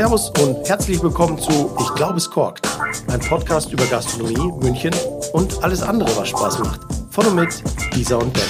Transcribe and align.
Servus 0.00 0.30
und 0.30 0.66
herzlich 0.66 1.02
willkommen 1.02 1.38
zu 1.38 1.76
Ich 1.78 1.94
glaube 1.94 2.16
es 2.16 2.30
korkt, 2.30 2.66
ein 3.08 3.20
Podcast 3.20 3.70
über 3.70 3.84
Gastronomie, 3.84 4.50
München 4.64 4.94
und 5.34 5.62
alles 5.62 5.82
andere, 5.82 6.08
was 6.16 6.30
Spaß 6.30 6.58
macht. 6.60 6.80
Von 7.10 7.26
und 7.26 7.34
mit 7.34 7.62
Lisa 7.94 8.16
und 8.16 8.32
Ben. 8.32 8.42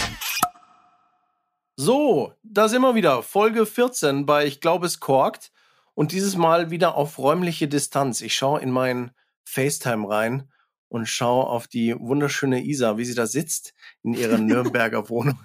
So, 1.75 2.35
da 2.45 2.69
sind 2.69 2.83
wir 2.83 2.95
wieder. 2.95 3.25
Folge 3.25 3.67
14 3.67 4.27
bei 4.27 4.47
Ich 4.47 4.61
glaube 4.61 4.87
es 4.87 5.01
korkt 5.01 5.51
und 5.95 6.13
dieses 6.13 6.37
Mal 6.37 6.71
wieder 6.71 6.95
auf 6.95 7.19
räumliche 7.19 7.67
Distanz. 7.67 8.21
Ich 8.21 8.37
schaue 8.37 8.61
in 8.61 8.71
meinen 8.71 9.11
FaceTime 9.43 10.09
rein 10.09 10.53
und 10.87 11.07
schaue 11.07 11.47
auf 11.47 11.67
die 11.67 11.97
wunderschöne 11.99 12.63
Isa, 12.63 12.97
wie 12.97 13.05
sie 13.05 13.17
da 13.17 13.27
sitzt 13.27 13.75
in 14.05 14.15
ihrer 14.15 14.39
Nürnberger 14.39 15.09
Wohnung. 15.09 15.41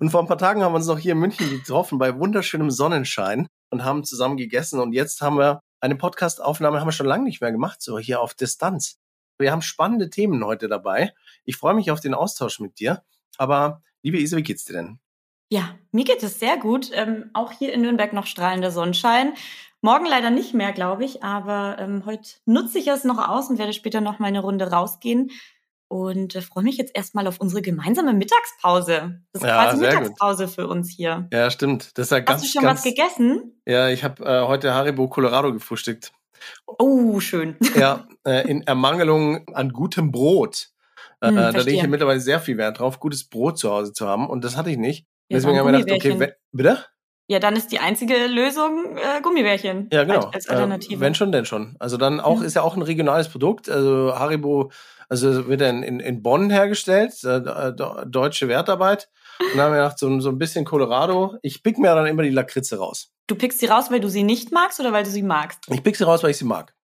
Und 0.00 0.08
vor 0.08 0.22
ein 0.22 0.26
paar 0.26 0.38
Tagen 0.38 0.62
haben 0.62 0.72
wir 0.72 0.76
uns 0.76 0.86
noch 0.86 0.98
hier 0.98 1.12
in 1.12 1.18
München 1.18 1.50
getroffen 1.50 1.98
bei 1.98 2.18
wunderschönem 2.18 2.70
Sonnenschein 2.70 3.50
und 3.70 3.84
haben 3.84 4.04
zusammen 4.04 4.36
gegessen. 4.36 4.80
Und 4.80 4.92
jetzt 4.92 5.20
haben 5.20 5.38
wir 5.38 5.60
eine 5.80 5.96
Podcast-Aufnahme, 5.96 6.80
haben 6.80 6.88
wir 6.88 6.92
schon 6.92 7.06
lange 7.06 7.24
nicht 7.24 7.40
mehr 7.40 7.52
gemacht, 7.52 7.82
so 7.82 7.98
hier 7.98 8.20
auf 8.20 8.34
Distanz. 8.34 8.98
Wir 9.38 9.52
haben 9.52 9.62
spannende 9.62 10.10
Themen 10.10 10.44
heute 10.44 10.68
dabei. 10.68 11.12
Ich 11.44 11.56
freue 11.56 11.74
mich 11.74 11.90
auf 11.90 12.00
den 12.00 12.14
Austausch 12.14 12.60
mit 12.60 12.78
dir. 12.78 13.02
Aber 13.36 13.82
liebe 14.02 14.18
Isa, 14.18 14.36
wie 14.36 14.42
geht's 14.42 14.64
dir 14.64 14.74
denn? 14.74 14.98
Ja, 15.50 15.74
mir 15.92 16.04
geht 16.04 16.22
es 16.22 16.38
sehr 16.38 16.56
gut. 16.56 16.90
Ähm, 16.94 17.30
auch 17.34 17.52
hier 17.52 17.72
in 17.72 17.82
Nürnberg 17.82 18.12
noch 18.12 18.26
strahlender 18.26 18.70
Sonnenschein. 18.70 19.34
Morgen 19.80 20.06
leider 20.06 20.30
nicht 20.30 20.54
mehr, 20.54 20.72
glaube 20.72 21.04
ich, 21.04 21.22
aber 21.22 21.76
ähm, 21.78 22.06
heute 22.06 22.30
nutze 22.46 22.78
ich 22.78 22.88
es 22.88 23.04
noch 23.04 23.18
aus 23.28 23.50
und 23.50 23.58
werde 23.58 23.74
später 23.74 24.00
noch 24.00 24.18
mal 24.18 24.28
eine 24.28 24.40
Runde 24.40 24.70
rausgehen 24.70 25.30
und 25.94 26.34
äh, 26.34 26.42
freue 26.42 26.64
mich 26.64 26.76
jetzt 26.76 26.90
erstmal 26.96 27.28
auf 27.28 27.38
unsere 27.38 27.62
gemeinsame 27.62 28.14
Mittagspause. 28.14 29.20
Das 29.32 29.42
ist 29.42 29.46
ja, 29.46 29.62
quasi 29.62 29.80
Mittagspause 29.80 30.46
gut. 30.46 30.54
für 30.56 30.66
uns 30.66 30.90
hier. 30.90 31.28
Ja, 31.32 31.52
stimmt. 31.52 31.96
Das 31.96 32.06
ist 32.06 32.10
ja 32.10 32.18
ganz, 32.18 32.42
Hast 32.42 32.48
du 32.48 32.58
schon 32.58 32.62
ganz, 32.64 32.80
was 32.80 32.84
gegessen? 32.84 33.60
Ja, 33.64 33.88
ich 33.88 34.02
habe 34.02 34.24
äh, 34.24 34.44
heute 34.44 34.74
Haribo 34.74 35.06
Colorado 35.06 35.52
gefrühstückt. 35.52 36.12
Oh, 36.66 37.20
schön. 37.20 37.56
Ja, 37.76 38.08
äh, 38.26 38.48
in 38.50 38.62
Ermangelung 38.62 39.46
an 39.54 39.70
gutem 39.70 40.10
Brot. 40.10 40.70
Äh, 41.20 41.28
hm, 41.28 41.36
da 41.36 41.50
lege 41.50 41.78
ich 41.78 41.86
mittlerweile 41.86 42.18
sehr 42.18 42.40
viel 42.40 42.56
Wert 42.56 42.80
drauf, 42.80 42.98
gutes 42.98 43.28
Brot 43.28 43.60
zu 43.60 43.70
Hause 43.70 43.92
zu 43.92 44.08
haben. 44.08 44.28
Und 44.28 44.44
das 44.44 44.56
hatte 44.56 44.70
ich 44.70 44.78
nicht. 44.78 45.06
Ja, 45.28 45.36
Deswegen 45.36 45.58
haben 45.60 45.72
wir 45.72 45.78
gedacht, 45.78 45.96
okay, 45.96 46.18
wenn, 46.18 46.32
bitte? 46.50 46.84
Ja, 47.26 47.38
dann 47.38 47.56
ist 47.56 47.72
die 47.72 47.78
einzige 47.78 48.26
Lösung 48.26 48.96
äh, 48.96 49.22
Gummibärchen. 49.22 49.88
Ja, 49.92 50.04
genau. 50.04 50.26
Als, 50.26 50.34
als 50.34 50.48
Alternative. 50.48 50.96
Äh, 50.96 51.00
wenn 51.00 51.14
schon, 51.14 51.32
denn 51.32 51.46
schon. 51.46 51.76
Also 51.78 51.96
dann 51.96 52.20
auch, 52.20 52.40
mhm. 52.40 52.44
ist 52.44 52.54
ja 52.54 52.62
auch 52.62 52.76
ein 52.76 52.82
regionales 52.82 53.28
Produkt. 53.28 53.70
Also 53.70 54.18
Haribo, 54.18 54.70
also 55.08 55.48
wird 55.48 55.60
dann 55.60 55.82
in, 55.82 56.00
in 56.00 56.22
Bonn 56.22 56.50
hergestellt, 56.50 57.22
äh, 57.24 57.72
deutsche 58.06 58.48
Wertarbeit. 58.48 59.08
Und 59.40 59.56
dann 59.56 59.66
haben 59.66 59.72
wir 59.72 59.82
gedacht, 59.82 59.98
so, 59.98 60.20
so 60.20 60.28
ein 60.28 60.38
bisschen 60.38 60.64
Colorado. 60.64 61.36
Ich 61.42 61.62
pick 61.62 61.78
mir 61.78 61.94
dann 61.94 62.06
immer 62.06 62.22
die 62.22 62.30
Lakritze 62.30 62.78
raus. 62.78 63.12
Du 63.26 63.34
pickst 63.34 63.60
sie 63.60 63.66
raus, 63.66 63.90
weil 63.90 64.00
du 64.00 64.08
sie 64.08 64.22
nicht 64.22 64.52
magst 64.52 64.80
oder 64.80 64.92
weil 64.92 65.04
du 65.04 65.10
sie 65.10 65.22
magst? 65.22 65.60
Ich 65.70 65.82
pick 65.82 65.96
sie 65.96 66.04
raus, 66.04 66.22
weil 66.22 66.30
ich 66.30 66.36
sie 66.36 66.44
mag. 66.44 66.74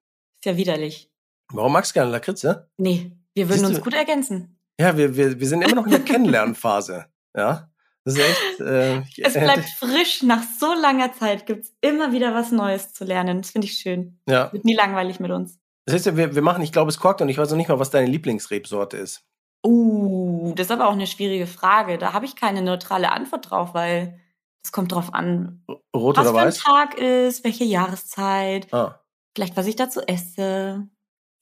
Ist 0.41 0.47
ja 0.47 0.57
widerlich. 0.57 1.11
Warum 1.53 1.73
magst 1.73 1.93
du 1.93 1.95
gerne 1.95 2.11
Lakritze? 2.11 2.71
Nee, 2.77 3.13
wir 3.35 3.49
würden 3.49 3.61
Siehst 3.61 3.71
uns 3.73 3.81
gut 3.83 3.95
ergänzen. 3.95 4.59
Ja, 4.81 4.97
wir, 4.97 5.17
wir, 5.17 5.39
wir 5.39 5.47
sind 5.47 5.63
immer 5.63 5.75
noch 5.75 5.85
in 5.85 5.91
der 5.91 6.01
Kennenlernphase. 6.01 7.07
Ja. 7.37 7.71
Das 8.05 8.15
ist 8.15 8.21
echt, 8.21 8.61
äh, 8.61 9.03
es 9.19 9.35
bleibt 9.35 9.69
frisch. 9.79 10.23
Nach 10.23 10.43
so 10.59 10.73
langer 10.73 11.13
Zeit 11.13 11.45
gibt 11.45 11.65
es 11.65 11.73
immer 11.83 12.13
wieder 12.13 12.35
was 12.35 12.51
Neues 12.51 12.95
zu 12.95 13.05
lernen. 13.05 13.43
Das 13.43 13.51
finde 13.51 13.67
ich 13.67 13.75
schön. 13.75 14.19
Ja. 14.27 14.51
Wird 14.53 14.65
nie 14.65 14.75
langweilig 14.75 15.21
mit 15.21 15.31
uns. 15.31 15.59
Das 15.93 16.07
heißt, 16.07 16.17
wir, 16.17 16.35
wir 16.35 16.43
machen, 16.43 16.63
ich 16.63 16.73
glaube, 16.73 16.89
es 16.91 16.99
korkt 16.99 17.21
und 17.23 17.29
ich 17.29 17.39
weiß 17.39 17.51
noch 17.51 17.57
nicht 17.57 17.69
mal, 17.69 17.79
was 17.79 17.91
deine 17.91 18.07
Lieblingsrebsorte 18.09 18.97
ist. 18.97 19.23
Uh, 19.67 20.53
das 20.57 20.67
ist 20.67 20.71
aber 20.71 20.89
auch 20.89 20.93
eine 20.93 21.07
schwierige 21.07 21.47
Frage. 21.47 21.99
Da 21.99 22.13
habe 22.13 22.25
ich 22.25 22.35
keine 22.37 22.63
neutrale 22.63 23.13
Antwort 23.13 23.51
drauf, 23.51 23.75
weil 23.75 24.19
es 24.65 24.73
kommt 24.73 24.93
drauf 24.93 25.13
an, 25.15 25.65
Rot 25.95 26.17
was 26.17 26.27
oder 26.27 26.35
für 26.35 26.41
ein 26.41 26.47
weiß? 26.49 26.59
Tag 26.59 26.99
ist, 26.99 27.45
welche 27.45 27.65
Jahreszeit, 27.65 28.73
Ah. 28.73 29.01
vielleicht 29.35 29.57
was 29.57 29.67
ich 29.67 29.77
dazu 29.77 30.01
esse. 30.07 30.89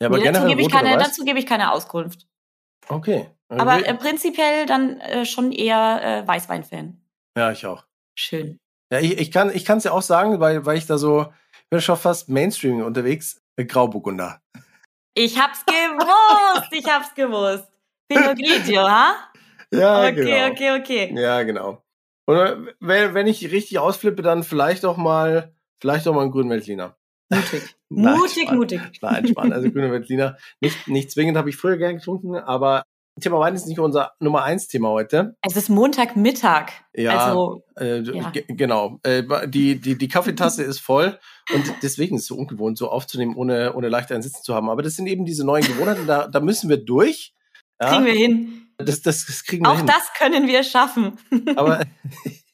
Ja, 0.01 0.07
aber 0.09 0.19
Nee, 0.19 0.31
dazu 0.33 0.47
gebe 0.47 0.61
ich, 0.63 0.71
keine- 0.71 0.97
weiß? 0.97 1.09
dazu 1.09 1.25
gebe 1.25 1.39
ich 1.39 1.47
keine 1.47 1.73
Auskunft. 1.73 2.27
Okay. 2.89 3.29
Aber 3.49 3.79
Wir- 3.79 3.87
äh, 3.89 3.95
prinzipiell 3.95 4.67
dann 4.67 5.01
äh, 5.01 5.25
schon 5.25 5.53
eher 5.53 6.01
äh, 6.25 6.27
Weißwein-Fan. 6.29 7.01
ja, 7.37 7.53
ich 7.53 7.67
auch. 7.67 7.85
Schön. 8.17 8.59
Ja, 8.93 9.01
ich, 9.01 9.19
ich 9.19 9.31
kann 9.31 9.51
es 9.51 9.85
ja 9.85 9.93
auch 9.93 10.03
sagen, 10.03 10.41
weil, 10.41 10.65
weil 10.67 10.79
ich 10.79 10.87
da 10.87 10.99
so, 10.99 11.27
ich 11.65 11.69
bin 11.71 11.81
schon 11.81 11.97
fast 11.97 12.29
Mainstream 12.29 12.83
unterwegs, 12.83 13.41
Grauburgunder. 13.67 14.41
Ich 15.15 15.39
hab's 15.41 15.65
gewusst, 15.67 16.69
ich 16.73 16.87
hab's 16.87 17.15
gewusst. 17.15 17.67
Pinot 18.09 18.37
Grigio, 18.37 18.83
ha? 18.89 19.15
Ja, 19.73 20.05
Okay, 20.07 20.15
genau. 20.15 20.47
okay, 20.53 20.81
okay. 20.81 21.15
Ja, 21.21 21.43
genau. 21.43 21.83
Oder 22.27 22.59
wenn, 22.81 23.15
wenn 23.15 23.27
ich 23.27 23.51
richtig 23.51 23.79
ausflippe, 23.79 24.23
dann 24.23 24.43
vielleicht 24.45 24.85
auch 24.85 24.97
mal, 24.97 25.55
vielleicht 25.81 26.07
auch 26.09 26.15
mal 26.15 26.23
einen 26.23 26.31
grünen 26.31 26.51
Veltliner. 26.51 26.97
Mutig. 27.31 27.75
Nein, 27.91 28.17
mutig, 28.19 28.43
Spaß. 28.45 28.55
mutig. 28.55 28.81
Nein, 29.03 29.27
Spann. 29.29 29.53
Also 29.53 29.71
grüne 29.71 29.91
Veltliner. 29.91 30.37
Nicht, 30.61 30.89
nicht 30.89 31.11
zwingend, 31.11 31.37
habe 31.37 31.51
ich 31.51 31.57
früher 31.57 31.77
gern 31.79 31.97
getrunken, 31.97 32.37
aber 32.37 32.85
Thema 33.21 33.39
Wein 33.41 33.55
ist 33.55 33.67
nicht 33.67 33.79
unser 33.79 34.13
Nummer 34.21 34.43
eins 34.45 34.69
Thema 34.69 34.89
heute. 34.91 35.37
Es 35.43 35.57
ist 35.57 35.69
Montagmittag. 35.69 36.73
Ja, 36.95 37.27
Also, 37.27 37.63
Äh, 37.79 38.01
Ja. 38.03 38.31
ge- 38.31 38.45
Genau. 38.49 38.99
Äh, 39.03 39.23
die, 39.49 39.81
die, 39.81 39.97
die 39.97 40.09
Kaffeetasse 40.09 40.63
ist 40.65 40.81
voll 40.81 41.19
und 41.55 41.73
deswegen 41.83 42.17
ist 42.17 42.23
es 42.23 42.29
so 42.29 42.37
ungewohnt, 42.37 42.77
so 42.79 42.89
aufzunehmen, 42.91 43.37
ohne, 43.37 43.75
ohne 43.75 43.89
leicht 43.89 44.11
einen 44.13 44.23
Sitzen 44.23 44.43
zu 44.43 44.55
haben. 44.55 44.69
Aber 44.71 44.83
das 44.83 44.95
sind 44.97 45.07
eben 45.07 45.25
diese 45.25 45.45
neuen 45.45 45.65
Gewohnheiten, 45.67 46.07
da, 46.07 46.27
da 46.29 46.41
müssen 46.41 46.69
wir 46.71 46.77
durch. 46.79 47.35
Ja, 47.81 47.91
kriegen 47.91 48.05
wir 48.07 48.13
hin. 48.15 48.67
das, 48.79 49.03
das, 49.03 49.27
das 49.27 49.45
kriegen 49.45 49.65
wir 49.65 49.71
Auch 49.71 49.77
hin. 49.79 49.87
das 49.87 50.13
können 50.19 50.49
wir 50.49 50.65
schaffen. 50.65 51.19
Aber, 51.57 51.85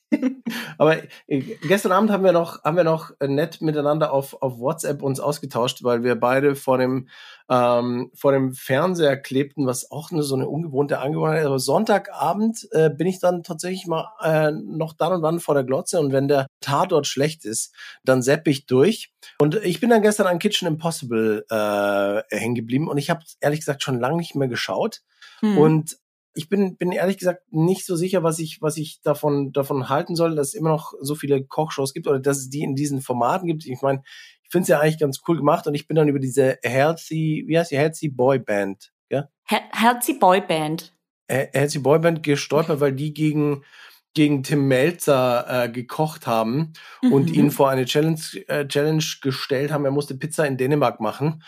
aber 0.79 1.03
äh, 1.27 1.41
gestern 1.63 1.93
Abend 1.93 2.11
haben 2.11 2.25
wir 2.25 2.33
noch, 2.33 2.63
haben 2.65 2.77
wir 2.77 2.85
noch 2.85 3.11
äh, 3.21 3.29
nett 3.29 3.61
miteinander 3.61 4.13
auf, 4.13 4.41
auf 4.43 4.59
WhatsApp 4.59 5.03
uns 5.03 5.21
ausgetauscht, 5.21 5.83
weil 5.83 6.03
wir 6.03 6.15
beide 6.17 6.55
vor 6.55 6.79
dem, 6.79 7.09
ähm, 7.49 8.11
vor 8.15 8.33
dem 8.33 8.53
Fernseher 8.53 9.17
klebten, 9.17 9.67
was 9.67 9.91
auch 9.91 10.11
eine, 10.11 10.23
so 10.23 10.35
eine 10.35 10.49
ungewohnte 10.49 10.99
Angewohnheit 10.99 11.41
ist. 11.41 11.47
Aber 11.47 11.59
Sonntagabend 11.59 12.69
äh, 12.73 12.91
bin 12.91 13.07
ich 13.07 13.21
dann 13.21 13.43
tatsächlich 13.43 13.87
mal 13.87 14.09
äh, 14.23 14.51
noch 14.53 14.93
dann 14.93 15.13
und 15.13 15.23
wann 15.23 15.41
vor 15.41 15.55
der 15.55 15.65
Glotze 15.65 16.01
und 16.01 16.13
wenn 16.13 16.29
der 16.29 16.47
Tatort 16.61 17.07
schlecht 17.07 17.45
ist, 17.45 17.75
dann 18.05 18.23
sepp 18.23 18.47
ich 18.49 18.67
durch. 18.67 19.13
Und 19.39 19.57
ich 19.57 19.81
bin 19.81 19.91
dann 19.91 20.03
gestern 20.03 20.27
an 20.27 20.39
Kitchen 20.39 20.69
Impossible 20.69 21.45
äh, 21.51 22.37
hängen 22.37 22.55
geblieben 22.55 22.89
und 22.89 22.99
ich 22.99 23.11
habe 23.11 23.21
ehrlich 23.41 23.61
gesagt 23.61 23.83
schon 23.83 24.01
lange 24.01 24.17
nicht 24.17 24.35
mehr 24.35 24.49
geschaut. 24.49 25.03
Hm. 25.41 25.59
Und 25.59 25.97
ich 26.35 26.49
bin, 26.49 26.77
bin 26.77 26.93
ehrlich 26.93 27.19
gesagt 27.19 27.43
nicht 27.53 27.87
so 27.87 27.97
sicher, 27.97 28.23
was 28.23 28.39
ich, 28.39 28.61
was 28.61 28.77
ich 28.77 29.01
davon, 29.03 29.53
davon 29.53 29.89
halten 29.89 30.17
soll, 30.17 30.35
dass 30.35 30.49
es 30.49 30.55
immer 30.55 30.71
noch 30.71 30.93
so 31.01 31.15
viele 31.15 31.45
Kochshows 31.45 31.95
gibt 31.95 32.07
oder 32.09 32.19
dass 32.21 32.39
es 32.39 32.51
die 32.51 32.63
in 32.63 32.75
diesen 32.75 33.01
Formaten 33.01 33.47
gibt. 33.47 33.67
Ich 33.67 33.81
meine, 33.83 34.03
ich 34.43 34.51
finde 34.51 34.63
es 34.63 34.69
ja 34.69 34.81
eigentlich 34.81 34.99
ganz 34.99 35.21
cool 35.29 35.37
gemacht 35.37 35.67
und 35.67 35.75
ich 35.75 35.87
bin 35.87 35.95
dann 35.97 36.09
über 36.09 36.19
diese 36.19 36.59
Healthy, 36.63 37.45
wie 37.47 37.59
heißt 37.59 37.71
die, 37.71 37.79
Healthy 37.79 38.09
Boy 38.09 38.39
Band, 38.39 38.93
ja? 39.11 39.29
He 39.49 39.57
Healthy 39.73 40.15
Boy 40.15 40.41
Band. 40.41 40.93
He- 41.31 41.49
Healthy 41.53 41.79
Boy 41.79 41.99
Band 42.01 42.23
gestolpert, 42.23 42.81
weil 42.81 42.93
die 42.93 43.15
gegen, 43.15 43.65
gegen 44.13 44.43
Tim 44.43 44.69
Melzer 44.69 45.65
äh, 45.65 45.69
gekocht 45.69 46.27
haben 46.27 46.73
und 47.11 47.31
Mhm. 47.31 47.35
ihn 47.35 47.51
vor 47.51 47.71
eine 47.71 47.85
Challenge, 47.85 48.21
äh, 48.49 48.67
Challenge 48.67 49.05
gestellt 49.23 49.73
haben. 49.73 49.85
Er 49.85 49.91
musste 49.91 50.17
Pizza 50.17 50.47
in 50.47 50.57
Dänemark 50.57 51.01
machen, 51.01 51.43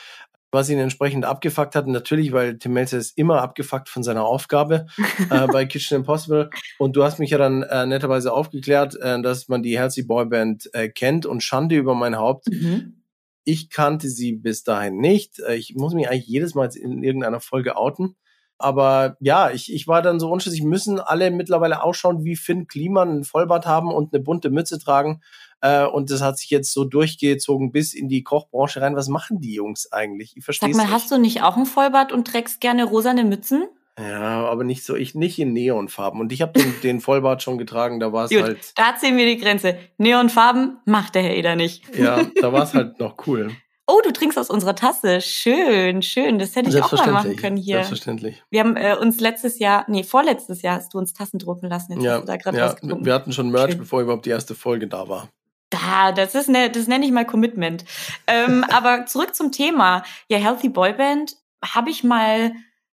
was 0.50 0.70
ihn 0.70 0.78
entsprechend 0.78 1.24
abgefuckt 1.24 1.74
hat. 1.74 1.86
Natürlich, 1.86 2.32
weil 2.32 2.58
Tim 2.58 2.72
Melzer 2.72 2.98
ist 2.98 3.16
immer 3.18 3.42
abgefuckt 3.42 3.88
von 3.88 4.02
seiner 4.02 4.24
Aufgabe 4.24 4.86
äh, 5.30 5.46
bei 5.48 5.64
Kitchen 5.66 5.96
Impossible. 5.96 6.50
Und 6.78 6.96
du 6.96 7.04
hast 7.04 7.18
mich 7.18 7.30
ja 7.30 7.38
dann 7.38 7.62
äh, 7.62 7.86
netterweise 7.86 8.32
aufgeklärt, 8.32 8.96
äh, 9.00 9.20
dass 9.20 9.48
man 9.48 9.62
die 9.62 9.78
Healthy 9.78 10.02
Boy 10.02 10.26
Band 10.26 10.70
äh, 10.72 10.88
kennt 10.88 11.26
und 11.26 11.42
Schande 11.42 11.76
über 11.76 11.94
mein 11.94 12.16
Haupt. 12.16 12.46
Mhm. 12.48 13.02
Ich 13.44 13.70
kannte 13.70 14.08
sie 14.08 14.32
bis 14.32 14.64
dahin 14.64 14.98
nicht. 14.98 15.40
Äh, 15.40 15.56
Ich 15.56 15.74
muss 15.76 15.94
mich 15.94 16.08
eigentlich 16.08 16.26
jedes 16.26 16.54
Mal 16.54 16.68
in 16.74 17.02
irgendeiner 17.02 17.40
Folge 17.40 17.76
outen. 17.76 18.16
Aber 18.58 19.16
ja, 19.20 19.50
ich, 19.50 19.72
ich 19.72 19.86
war 19.86 20.00
dann 20.00 20.18
so 20.18 20.30
unschlüssig, 20.30 20.62
müssen 20.62 20.98
alle 20.98 21.30
mittlerweile 21.30 21.82
ausschauen 21.82 22.24
wie 22.24 22.36
Finn 22.36 22.66
Kliman, 22.66 23.18
ein 23.18 23.24
Vollbart 23.24 23.66
haben 23.66 23.92
und 23.92 24.14
eine 24.14 24.22
bunte 24.22 24.48
Mütze 24.50 24.78
tragen. 24.78 25.20
Äh, 25.60 25.86
und 25.86 26.10
das 26.10 26.22
hat 26.22 26.38
sich 26.38 26.50
jetzt 26.50 26.72
so 26.72 26.84
durchgezogen 26.84 27.72
bis 27.72 27.94
in 27.94 28.08
die 28.08 28.22
Kochbranche 28.22 28.80
rein. 28.80 28.96
Was 28.96 29.08
machen 29.08 29.40
die 29.40 29.54
Jungs 29.54 29.92
eigentlich? 29.92 30.36
Ich 30.36 30.44
verstehe 30.44 30.72
Sag 30.72 30.86
mal, 30.86 30.92
hast 30.92 31.10
du 31.10 31.18
nicht 31.18 31.42
auch 31.42 31.56
ein 31.56 31.66
Vollbart 31.66 32.12
und 32.12 32.26
trägst 32.26 32.60
gerne 32.60 32.84
rosane 32.84 33.24
Mützen? 33.24 33.64
Ja, 33.98 34.46
aber 34.46 34.64
nicht 34.64 34.84
so, 34.84 34.94
ich 34.94 35.14
nicht 35.14 35.38
in 35.38 35.54
Neonfarben. 35.54 36.20
Und 36.20 36.30
ich 36.30 36.42
habe 36.42 36.52
den, 36.52 36.74
den 36.82 37.00
Vollbart 37.00 37.42
schon 37.42 37.56
getragen, 37.56 37.98
da 37.98 38.12
war 38.12 38.26
es 38.26 38.30
halt, 38.30 38.72
da 38.74 38.94
ziehen 38.96 39.16
wir 39.16 39.24
die 39.24 39.38
Grenze. 39.38 39.78
Neonfarben 39.96 40.76
macht 40.84 41.14
der 41.14 41.22
Herr 41.22 41.34
Eder 41.34 41.56
nicht. 41.56 41.82
ja, 41.96 42.22
da 42.40 42.52
war 42.52 42.64
es 42.64 42.74
halt 42.74 43.00
noch 43.00 43.16
cool. 43.26 43.50
Oh, 43.88 44.00
du 44.04 44.12
trinkst 44.12 44.36
aus 44.36 44.50
unserer 44.50 44.74
Tasse. 44.74 45.20
Schön, 45.20 46.02
schön. 46.02 46.40
Das 46.40 46.56
hätte 46.56 46.68
ich 46.70 46.82
auch 46.82 46.92
mal 46.92 47.12
machen 47.12 47.36
können 47.36 47.56
hier. 47.56 47.76
Selbstverständlich. 47.76 48.42
Wir 48.50 48.60
haben 48.60 48.76
äh, 48.76 48.96
uns 49.00 49.20
letztes 49.20 49.60
Jahr, 49.60 49.84
nee, 49.88 50.02
vorletztes 50.02 50.62
Jahr 50.62 50.76
hast 50.76 50.92
du 50.92 50.98
uns 50.98 51.12
Tassen 51.12 51.38
drucken 51.38 51.68
lassen. 51.68 51.92
Jetzt 51.92 52.02
Ja, 52.02 52.14
hast 52.14 52.22
du 52.22 52.26
da 52.26 52.36
gerade 52.36 52.58
ja, 52.58 52.74
wir 52.82 53.14
hatten 53.14 53.32
schon 53.32 53.50
Merch, 53.50 53.70
Schön. 53.70 53.78
bevor 53.78 54.02
überhaupt 54.02 54.26
die 54.26 54.30
erste 54.30 54.56
Folge 54.56 54.88
da 54.88 55.08
war. 55.08 55.28
Da, 55.70 56.12
das 56.12 56.34
ist 56.34 56.48
ne, 56.48 56.70
das 56.70 56.86
nenne 56.86 57.04
ich 57.04 57.12
mal 57.12 57.26
Commitment. 57.26 57.84
ähm, 58.26 58.64
aber 58.70 59.06
zurück 59.06 59.34
zum 59.34 59.52
Thema. 59.52 60.04
Ja, 60.28 60.38
Healthy 60.38 60.68
Boyband 60.68 61.36
habe 61.64 61.90
ich 61.90 62.04
mal 62.04 62.52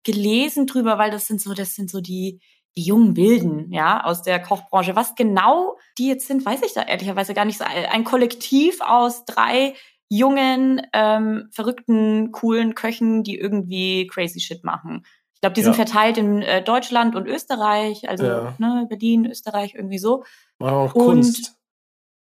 gelesen 0.04 0.66
drüber, 0.66 0.98
weil 0.98 1.10
das 1.10 1.26
sind 1.26 1.40
so, 1.40 1.54
das 1.54 1.74
sind 1.74 1.90
so 1.90 2.00
die 2.00 2.40
die 2.78 2.84
jungen 2.84 3.16
Wilden, 3.16 3.72
ja, 3.72 4.04
aus 4.04 4.22
der 4.22 4.40
Kochbranche. 4.40 4.94
Was 4.94 5.16
genau 5.16 5.76
die 5.98 6.06
jetzt 6.06 6.28
sind, 6.28 6.46
weiß 6.46 6.62
ich 6.62 6.74
da 6.74 6.82
ehrlicherweise 6.82 7.34
gar 7.34 7.44
nicht 7.44 7.58
so. 7.58 7.64
Ein 7.64 8.04
Kollektiv 8.04 8.80
aus 8.80 9.24
drei 9.24 9.74
jungen, 10.08 10.80
ähm, 10.92 11.48
verrückten, 11.50 12.30
coolen 12.30 12.76
Köchen, 12.76 13.24
die 13.24 13.36
irgendwie 13.36 14.06
crazy 14.06 14.38
shit 14.38 14.62
machen. 14.62 15.04
Ich 15.34 15.40
glaube, 15.40 15.54
die 15.54 15.62
sind 15.62 15.74
verteilt 15.74 16.18
in 16.18 16.42
äh, 16.42 16.62
Deutschland 16.62 17.16
und 17.16 17.26
Österreich, 17.26 18.08
also 18.08 18.24
ja. 18.24 18.54
ne, 18.58 18.86
Berlin, 18.88 19.26
Österreich, 19.26 19.74
irgendwie 19.74 19.98
so. 19.98 20.24
Machen 20.58 20.74
auch 20.74 20.92
Kunst. 20.92 21.57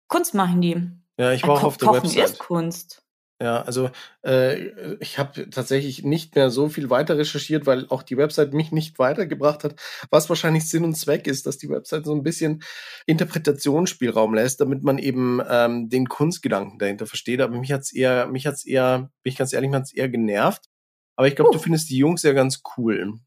Kunst 0.08 0.34
machen 0.34 0.62
die. 0.62 0.90
Ja, 1.18 1.32
ich 1.32 1.44
war 1.44 1.52
auch 1.56 1.64
auf 1.64 1.78
der 1.78 1.88
Kochen 1.88 2.04
Website. 2.04 2.26
ist 2.26 2.40
Kunst. 2.40 3.04
Ja, 3.42 3.62
also 3.64 3.90
äh, 4.26 4.96
ich 5.02 5.20
habe 5.20 5.50
tatsächlich 5.50 6.04
nicht 6.04 6.36
mehr 6.36 6.50
so 6.50 6.70
viel 6.70 6.90
weiter 6.90 7.18
recherchiert, 7.18 7.66
weil 7.66 7.88
auch 7.90 8.02
die 8.04 8.16
Website 8.16 8.54
mich 8.54 8.72
nicht 8.72 9.00
weitergebracht 9.00 9.66
hat, 9.66 9.76
was 10.10 10.30
wahrscheinlich 10.30 10.70
Sinn 10.70 10.86
und 10.86 10.96
Zweck 10.96 11.28
ist, 11.28 11.46
dass 11.46 11.58
die 11.58 11.68
Website 11.68 12.06
so 12.06 12.14
ein 12.14 12.24
bisschen 12.24 12.64
Interpretationsspielraum 13.06 14.34
lässt, 14.34 14.62
damit 14.62 14.84
man 14.84 14.98
eben 14.98 15.42
ähm, 15.50 15.90
den 15.90 16.08
Kunstgedanken 16.08 16.80
dahinter 16.80 17.06
versteht. 17.06 17.42
Aber 17.42 17.58
mich 17.58 17.74
hat's 17.74 17.92
eher, 17.92 18.28
mich 18.28 18.48
hat's 18.48 18.66
eher, 18.66 19.10
bin 19.24 19.32
ich 19.32 19.38
ganz 19.38 19.52
ehrlich, 19.52 19.70
mich 19.70 19.78
hat's 19.78 19.94
eher 19.94 20.08
genervt. 20.08 20.70
Aber 21.18 21.28
ich 21.28 21.36
glaube, 21.36 21.50
uh. 21.50 21.54
du 21.54 21.60
findest 21.60 21.90
die 21.90 21.98
Jungs 21.98 22.24
ja 22.24 22.32
ganz 22.32 22.62
cool. 22.78 23.20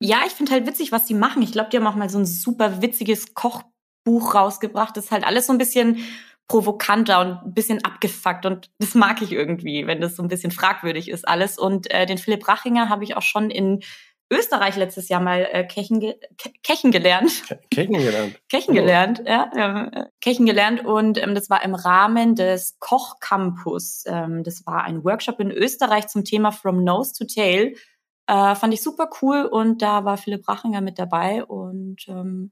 Ja, 0.00 0.22
ich 0.26 0.32
finde 0.32 0.52
halt 0.52 0.66
witzig, 0.66 0.90
was 0.90 1.04
die 1.04 1.14
machen. 1.14 1.42
Ich 1.42 1.52
glaube, 1.52 1.68
die 1.70 1.76
haben 1.76 1.86
auch 1.86 1.96
mal 1.96 2.08
so 2.08 2.18
ein 2.18 2.26
super 2.26 2.80
witziges 2.80 3.34
Kochbuch 3.34 3.75
rausgebracht. 4.06 4.96
Das 4.96 5.06
ist 5.06 5.10
halt 5.10 5.26
alles 5.26 5.46
so 5.46 5.52
ein 5.52 5.58
bisschen 5.58 6.04
provokanter 6.48 7.20
und 7.20 7.46
ein 7.46 7.54
bisschen 7.54 7.84
abgefuckt 7.84 8.46
und 8.46 8.70
das 8.78 8.94
mag 8.94 9.20
ich 9.20 9.32
irgendwie, 9.32 9.86
wenn 9.86 10.00
das 10.00 10.14
so 10.14 10.22
ein 10.22 10.28
bisschen 10.28 10.52
fragwürdig 10.52 11.10
ist 11.10 11.26
alles. 11.26 11.58
Und 11.58 11.90
äh, 11.90 12.06
den 12.06 12.18
Philipp 12.18 12.46
Rachinger 12.46 12.88
habe 12.88 13.04
ich 13.04 13.16
auch 13.16 13.22
schon 13.22 13.50
in 13.50 13.80
Österreich 14.30 14.76
letztes 14.76 15.08
Jahr 15.08 15.20
mal 15.20 15.48
äh, 15.52 15.64
Kechen, 15.64 16.00
ge 16.00 16.14
Kechen 16.62 16.90
gelernt. 16.90 17.30
Kechen 17.70 17.94
gelernt. 17.94 18.40
Kechen 18.48 18.74
gelernt, 18.74 19.22
ja. 19.24 19.50
Äh, 19.54 20.06
Kechen 20.20 20.46
gelernt 20.46 20.84
und 20.84 21.22
ähm, 21.22 21.34
das 21.34 21.48
war 21.48 21.64
im 21.64 21.74
Rahmen 21.74 22.34
des 22.34 22.76
Kochcampus. 22.80 24.04
Ähm, 24.06 24.42
das 24.42 24.66
war 24.66 24.84
ein 24.84 25.04
Workshop 25.04 25.38
in 25.38 25.52
Österreich 25.52 26.08
zum 26.08 26.24
Thema 26.24 26.50
From 26.50 26.82
Nose 26.82 27.12
to 27.16 27.24
Tail. 27.24 27.74
Äh, 28.26 28.54
fand 28.56 28.74
ich 28.74 28.82
super 28.82 29.08
cool 29.22 29.44
und 29.44 29.82
da 29.82 30.04
war 30.04 30.16
Philipp 30.16 30.48
Rachinger 30.48 30.80
mit 30.80 30.98
dabei 30.98 31.44
und 31.44 32.08
ähm, 32.08 32.50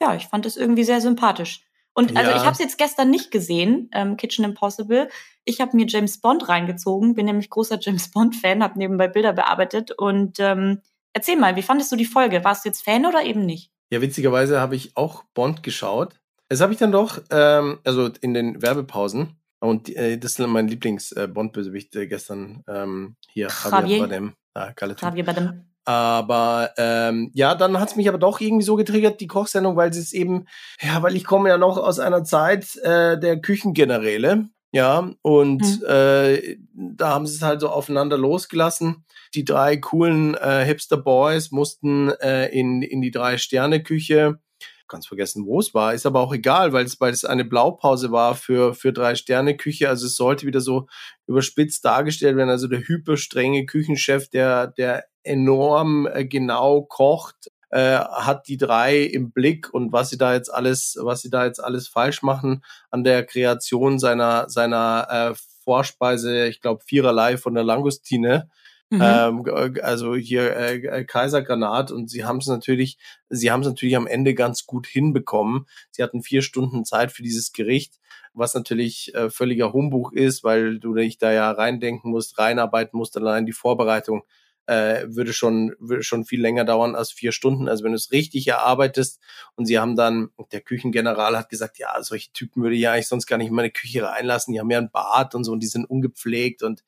ja, 0.00 0.14
ich 0.14 0.26
fand 0.26 0.46
es 0.46 0.56
irgendwie 0.56 0.84
sehr 0.84 1.00
sympathisch. 1.00 1.62
Und 1.94 2.14
also 2.14 2.30
ja. 2.30 2.36
ich 2.36 2.42
habe 2.42 2.52
es 2.52 2.58
jetzt 2.58 2.76
gestern 2.76 3.08
nicht 3.08 3.30
gesehen, 3.30 3.88
ähm, 3.94 4.18
Kitchen 4.18 4.44
Impossible. 4.44 5.08
Ich 5.46 5.62
habe 5.62 5.74
mir 5.74 5.86
James 5.86 6.20
Bond 6.20 6.46
reingezogen, 6.46 7.14
bin 7.14 7.24
nämlich 7.24 7.48
großer 7.48 7.78
James 7.80 8.10
Bond-Fan, 8.10 8.62
habe 8.62 8.78
nebenbei 8.78 9.08
Bilder 9.08 9.32
bearbeitet. 9.32 9.92
Und 9.92 10.38
ähm, 10.38 10.82
erzähl 11.14 11.36
mal, 11.36 11.56
wie 11.56 11.62
fandest 11.62 11.90
du 11.90 11.96
die 11.96 12.04
Folge? 12.04 12.44
Warst 12.44 12.64
du 12.64 12.68
jetzt 12.68 12.82
Fan 12.82 13.06
oder 13.06 13.22
eben 13.22 13.46
nicht? 13.46 13.70
Ja, 13.90 14.02
witzigerweise 14.02 14.60
habe 14.60 14.76
ich 14.76 14.94
auch 14.96 15.24
Bond 15.32 15.62
geschaut. 15.62 16.20
Das 16.48 16.60
habe 16.60 16.74
ich 16.74 16.78
dann 16.78 16.92
doch, 16.92 17.22
ähm, 17.30 17.78
also 17.84 18.10
in 18.20 18.34
den 18.34 18.60
Werbepausen. 18.60 19.40
Und 19.58 19.88
äh, 19.96 20.18
das 20.18 20.32
ist 20.32 20.46
mein 20.46 20.68
Lieblings-Bond-Bösewicht 20.68 21.96
äh, 21.96 22.06
gestern 22.06 22.62
ähm, 22.68 23.16
hier. 23.32 23.48
Javier. 23.48 24.00
Bardem. 24.00 24.34
Ah, 24.52 24.72
Javier 24.78 25.24
Bardem. 25.24 25.64
Aber 25.86 26.70
ähm, 26.78 27.30
ja, 27.32 27.54
dann 27.54 27.78
hat 27.78 27.90
es 27.90 27.96
mich 27.96 28.08
aber 28.08 28.18
doch 28.18 28.40
irgendwie 28.40 28.64
so 28.64 28.74
getriggert, 28.74 29.20
die 29.20 29.28
Kochsendung, 29.28 29.76
weil 29.76 29.92
sie 29.92 30.00
es 30.00 30.12
eben, 30.12 30.46
ja, 30.82 31.00
weil 31.02 31.14
ich 31.14 31.24
komme 31.24 31.48
ja 31.48 31.58
noch 31.58 31.78
aus 31.78 32.00
einer 32.00 32.24
Zeit 32.24 32.76
äh, 32.82 33.18
der 33.18 33.40
Küchengeneräle. 33.40 34.48
Ja, 34.72 35.10
und 35.22 35.62
mhm. 35.62 35.86
äh, 35.86 36.56
da 36.74 37.10
haben 37.10 37.26
sie 37.26 37.36
es 37.36 37.42
halt 37.42 37.60
so 37.60 37.68
aufeinander 37.68 38.18
losgelassen. 38.18 39.04
Die 39.34 39.44
drei 39.44 39.76
coolen 39.76 40.34
äh, 40.34 40.64
Hipster 40.64 40.96
Boys 40.96 41.52
mussten 41.52 42.10
äh, 42.20 42.48
in, 42.48 42.82
in 42.82 43.00
die 43.00 43.12
Drei-Sterne-Küche 43.12 44.40
ganz 44.88 45.06
vergessen, 45.06 45.46
wo 45.46 45.60
es 45.60 45.74
war, 45.74 45.94
ist 45.94 46.06
aber 46.06 46.20
auch 46.20 46.32
egal, 46.32 46.72
weil 46.72 46.84
es, 46.84 47.00
weil 47.00 47.12
es 47.12 47.24
eine 47.24 47.44
Blaupause 47.44 48.12
war 48.12 48.34
für, 48.34 48.74
für 48.74 48.92
Drei-Sterne-Küche. 48.92 49.88
Also 49.88 50.06
es 50.06 50.16
sollte 50.16 50.46
wieder 50.46 50.60
so 50.60 50.86
überspitzt 51.26 51.84
dargestellt 51.84 52.36
werden. 52.36 52.50
Also 52.50 52.68
der 52.68 52.80
hyperstrenge 52.80 53.66
Küchenchef, 53.66 54.28
der, 54.28 54.68
der 54.68 55.04
enorm 55.22 56.06
äh, 56.06 56.24
genau 56.24 56.82
kocht, 56.82 57.50
äh, 57.70 57.98
hat 57.98 58.48
die 58.48 58.56
drei 58.56 59.02
im 59.02 59.32
Blick 59.32 59.72
und 59.74 59.92
was 59.92 60.10
sie 60.10 60.18
da 60.18 60.34
jetzt 60.34 60.52
alles, 60.52 60.96
was 61.00 61.22
sie 61.22 61.30
da 61.30 61.44
jetzt 61.44 61.62
alles 61.62 61.88
falsch 61.88 62.22
machen 62.22 62.62
an 62.90 63.02
der 63.02 63.24
Kreation 63.24 63.98
seiner, 63.98 64.48
seiner 64.48 65.08
äh, 65.10 65.34
Vorspeise, 65.64 66.46
ich 66.46 66.60
glaube, 66.60 66.84
viererlei 66.86 67.36
von 67.36 67.54
der 67.54 67.64
Langustine. 67.64 68.48
Mhm. 68.90 69.00
Ähm, 69.02 69.44
also 69.82 70.14
hier 70.14 70.56
äh, 70.56 70.76
äh, 70.76 71.04
Kaisergranat 71.04 71.90
und 71.90 72.08
sie 72.08 72.24
haben 72.24 72.38
es 72.38 72.46
natürlich, 72.46 72.98
sie 73.28 73.50
haben 73.50 73.62
es 73.62 73.66
natürlich 73.66 73.96
am 73.96 74.06
Ende 74.06 74.34
ganz 74.34 74.64
gut 74.64 74.86
hinbekommen. 74.86 75.66
Sie 75.90 76.02
hatten 76.04 76.22
vier 76.22 76.42
Stunden 76.42 76.84
Zeit 76.84 77.10
für 77.10 77.22
dieses 77.24 77.52
Gericht, 77.52 77.98
was 78.32 78.54
natürlich 78.54 79.12
äh, 79.14 79.28
völliger 79.28 79.72
Humbug 79.72 80.12
ist, 80.12 80.44
weil 80.44 80.78
du 80.78 80.94
dich 80.94 81.18
da 81.18 81.32
ja 81.32 81.50
reindenken 81.50 82.12
musst, 82.12 82.38
reinarbeiten 82.38 82.96
musst, 82.96 83.16
allein 83.16 83.44
die 83.44 83.52
Vorbereitung 83.52 84.22
äh, 84.66 85.06
würde 85.08 85.32
schon 85.32 85.74
würde 85.78 86.02
schon 86.02 86.24
viel 86.24 86.40
länger 86.40 86.64
dauern 86.64 86.94
als 86.94 87.12
vier 87.12 87.32
Stunden. 87.32 87.68
Also 87.68 87.84
wenn 87.84 87.92
du 87.92 87.96
es 87.96 88.12
richtig 88.12 88.46
erarbeitest 88.48 89.20
und 89.54 89.66
sie 89.66 89.78
haben 89.78 89.96
dann, 89.96 90.30
der 90.52 90.60
Küchengeneral 90.60 91.36
hat 91.36 91.48
gesagt, 91.48 91.78
ja, 91.78 92.02
solche 92.02 92.32
Typen 92.32 92.62
würde 92.62 92.76
ich 92.76 92.82
ja 92.82 92.92
eigentlich 92.92 93.08
sonst 93.08 93.26
gar 93.26 93.36
nicht 93.38 93.48
in 93.48 93.54
meine 93.54 93.70
Küche 93.70 94.02
reinlassen. 94.02 94.52
Die 94.52 94.60
haben 94.60 94.70
ja 94.70 94.78
einen 94.78 94.90
Bart 94.90 95.34
und 95.34 95.44
so 95.44 95.52
und 95.52 95.60
die 95.60 95.68
sind 95.68 95.84
ungepflegt 95.84 96.62
und 96.62 96.82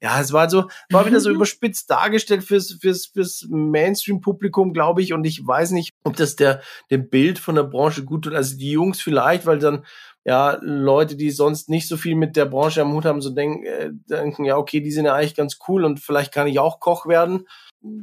ja, 0.00 0.20
es 0.20 0.32
war 0.32 0.50
so, 0.50 0.68
war 0.90 1.06
wieder 1.06 1.18
so 1.18 1.30
überspitzt 1.30 1.88
dargestellt 1.88 2.44
fürs, 2.44 2.72
fürs, 2.72 3.06
fürs 3.06 3.46
Mainstream-Publikum, 3.48 4.74
glaube 4.74 5.00
ich. 5.00 5.14
Und 5.14 5.24
ich 5.24 5.46
weiß 5.46 5.70
nicht, 5.70 5.94
ob 6.02 6.16
das 6.16 6.36
der, 6.36 6.60
dem 6.90 7.08
Bild 7.08 7.38
von 7.38 7.54
der 7.54 7.62
Branche 7.62 8.04
gut 8.04 8.24
tut. 8.24 8.34
Also 8.34 8.58
die 8.58 8.72
Jungs 8.72 9.00
vielleicht, 9.00 9.46
weil 9.46 9.58
dann 9.58 9.84
ja, 10.24 10.58
Leute, 10.62 11.16
die 11.16 11.30
sonst 11.30 11.68
nicht 11.68 11.86
so 11.86 11.98
viel 11.98 12.14
mit 12.14 12.34
der 12.34 12.46
Branche 12.46 12.80
am 12.80 12.92
Hut 12.94 13.04
haben, 13.04 13.20
so 13.20 13.28
denken, 13.28 13.66
äh, 13.66 13.90
denken, 13.92 14.44
ja, 14.44 14.56
okay, 14.56 14.80
die 14.80 14.90
sind 14.90 15.04
ja 15.04 15.14
eigentlich 15.14 15.34
ganz 15.34 15.58
cool 15.68 15.84
und 15.84 16.00
vielleicht 16.00 16.32
kann 16.32 16.46
ich 16.46 16.58
auch 16.58 16.80
Koch 16.80 17.06
werden. 17.06 17.46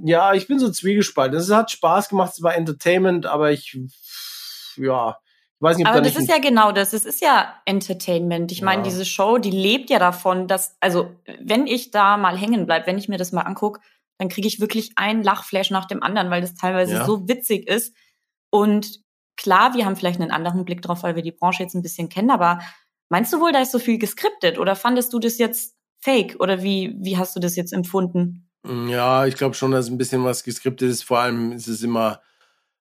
Ja, 0.03 0.33
ich 0.33 0.47
bin 0.47 0.59
so 0.59 0.69
zwiegespalten. 0.69 1.37
Es 1.37 1.51
hat 1.51 1.71
Spaß 1.71 2.09
gemacht, 2.09 2.33
es 2.33 2.43
war 2.43 2.55
Entertainment, 2.55 3.25
aber 3.25 3.51
ich, 3.51 3.79
ja, 4.77 5.17
ich 5.55 5.61
weiß 5.61 5.77
nicht, 5.77 5.87
ob 5.87 5.93
Aber 5.93 6.01
da 6.01 6.09
das 6.09 6.17
ist 6.17 6.29
ja 6.29 6.37
genau 6.37 6.71
das. 6.71 6.93
Es 6.93 7.05
ist 7.05 7.21
ja 7.21 7.55
Entertainment. 7.65 8.51
Ich 8.51 8.59
ja. 8.59 8.65
meine, 8.65 8.83
diese 8.83 9.05
Show, 9.05 9.39
die 9.39 9.49
lebt 9.49 9.89
ja 9.89 9.97
davon, 9.97 10.47
dass, 10.47 10.77
also, 10.79 11.15
wenn 11.39 11.65
ich 11.65 11.89
da 11.89 12.17
mal 12.17 12.37
hängen 12.37 12.67
bleibe, 12.67 12.85
wenn 12.85 12.99
ich 12.99 13.09
mir 13.09 13.17
das 13.17 13.31
mal 13.31 13.41
angucke, 13.41 13.81
dann 14.19 14.29
kriege 14.29 14.47
ich 14.47 14.59
wirklich 14.59 14.91
ein 14.97 15.23
Lachflash 15.23 15.71
nach 15.71 15.85
dem 15.85 16.03
anderen, 16.03 16.29
weil 16.29 16.41
das 16.41 16.53
teilweise 16.53 16.93
ja. 16.93 17.05
so 17.05 17.27
witzig 17.27 17.67
ist. 17.67 17.95
Und 18.51 19.00
Klar, 19.37 19.73
wir 19.73 19.85
haben 19.85 19.95
vielleicht 19.95 20.21
einen 20.21 20.31
anderen 20.31 20.65
Blick 20.65 20.81
drauf, 20.81 21.03
weil 21.03 21.15
wir 21.15 21.23
die 21.23 21.31
Branche 21.31 21.63
jetzt 21.63 21.73
ein 21.73 21.81
bisschen 21.81 22.09
kennen, 22.09 22.29
aber 22.29 22.59
meinst 23.09 23.33
du 23.33 23.39
wohl, 23.39 23.51
da 23.51 23.61
ist 23.61 23.71
so 23.71 23.79
viel 23.79 23.97
geskriptet 23.97 24.57
oder 24.57 24.75
fandest 24.75 25.13
du 25.13 25.19
das 25.19 25.37
jetzt 25.37 25.75
fake 25.99 26.37
oder 26.39 26.63
wie, 26.63 26.95
wie 26.99 27.17
hast 27.17 27.35
du 27.35 27.39
das 27.39 27.55
jetzt 27.55 27.73
empfunden? 27.73 28.49
Mm, 28.63 28.87
ja, 28.87 29.25
ich 29.25 29.35
glaube 29.35 29.55
schon, 29.55 29.71
dass 29.71 29.87
ein 29.87 29.97
bisschen 29.97 30.23
was 30.23 30.43
geskriptet 30.43 30.89
ist. 30.89 31.03
Vor 31.03 31.19
allem 31.19 31.51
ist 31.51 31.67
es 31.67 31.83
immer 31.83 32.21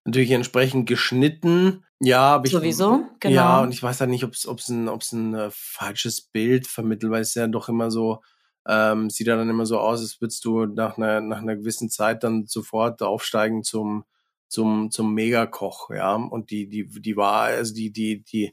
natürlich 0.04 0.30
entsprechend 0.30 0.88
geschnitten. 0.88 1.84
Ja, 2.00 2.34
aber 2.34 2.46
ich, 2.46 2.52
sowieso, 2.52 3.04
genau. 3.20 3.34
Ja, 3.34 3.60
und 3.60 3.72
ich 3.72 3.82
weiß 3.82 4.00
halt 4.00 4.10
nicht, 4.10 4.24
ob 4.24 4.32
es 4.32 4.68
ein, 4.68 4.88
ob's 4.88 5.12
ein 5.12 5.34
äh, 5.34 5.50
falsches 5.52 6.22
Bild 6.22 6.66
vermittelt, 6.66 7.12
weil 7.12 7.20
es 7.20 7.34
ja 7.34 7.46
doch 7.46 7.68
immer 7.68 7.90
so, 7.90 8.22
ähm, 8.66 9.10
sieht 9.10 9.26
ja 9.26 9.36
dann 9.36 9.50
immer 9.50 9.66
so 9.66 9.78
aus, 9.78 10.00
als 10.00 10.20
würdest 10.20 10.44
du 10.44 10.64
nach 10.64 10.96
einer, 10.96 11.20
nach 11.20 11.38
einer 11.38 11.56
gewissen 11.56 11.90
Zeit 11.90 12.24
dann 12.24 12.46
sofort 12.46 13.02
aufsteigen 13.02 13.62
zum 13.64 14.04
zum, 14.50 14.90
zum 14.90 15.14
Megakoch, 15.14 15.90
ja. 15.90 16.14
Und 16.16 16.50
die, 16.50 16.68
die, 16.68 16.86
die 16.88 17.16
war, 17.16 17.44
also 17.44 17.72
die, 17.72 17.92
die, 17.92 18.22
die, 18.24 18.52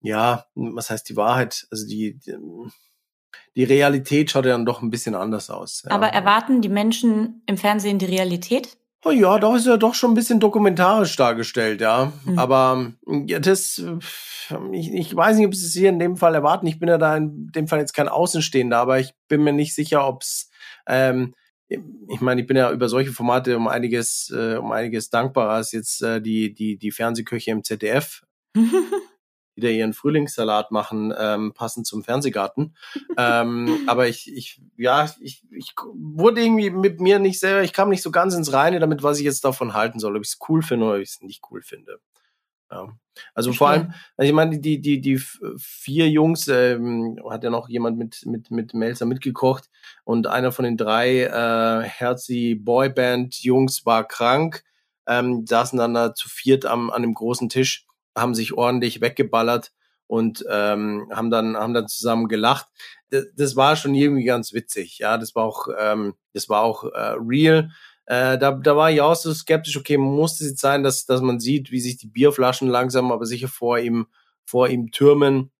ja, 0.00 0.46
was 0.54 0.90
heißt 0.90 1.08
die 1.08 1.16
Wahrheit? 1.16 1.66
Also 1.70 1.86
die, 1.88 2.18
die, 2.18 2.36
die 3.56 3.64
Realität 3.64 4.30
schaut 4.30 4.44
ja 4.44 4.52
dann 4.52 4.66
doch 4.66 4.82
ein 4.82 4.90
bisschen 4.90 5.14
anders 5.14 5.50
aus. 5.50 5.82
Ja. 5.84 5.92
Aber 5.92 6.08
erwarten 6.08 6.60
die 6.60 6.68
Menschen 6.68 7.42
im 7.46 7.56
Fernsehen 7.56 7.98
die 7.98 8.06
Realität? 8.06 8.76
Oh 9.06 9.10
ja, 9.10 9.38
doch 9.38 9.54
ist 9.54 9.66
ja 9.66 9.76
doch 9.76 9.94
schon 9.94 10.12
ein 10.12 10.14
bisschen 10.14 10.40
dokumentarisch 10.40 11.16
dargestellt, 11.16 11.80
ja. 11.80 12.12
Mhm. 12.24 12.38
Aber 12.38 12.92
ja, 13.26 13.38
das, 13.38 13.82
ich, 14.72 14.92
ich 14.92 15.14
weiß 15.14 15.36
nicht, 15.36 15.46
ob 15.46 15.54
sie 15.54 15.66
es 15.66 15.72
hier 15.74 15.90
in 15.90 15.98
dem 15.98 16.16
Fall 16.16 16.34
erwarten. 16.34 16.66
Ich 16.66 16.78
bin 16.78 16.88
ja 16.88 16.98
da 16.98 17.16
in 17.16 17.50
dem 17.52 17.68
Fall 17.68 17.80
jetzt 17.80 17.92
kein 17.92 18.08
Außenstehender, 18.08 18.78
aber 18.78 19.00
ich 19.00 19.14
bin 19.28 19.42
mir 19.42 19.52
nicht 19.52 19.74
sicher, 19.74 20.06
ob 20.06 20.22
es 20.22 20.50
ähm, 20.86 21.34
ich 21.68 22.20
meine, 22.20 22.40
ich 22.40 22.46
bin 22.46 22.56
ja 22.56 22.70
über 22.70 22.88
solche 22.88 23.12
Formate 23.12 23.56
um 23.56 23.68
einiges, 23.68 24.30
äh, 24.30 24.56
um 24.56 24.72
einiges 24.72 25.10
dankbarer 25.10 25.52
als 25.52 25.72
jetzt 25.72 26.02
äh, 26.02 26.20
die, 26.20 26.52
die, 26.52 26.76
die 26.76 26.90
Fernsehköche 26.90 27.50
im 27.50 27.64
ZDF, 27.64 28.22
die 28.54 29.60
da 29.60 29.68
ihren 29.68 29.94
Frühlingssalat 29.94 30.70
machen, 30.70 31.14
ähm, 31.16 31.52
passend 31.54 31.86
zum 31.86 32.04
Fernsehgarten. 32.04 32.76
ähm, 33.16 33.80
aber 33.86 34.08
ich, 34.08 34.30
ich, 34.32 34.60
ja, 34.76 35.10
ich, 35.20 35.44
ich 35.50 35.74
wurde 35.94 36.42
irgendwie 36.42 36.70
mit 36.70 37.00
mir 37.00 37.18
nicht 37.18 37.40
selber, 37.40 37.62
ich 37.62 37.72
kam 37.72 37.88
nicht 37.88 38.02
so 38.02 38.10
ganz 38.10 38.34
ins 38.34 38.52
Reine 38.52 38.78
damit, 38.78 39.02
was 39.02 39.18
ich 39.18 39.24
jetzt 39.24 39.44
davon 39.44 39.74
halten 39.74 39.98
soll, 39.98 40.16
ob 40.16 40.22
ich 40.22 40.30
es 40.30 40.38
cool 40.48 40.62
finde 40.62 40.86
oder 40.86 40.96
ob 40.96 41.02
ich 41.02 41.10
es 41.10 41.22
nicht 41.22 41.42
cool 41.50 41.62
finde. 41.62 42.00
Ja. 42.70 42.88
Also 43.34 43.50
Verstehe. 43.50 43.58
vor 43.58 43.68
allem, 43.68 43.94
also 44.16 44.28
ich 44.28 44.34
meine, 44.34 44.58
die, 44.58 44.80
die, 44.80 45.00
die 45.00 45.20
vier 45.58 46.08
Jungs, 46.08 46.48
ähm, 46.48 47.18
hat 47.30 47.44
ja 47.44 47.50
noch 47.50 47.68
jemand 47.68 47.96
mit, 47.98 48.26
mit, 48.26 48.50
mit 48.50 48.74
Melzer 48.74 49.06
mitgekocht 49.06 49.70
und 50.04 50.26
einer 50.26 50.50
von 50.52 50.64
den 50.64 50.76
drei 50.76 51.22
äh, 51.22 51.88
Herzi 51.88 52.56
Boyband-Jungs 52.60 53.86
war 53.86 54.06
krank, 54.06 54.64
ähm, 55.06 55.46
saßen 55.46 55.78
dann 55.78 55.94
da 55.94 56.14
zu 56.14 56.28
viert 56.28 56.66
am, 56.66 56.90
an 56.90 57.02
dem 57.02 57.14
großen 57.14 57.48
Tisch, 57.48 57.86
haben 58.16 58.34
sich 58.34 58.52
ordentlich 58.54 59.00
weggeballert 59.00 59.72
und 60.06 60.44
ähm, 60.50 61.08
haben 61.12 61.30
dann 61.30 61.56
haben 61.56 61.74
dann 61.74 61.88
zusammen 61.88 62.28
gelacht. 62.28 62.66
Das, 63.10 63.26
das 63.36 63.56
war 63.56 63.76
schon 63.76 63.94
irgendwie 63.94 64.24
ganz 64.24 64.52
witzig, 64.52 64.98
ja. 64.98 65.18
Das 65.18 65.34
war 65.34 65.44
auch 65.44 65.68
ähm, 65.78 66.14
das 66.32 66.48
war 66.48 66.62
auch 66.62 66.84
äh, 66.84 67.16
real. 67.18 67.70
Äh, 68.06 68.38
da, 68.38 68.52
da 68.52 68.76
war 68.76 68.90
ich 68.90 69.00
auch 69.00 69.16
so 69.16 69.32
skeptisch, 69.32 69.76
okay, 69.76 69.96
muss 69.96 70.40
es 70.40 70.50
jetzt 70.50 70.60
sein, 70.60 70.82
dass, 70.82 71.06
dass 71.06 71.20
man 71.22 71.40
sieht, 71.40 71.70
wie 71.70 71.80
sich 71.80 71.96
die 71.96 72.06
Bierflaschen 72.06 72.68
langsam 72.68 73.10
aber 73.10 73.24
sicher 73.26 73.48
vor 73.48 73.78
ihm, 73.78 74.06
vor 74.44 74.68
ihm 74.68 74.90
türmen. 74.90 75.50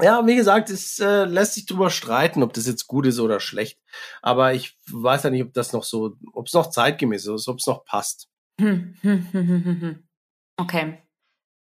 Ja, 0.00 0.24
wie 0.26 0.36
gesagt, 0.36 0.70
es 0.70 0.98
äh, 1.00 1.24
lässt 1.24 1.54
sich 1.54 1.66
drüber 1.66 1.90
streiten, 1.90 2.42
ob 2.42 2.52
das 2.52 2.66
jetzt 2.66 2.86
gut 2.86 3.06
ist 3.06 3.18
oder 3.18 3.40
schlecht. 3.40 3.80
Aber 4.22 4.54
ich 4.54 4.78
weiß 4.90 5.24
ja 5.24 5.30
nicht, 5.30 5.42
ob 5.42 5.52
das 5.52 5.72
noch 5.72 5.84
so, 5.84 6.16
ob 6.32 6.46
es 6.46 6.54
noch 6.54 6.70
zeitgemäß 6.70 7.26
ist, 7.26 7.48
ob 7.48 7.58
es 7.58 7.66
noch 7.66 7.84
passt. 7.84 8.28
Okay. 10.56 10.98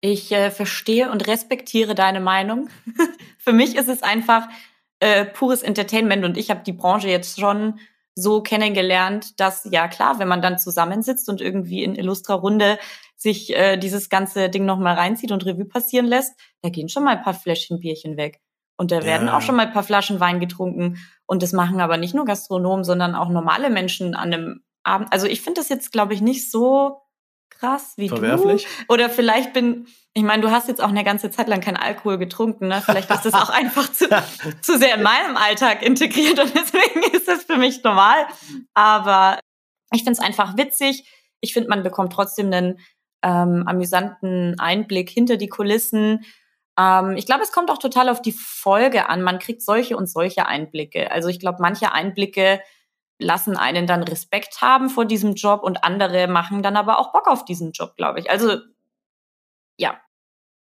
Ich 0.00 0.30
äh, 0.32 0.50
verstehe 0.50 1.10
und 1.10 1.26
respektiere 1.26 1.94
deine 1.94 2.20
Meinung. 2.20 2.68
Für 3.38 3.52
mich 3.52 3.74
ist 3.74 3.88
es 3.88 4.02
einfach 4.02 4.48
äh, 5.00 5.24
pures 5.24 5.62
Entertainment 5.62 6.24
und 6.24 6.36
ich 6.36 6.50
habe 6.50 6.62
die 6.62 6.72
Branche 6.72 7.08
jetzt 7.08 7.40
schon 7.40 7.78
so 8.14 8.42
kennengelernt, 8.42 9.40
dass 9.40 9.68
ja 9.70 9.88
klar, 9.88 10.18
wenn 10.18 10.28
man 10.28 10.42
dann 10.42 10.58
zusammensitzt 10.58 11.28
und 11.28 11.40
irgendwie 11.40 11.82
in 11.82 11.96
illustrer 11.96 12.34
Runde 12.34 12.78
sich 13.16 13.54
äh, 13.56 13.76
dieses 13.76 14.08
ganze 14.08 14.48
Ding 14.50 14.64
nochmal 14.64 14.94
reinzieht 14.94 15.32
und 15.32 15.44
Revue 15.46 15.64
passieren 15.64 16.06
lässt, 16.06 16.34
da 16.62 16.68
gehen 16.68 16.88
schon 16.88 17.04
mal 17.04 17.16
ein 17.16 17.22
paar 17.22 17.34
Fläschchen 17.34 17.80
Bierchen 17.80 18.16
weg. 18.16 18.40
Und 18.76 18.90
da 18.90 19.04
werden 19.04 19.28
ja. 19.28 19.36
auch 19.36 19.40
schon 19.40 19.56
mal 19.56 19.66
ein 19.66 19.72
paar 19.72 19.84
Flaschen 19.84 20.20
Wein 20.20 20.40
getrunken. 20.40 20.98
Und 21.26 21.42
das 21.42 21.52
machen 21.52 21.80
aber 21.80 21.96
nicht 21.96 22.14
nur 22.14 22.24
Gastronomen, 22.24 22.84
sondern 22.84 23.14
auch 23.14 23.28
normale 23.28 23.70
Menschen 23.70 24.14
an 24.14 24.32
einem 24.32 24.60
Abend. 24.82 25.12
Also 25.12 25.26
ich 25.26 25.42
finde 25.42 25.60
das 25.60 25.68
jetzt, 25.68 25.92
glaube 25.92 26.12
ich, 26.14 26.20
nicht 26.20 26.50
so 26.50 27.03
krass 27.64 27.94
wie 27.96 28.08
Verwerflich? 28.08 28.66
du. 28.66 28.94
Oder 28.94 29.10
vielleicht 29.10 29.52
bin, 29.52 29.86
ich 30.12 30.22
meine, 30.22 30.42
du 30.42 30.50
hast 30.50 30.68
jetzt 30.68 30.82
auch 30.82 30.88
eine 30.88 31.04
ganze 31.04 31.30
Zeit 31.30 31.48
lang 31.48 31.60
keinen 31.60 31.76
Alkohol 31.76 32.18
getrunken, 32.18 32.68
ne? 32.68 32.82
Vielleicht 32.84 33.10
ist 33.10 33.24
das 33.24 33.34
auch 33.34 33.50
einfach 33.50 33.90
zu, 33.92 34.08
zu 34.60 34.78
sehr 34.78 34.96
in 34.96 35.02
meinem 35.02 35.36
Alltag 35.36 35.82
integriert 35.82 36.38
und 36.38 36.54
deswegen 36.54 37.02
ist 37.12 37.28
das 37.28 37.44
für 37.44 37.56
mich 37.56 37.82
normal. 37.82 38.26
Aber 38.74 39.38
ich 39.92 40.04
finde 40.04 40.12
es 40.12 40.20
einfach 40.20 40.56
witzig. 40.56 41.08
Ich 41.40 41.52
finde, 41.52 41.68
man 41.68 41.82
bekommt 41.82 42.12
trotzdem 42.12 42.46
einen 42.46 42.78
ähm, 43.22 43.64
amüsanten 43.66 44.58
Einblick 44.58 45.10
hinter 45.10 45.36
die 45.36 45.48
Kulissen. 45.48 46.24
Ähm, 46.78 47.16
ich 47.16 47.26
glaube, 47.26 47.42
es 47.42 47.52
kommt 47.52 47.70
auch 47.70 47.78
total 47.78 48.08
auf 48.08 48.22
die 48.22 48.32
Folge 48.32 49.08
an. 49.08 49.22
Man 49.22 49.38
kriegt 49.38 49.62
solche 49.62 49.96
und 49.96 50.08
solche 50.08 50.46
Einblicke. 50.46 51.10
Also 51.10 51.28
ich 51.28 51.40
glaube, 51.40 51.58
manche 51.60 51.92
Einblicke 51.92 52.60
lassen 53.18 53.56
einen 53.56 53.86
dann 53.86 54.02
Respekt 54.02 54.60
haben 54.60 54.90
vor 54.90 55.04
diesem 55.04 55.34
Job 55.34 55.62
und 55.62 55.84
andere 55.84 56.26
machen 56.26 56.62
dann 56.62 56.76
aber 56.76 56.98
auch 56.98 57.12
Bock 57.12 57.28
auf 57.28 57.44
diesen 57.44 57.72
Job, 57.72 57.96
glaube 57.96 58.20
ich. 58.20 58.30
Also 58.30 58.58
ja, 59.76 60.00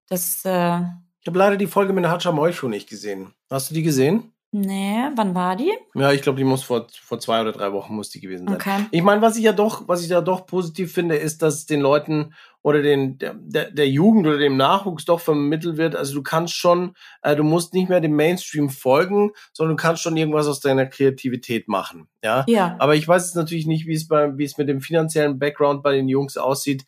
das. 0.07 0.43
Äh 0.45 0.81
ich 1.21 1.27
habe 1.27 1.37
leider 1.37 1.57
die 1.57 1.67
Folge 1.67 1.93
mit 1.93 2.05
Hatscha 2.05 2.31
Moicho 2.31 2.67
nicht 2.67 2.89
gesehen. 2.89 3.33
Hast 3.49 3.69
du 3.69 3.75
die 3.75 3.83
gesehen? 3.83 4.33
Nee, 4.53 5.07
wann 5.15 5.33
war 5.33 5.55
die? 5.55 5.71
Ja, 5.95 6.11
ich 6.11 6.21
glaube, 6.21 6.37
die 6.37 6.43
muss 6.43 6.61
vor, 6.61 6.87
vor 7.01 7.19
zwei 7.19 7.39
oder 7.39 7.53
drei 7.53 7.71
Wochen 7.71 7.95
muss 7.95 8.09
die 8.09 8.19
gewesen 8.19 8.47
sein. 8.47 8.55
Okay. 8.55 8.85
Ich 8.91 9.01
meine, 9.01 9.21
was 9.21 9.37
ich 9.37 9.43
ja 9.43 9.53
doch, 9.53 9.87
was 9.87 10.03
ich 10.03 10.09
ja 10.09 10.19
doch 10.19 10.45
positiv 10.45 10.93
finde, 10.93 11.15
ist, 11.15 11.41
dass 11.41 11.65
den 11.65 11.79
Leuten 11.79 12.33
oder 12.61 12.81
den, 12.81 13.17
der, 13.17 13.71
der 13.71 13.87
Jugend 13.87 14.27
oder 14.27 14.37
dem 14.37 14.57
Nachwuchs 14.57 15.05
doch 15.05 15.21
vermittelt 15.21 15.77
wird. 15.77 15.95
Also 15.95 16.13
du 16.13 16.21
kannst 16.21 16.53
schon, 16.53 16.95
äh, 17.21 17.35
du 17.35 17.43
musst 17.43 17.73
nicht 17.73 17.87
mehr 17.87 18.01
dem 18.01 18.15
Mainstream 18.15 18.69
folgen, 18.69 19.31
sondern 19.53 19.77
du 19.77 19.81
kannst 19.81 20.03
schon 20.03 20.17
irgendwas 20.17 20.47
aus 20.47 20.59
deiner 20.59 20.85
Kreativität 20.85 21.69
machen. 21.69 22.09
Ja. 22.21 22.43
Ja. 22.47 22.75
Aber 22.77 22.95
ich 22.95 23.07
weiß 23.07 23.27
jetzt 23.27 23.35
natürlich 23.35 23.67
nicht, 23.67 23.87
wie 23.87 23.95
es 23.95 24.07
bei, 24.07 24.37
wie 24.37 24.43
es 24.43 24.57
mit 24.57 24.67
dem 24.67 24.81
finanziellen 24.81 25.39
Background 25.39 25.81
bei 25.81 25.93
den 25.93 26.09
Jungs 26.09 26.35
aussieht. 26.37 26.85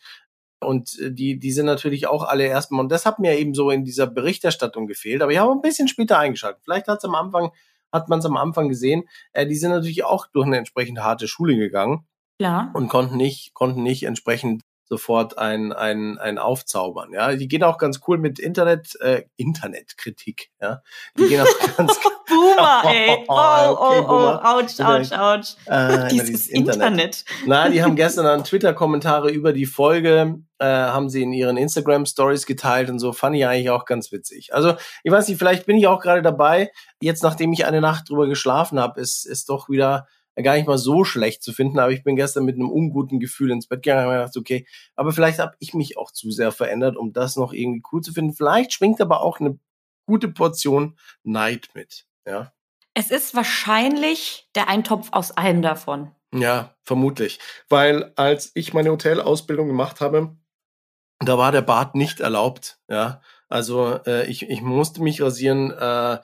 Und 0.65 0.99
äh, 0.99 1.11
die, 1.11 1.39
die 1.39 1.51
sind 1.51 1.65
natürlich 1.65 2.07
auch 2.07 2.23
alle 2.23 2.45
erstmal, 2.45 2.81
und 2.81 2.91
das 2.91 3.05
hat 3.05 3.19
mir 3.19 3.37
eben 3.37 3.53
so 3.53 3.69
in 3.69 3.83
dieser 3.83 4.07
Berichterstattung 4.07 4.87
gefehlt, 4.87 5.21
aber 5.21 5.31
ich 5.31 5.37
habe 5.37 5.51
ein 5.51 5.61
bisschen 5.61 5.87
später 5.87 6.17
eingeschaltet. 6.17 6.61
Vielleicht 6.63 6.87
hat 6.87 6.99
es 6.99 7.05
am 7.05 7.15
Anfang, 7.15 7.51
hat 7.91 8.09
man 8.09 8.19
es 8.19 8.25
am 8.25 8.37
Anfang 8.37 8.69
gesehen, 8.69 9.03
äh, 9.33 9.45
die 9.45 9.55
sind 9.55 9.71
natürlich 9.71 10.03
auch 10.03 10.27
durch 10.27 10.45
eine 10.45 10.57
entsprechend 10.57 10.99
harte 10.99 11.27
Schule 11.27 11.55
gegangen. 11.55 12.07
Klar. 12.39 12.71
Und 12.73 12.89
konnten 12.89 13.17
nicht, 13.17 13.53
konnten 13.53 13.83
nicht 13.83 14.03
entsprechend 14.03 14.63
sofort 14.85 15.37
ein, 15.37 15.73
ein, 15.73 16.17
ein 16.19 16.37
Aufzaubern. 16.37 17.11
Ja, 17.13 17.35
die 17.35 17.47
gehen 17.47 17.63
auch 17.63 17.77
ganz 17.77 18.01
cool 18.07 18.17
mit 18.17 18.39
Internet, 18.39 18.99
äh, 19.01 19.23
Internetkritik. 19.37 20.51
Ja, 20.61 20.81
die 21.17 21.27
gehen 21.27 21.41
auch 21.41 21.47
ganz. 21.77 21.99
Boomer, 22.27 22.83
ey. 22.91 23.25
Oh, 23.27 23.33
okay, 23.33 23.99
oh, 23.99 24.05
oh, 24.07 24.39
ouch, 24.43 24.79
ouch, 24.79 25.11
ouch. 25.11 25.55
Äh, 25.65 26.07
dieses, 26.09 26.27
dieses 26.27 26.47
Internet. 26.47 26.73
Internet. 26.73 27.25
Na, 27.45 27.69
die 27.69 27.83
haben 27.83 27.95
gestern 27.97 28.25
dann 28.25 28.43
Twitter-Kommentare 28.43 29.29
über 29.29 29.53
die 29.53 29.65
Folge, 29.65 30.39
äh, 30.59 30.65
haben 30.65 31.09
sie 31.09 31.23
in 31.23 31.33
ihren 31.33 31.57
Instagram-Stories 31.57 32.45
geteilt 32.45 32.89
und 32.89 32.99
so. 32.99 33.13
Fand 33.13 33.35
ich 33.35 33.45
eigentlich 33.45 33.69
auch 33.69 33.85
ganz 33.85 34.11
witzig. 34.11 34.53
Also, 34.53 34.75
ich 35.03 35.11
weiß 35.11 35.27
nicht, 35.27 35.37
vielleicht 35.37 35.65
bin 35.65 35.77
ich 35.77 35.87
auch 35.87 35.99
gerade 35.99 36.21
dabei. 36.21 36.71
Jetzt, 37.01 37.23
nachdem 37.23 37.53
ich 37.53 37.65
eine 37.65 37.81
Nacht 37.81 38.09
drüber 38.09 38.27
geschlafen 38.27 38.79
habe, 38.79 38.99
ist, 38.99 39.25
ist 39.25 39.49
doch 39.49 39.69
wieder 39.69 40.07
gar 40.41 40.55
nicht 40.55 40.67
mal 40.67 40.77
so 40.77 41.03
schlecht 41.03 41.43
zu 41.43 41.53
finden, 41.53 41.77
aber 41.79 41.91
ich 41.91 42.03
bin 42.03 42.15
gestern 42.15 42.45
mit 42.45 42.55
einem 42.55 42.71
unguten 42.71 43.19
Gefühl 43.19 43.51
ins 43.51 43.67
Bett 43.67 43.83
gegangen 43.83 44.07
und 44.07 44.13
gedacht, 44.13 44.37
okay, 44.37 44.67
aber 44.95 45.11
vielleicht 45.11 45.39
habe 45.39 45.55
ich 45.59 45.73
mich 45.73 45.97
auch 45.97 46.11
zu 46.11 46.31
sehr 46.31 46.51
verändert, 46.51 46.97
um 46.97 47.13
das 47.13 47.35
noch 47.35 47.53
irgendwie 47.53 47.83
cool 47.91 48.01
zu 48.01 48.13
finden. 48.13 48.33
Vielleicht 48.33 48.73
schwingt 48.73 48.99
aber 48.99 49.21
auch 49.21 49.39
eine 49.39 49.59
gute 50.07 50.27
Portion 50.27 50.97
Neid 51.23 51.69
mit, 51.75 52.05
ja. 52.25 52.51
Es 52.95 53.11
ist 53.11 53.35
wahrscheinlich 53.35 54.49
der 54.55 54.69
Eintopf 54.69 55.09
aus 55.11 55.31
allem 55.31 55.61
davon. 55.61 56.11
Ja, 56.33 56.75
vermutlich. 56.83 57.39
Weil 57.69 58.11
als 58.15 58.51
ich 58.55 58.73
meine 58.73 58.91
Hotelausbildung 58.91 59.67
gemacht 59.67 60.01
habe, 60.01 60.35
da 61.19 61.37
war 61.37 61.51
der 61.51 61.61
Bart 61.61 61.95
nicht 61.95 62.19
erlaubt, 62.19 62.79
ja. 62.89 63.21
Also 63.49 63.99
äh, 64.07 64.25
ich, 64.27 64.49
ich 64.49 64.61
musste 64.61 65.03
mich 65.03 65.21
rasieren. 65.21 65.69
Äh, 65.71 66.19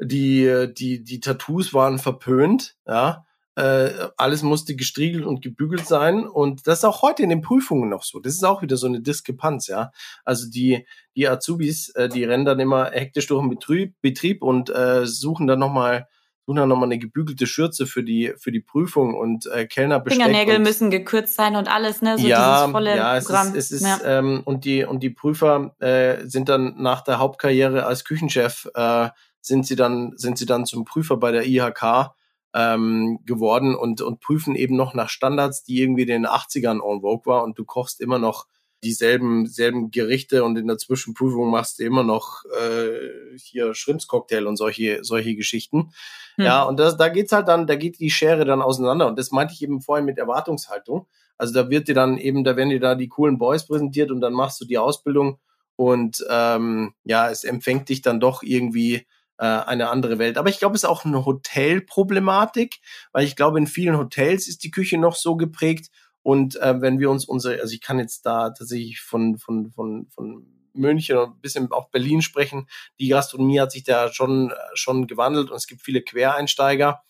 die, 0.00 0.72
die, 0.76 1.04
die 1.04 1.20
Tattoos 1.20 1.72
waren 1.72 2.00
verpönt, 2.00 2.76
ja 2.86 3.24
äh, 3.54 4.08
alles 4.16 4.42
musste 4.42 4.76
gestriegelt 4.76 5.24
und 5.24 5.42
gebügelt 5.42 5.86
sein. 5.86 6.26
Und 6.26 6.66
das 6.66 6.78
ist 6.78 6.84
auch 6.84 7.02
heute 7.02 7.22
in 7.22 7.28
den 7.28 7.42
Prüfungen 7.42 7.88
noch 7.88 8.02
so. 8.02 8.20
Das 8.20 8.34
ist 8.34 8.44
auch 8.44 8.62
wieder 8.62 8.76
so 8.76 8.86
eine 8.86 9.00
Diskrepanz, 9.00 9.66
ja. 9.66 9.92
Also 10.24 10.48
die, 10.48 10.86
die 11.16 11.28
Azubis, 11.28 11.90
äh, 11.90 12.08
die 12.08 12.24
rennen 12.24 12.44
dann 12.44 12.60
immer 12.60 12.90
hektisch 12.90 13.26
durch 13.26 13.42
den 13.42 13.50
Betrieb, 13.50 13.94
Betrieb 14.00 14.42
und 14.42 14.70
äh, 14.70 15.06
suchen 15.06 15.46
dann 15.46 15.58
nochmal 15.58 16.08
suchen 16.44 16.56
dann 16.56 16.68
nochmal 16.68 16.88
eine 16.88 16.98
gebügelte 16.98 17.46
Schürze 17.46 17.86
für 17.86 18.02
die, 18.02 18.32
für 18.36 18.50
die 18.50 18.60
Prüfung 18.60 19.14
und 19.14 19.46
äh, 19.46 19.66
Kellner 19.66 20.02
Fingernägel 20.04 20.56
und, 20.56 20.62
müssen 20.62 20.90
gekürzt 20.90 21.36
sein 21.36 21.54
und 21.54 21.72
alles, 21.72 22.02
ne? 22.02 22.18
So 22.18 22.26
ja, 22.26 22.62
dieses 22.62 22.72
volle 22.72 22.96
ja, 22.96 23.16
es 23.16 23.26
Programm. 23.26 23.54
Ist, 23.54 23.70
es 23.70 23.82
ist, 23.82 23.86
ja. 23.86 24.18
ähm, 24.18 24.42
und 24.44 24.64
die, 24.64 24.84
und 24.84 25.04
die 25.04 25.10
Prüfer 25.10 25.76
äh, 25.78 26.26
sind 26.26 26.48
dann 26.48 26.74
nach 26.78 27.02
der 27.02 27.20
Hauptkarriere 27.20 27.86
als 27.86 28.04
Küchenchef 28.04 28.68
äh, 28.74 29.10
sind 29.40 29.66
sie 29.66 29.76
dann, 29.76 30.14
sind 30.16 30.36
sie 30.38 30.46
dann 30.46 30.66
zum 30.66 30.84
Prüfer 30.84 31.16
bei 31.16 31.30
der 31.30 31.46
IHK 31.46 32.12
ähm, 32.54 33.20
geworden 33.24 33.74
und, 33.74 34.00
und 34.00 34.20
prüfen 34.20 34.54
eben 34.54 34.76
noch 34.76 34.94
nach 34.94 35.08
Standards, 35.08 35.64
die 35.64 35.80
irgendwie 35.80 36.02
in 36.02 36.08
den 36.08 36.26
80ern 36.26 36.82
en 36.82 37.00
vogue 37.00 37.26
war 37.26 37.44
und 37.44 37.58
du 37.58 37.64
kochst 37.64 38.00
immer 38.00 38.18
noch 38.18 38.46
dieselben 38.84 39.46
selben 39.46 39.90
Gerichte 39.90 40.42
und 40.44 40.58
in 40.58 40.66
der 40.66 40.76
Zwischenprüfung 40.76 41.50
machst 41.50 41.78
du 41.78 41.84
immer 41.84 42.02
noch 42.02 42.44
äh, 42.60 43.36
hier 43.36 43.74
Schrimpscocktail 43.74 44.46
und 44.46 44.56
solche 44.56 45.04
solche 45.04 45.36
Geschichten. 45.36 45.92
Hm. 46.36 46.44
Ja, 46.44 46.62
und 46.64 46.80
das, 46.80 46.96
da 46.96 47.08
geht's 47.08 47.32
halt 47.32 47.48
dann, 47.48 47.66
da 47.66 47.76
geht 47.76 48.00
die 48.00 48.10
Schere 48.10 48.44
dann 48.44 48.60
auseinander 48.60 49.06
und 49.06 49.18
das 49.18 49.30
meinte 49.30 49.54
ich 49.54 49.62
eben 49.62 49.80
vorhin 49.80 50.04
mit 50.04 50.18
Erwartungshaltung. 50.18 51.06
Also 51.38 51.54
da 51.54 51.70
wird 51.70 51.88
dir 51.88 51.94
dann 51.94 52.18
eben, 52.18 52.44
da 52.44 52.56
werden 52.56 52.70
dir 52.70 52.80
da 52.80 52.94
die 52.94 53.08
coolen 53.08 53.38
Boys 53.38 53.66
präsentiert 53.66 54.10
und 54.10 54.20
dann 54.20 54.32
machst 54.32 54.60
du 54.60 54.64
die 54.64 54.78
Ausbildung 54.78 55.38
und 55.76 56.24
ähm, 56.28 56.94
ja, 57.04 57.30
es 57.30 57.44
empfängt 57.44 57.88
dich 57.88 58.02
dann 58.02 58.20
doch 58.20 58.42
irgendwie 58.42 59.06
äh, 59.42 59.64
eine 59.66 59.90
andere 59.90 60.20
Welt. 60.20 60.38
Aber 60.38 60.50
ich 60.50 60.60
glaube, 60.60 60.76
es 60.76 60.84
ist 60.84 60.88
auch 60.88 61.04
eine 61.04 61.26
Hotelproblematik, 61.26 62.78
weil 63.10 63.24
ich 63.24 63.34
glaube, 63.34 63.58
in 63.58 63.66
vielen 63.66 63.98
Hotels 63.98 64.46
ist 64.46 64.62
die 64.62 64.70
Küche 64.70 64.98
noch 64.98 65.16
so 65.16 65.34
geprägt. 65.34 65.90
Und 66.22 66.54
äh, 66.60 66.80
wenn 66.80 67.00
wir 67.00 67.10
uns 67.10 67.24
unsere, 67.24 67.60
also 67.60 67.74
ich 67.74 67.80
kann 67.80 67.98
jetzt 67.98 68.24
da 68.24 68.50
tatsächlich 68.50 69.00
von, 69.00 69.38
von, 69.38 69.72
von, 69.72 70.06
von 70.14 70.46
München 70.74 71.18
und 71.18 71.30
ein 71.30 71.40
bisschen 71.40 71.72
auch 71.72 71.88
Berlin 71.88 72.22
sprechen. 72.22 72.68
Die 73.00 73.08
Gastronomie 73.08 73.58
hat 73.58 73.72
sich 73.72 73.82
da 73.82 74.12
schon, 74.12 74.54
schon 74.74 75.08
gewandelt 75.08 75.50
und 75.50 75.56
es 75.56 75.66
gibt 75.66 75.82
viele 75.82 76.02
Quereinsteiger. 76.02 77.02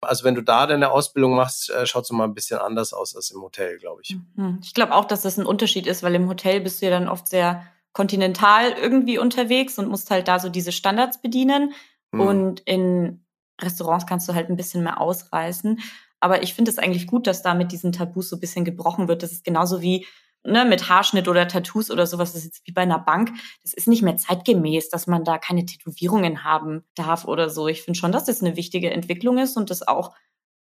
Also 0.00 0.24
wenn 0.24 0.34
du 0.34 0.40
da 0.40 0.66
deine 0.66 0.90
Ausbildung 0.90 1.36
machst, 1.36 1.68
äh, 1.68 1.84
schaut 1.84 2.04
es 2.04 2.10
mal 2.12 2.24
ein 2.24 2.34
bisschen 2.34 2.60
anders 2.60 2.94
aus 2.94 3.14
als 3.14 3.30
im 3.30 3.42
Hotel, 3.42 3.78
glaube 3.78 4.00
ich. 4.02 4.16
Mhm. 4.36 4.58
Ich 4.62 4.72
glaube 4.72 4.94
auch, 4.94 5.04
dass 5.04 5.20
das 5.20 5.36
ein 5.36 5.44
Unterschied 5.44 5.86
ist, 5.86 6.02
weil 6.02 6.14
im 6.14 6.30
Hotel 6.30 6.62
bist 6.62 6.80
du 6.80 6.86
ja 6.86 6.92
dann 6.92 7.10
oft 7.10 7.28
sehr 7.28 7.66
kontinental 7.92 8.72
irgendwie 8.72 9.18
unterwegs 9.18 9.78
und 9.78 9.88
musst 9.88 10.10
halt 10.10 10.28
da 10.28 10.38
so 10.38 10.48
diese 10.48 10.72
Standards 10.72 11.20
bedienen. 11.20 11.72
Mhm. 12.12 12.20
Und 12.20 12.60
in 12.60 13.24
Restaurants 13.60 14.06
kannst 14.06 14.28
du 14.28 14.34
halt 14.34 14.48
ein 14.48 14.56
bisschen 14.56 14.82
mehr 14.82 15.00
ausreißen. 15.00 15.80
Aber 16.20 16.42
ich 16.42 16.54
finde 16.54 16.70
es 16.70 16.78
eigentlich 16.78 17.06
gut, 17.06 17.26
dass 17.26 17.42
da 17.42 17.54
mit 17.54 17.72
diesen 17.72 17.92
Tabus 17.92 18.28
so 18.28 18.36
ein 18.36 18.40
bisschen 18.40 18.64
gebrochen 18.64 19.08
wird. 19.08 19.22
Das 19.22 19.32
ist 19.32 19.44
genauso 19.44 19.82
wie 19.82 20.06
ne, 20.44 20.64
mit 20.64 20.88
Haarschnitt 20.88 21.28
oder 21.28 21.48
Tattoos 21.48 21.90
oder 21.90 22.06
sowas. 22.06 22.32
Das 22.32 22.42
ist 22.42 22.56
jetzt 22.56 22.66
wie 22.66 22.72
bei 22.72 22.82
einer 22.82 22.98
Bank. 22.98 23.32
Das 23.62 23.72
ist 23.74 23.88
nicht 23.88 24.02
mehr 24.02 24.16
zeitgemäß, 24.16 24.88
dass 24.88 25.06
man 25.06 25.24
da 25.24 25.38
keine 25.38 25.66
Tätowierungen 25.66 26.44
haben 26.44 26.84
darf 26.94 27.24
oder 27.24 27.50
so. 27.50 27.68
Ich 27.68 27.82
finde 27.82 27.98
schon, 27.98 28.12
dass 28.12 28.24
das 28.24 28.40
eine 28.40 28.56
wichtige 28.56 28.90
Entwicklung 28.90 29.38
ist 29.38 29.56
und 29.56 29.70
das 29.70 29.86
auch 29.86 30.14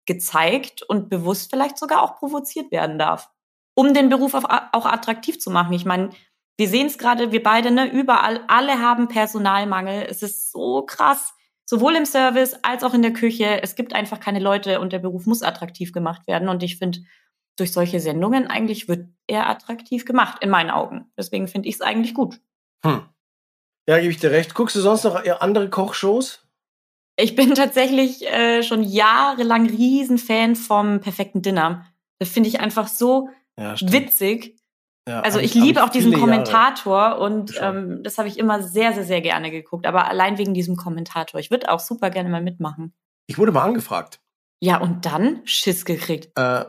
gezeigt 0.06 0.84
und 0.84 1.10
bewusst 1.10 1.50
vielleicht 1.50 1.78
sogar 1.78 2.04
auch 2.04 2.18
provoziert 2.18 2.72
werden 2.72 3.00
darf, 3.00 3.32
um 3.74 3.94
den 3.94 4.10
Beruf 4.10 4.36
auch 4.36 4.86
attraktiv 4.86 5.40
zu 5.40 5.50
machen. 5.50 5.74
Ich 5.74 5.86
meine, 5.86 6.12
Wir 6.58 6.70
sehen 6.70 6.88
es 6.88 6.98
gerade, 6.98 7.32
wir 7.32 7.44
beide, 7.44 7.72
ne, 7.72 7.92
überall, 7.92 8.42
alle 8.48 8.80
haben 8.80 9.08
Personalmangel. 9.08 10.08
Es 10.10 10.24
ist 10.24 10.52
so 10.52 10.84
krass. 10.84 11.34
Sowohl 11.66 11.96
im 11.96 12.06
Service 12.06 12.56
als 12.62 12.84
auch 12.84 12.94
in 12.94 13.02
der 13.02 13.14
Küche. 13.14 13.62
Es 13.62 13.76
gibt 13.76 13.94
einfach 13.94 14.20
keine 14.20 14.40
Leute 14.40 14.80
und 14.80 14.94
der 14.94 15.00
Beruf 15.00 15.26
muss 15.26 15.42
attraktiv 15.42 15.92
gemacht 15.92 16.28
werden. 16.28 16.48
Und 16.48 16.64
ich 16.64 16.78
finde, 16.78 17.00
durch 17.58 17.72
solche 17.72 18.00
Sendungen 18.00 18.48
eigentlich 18.48 18.88
wird 18.88 19.08
er 19.28 19.50
attraktiv 19.50 20.06
gemacht, 20.06 20.44
in 20.44 20.50
meinen 20.50 20.70
Augen. 20.70 21.12
Deswegen 21.18 21.48
finde 21.48 21.70
ich 21.70 21.76
es 21.76 21.82
eigentlich 21.82 22.14
gut. 22.14 22.40
Hm. 22.86 23.04
Ja, 23.88 24.00
gebe 24.00 24.12
ich 24.12 24.20
dir 24.20 24.32
recht. 24.32 24.54
Guckst 24.54 24.76
du 24.76 24.82
sonst 24.82 25.04
noch 25.04 25.16
andere 25.40 25.70
Kochshows? 25.70 26.46
Ich 27.18 27.36
bin 27.36 27.56
tatsächlich 27.56 28.26
äh, 28.28 28.62
schon 28.64 28.84
jahrelang 28.84 29.68
Riesenfan 29.68 30.56
vom 30.56 31.00
perfekten 31.00 31.42
Dinner. 31.42 31.86
Das 32.20 32.30
finde 32.30 32.50
ich 32.50 32.60
einfach 32.60 32.88
so 32.88 33.30
ja, 33.58 33.76
witzig. 33.80 34.58
Ja, 35.08 35.22
also 35.22 35.40
ich, 35.40 35.54
liebe 35.54 35.84
auch 35.84 35.90
diesen 35.90 36.14
Kommentator 36.14 36.98
Jahre. 36.98 37.20
und 37.20 37.60
ähm, 37.62 38.02
das 38.02 38.18
habe 38.18 38.28
ich 38.28 38.40
immer 38.40 38.64
sehr, 38.64 38.94
sehr, 38.94 39.04
sehr 39.04 39.22
gerne 39.22 39.52
geguckt. 39.52 39.86
Aber 39.86 40.08
allein 40.08 40.40
wegen 40.40 40.56
diesem 40.56 40.76
Kommentator. 40.76 41.40
Ich 41.40 41.52
würde 41.52 41.72
auch 41.72 41.80
super 41.80 42.10
gerne 42.10 42.30
mal 42.30 42.42
mitmachen. 42.42 42.94
Ich 43.28 43.38
wurde 43.38 43.52
mal 43.52 43.64
angefragt. 43.64 44.20
Ja, 44.62 44.80
und 44.80 45.06
dann 45.06 45.42
Schiss 45.46 45.86
gekriegt. 45.86 46.32
Äh, 46.36 46.66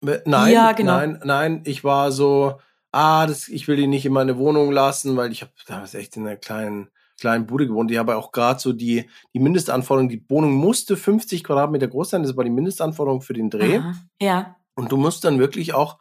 nein, 0.00 0.52
ja, 0.52 0.72
genau. 0.72 0.96
nein, 0.96 1.20
nein. 1.24 1.62
Ich 1.64 1.82
war 1.82 2.12
so, 2.12 2.60
ah, 2.92 3.26
das, 3.26 3.48
ich 3.48 3.66
will 3.66 3.76
die 3.76 3.88
nicht 3.88 4.06
in 4.06 4.12
meine 4.12 4.38
Wohnung 4.38 4.70
lassen, 4.70 5.16
weil 5.16 5.32
ich 5.32 5.42
habe 5.42 5.50
damals 5.66 5.94
echt 5.94 6.16
in 6.16 6.26
einer 6.26 6.36
kleinen 6.36 6.88
kleinen 7.18 7.46
Bude 7.46 7.66
gewohnt. 7.66 7.90
Die 7.90 7.98
habe 7.98 8.16
auch 8.16 8.32
gerade 8.32 8.60
so 8.60 8.72
die, 8.72 9.08
die 9.34 9.38
Mindestanforderung, 9.38 10.08
die 10.08 10.24
Wohnung 10.28 10.52
musste 10.52 10.96
50 10.96 11.44
Quadratmeter 11.44 11.88
groß 11.88 12.10
sein, 12.10 12.22
das 12.22 12.36
war 12.36 12.44
die 12.44 12.50
Mindestanforderung 12.50 13.22
für 13.22 13.32
den 13.32 13.50
Dreh. 13.50 13.78
Aha, 13.78 13.94
ja. 14.20 14.56
Und 14.74 14.92
du 14.92 14.96
musst 14.96 15.24
dann 15.24 15.38
wirklich 15.38 15.72
auch 15.72 15.98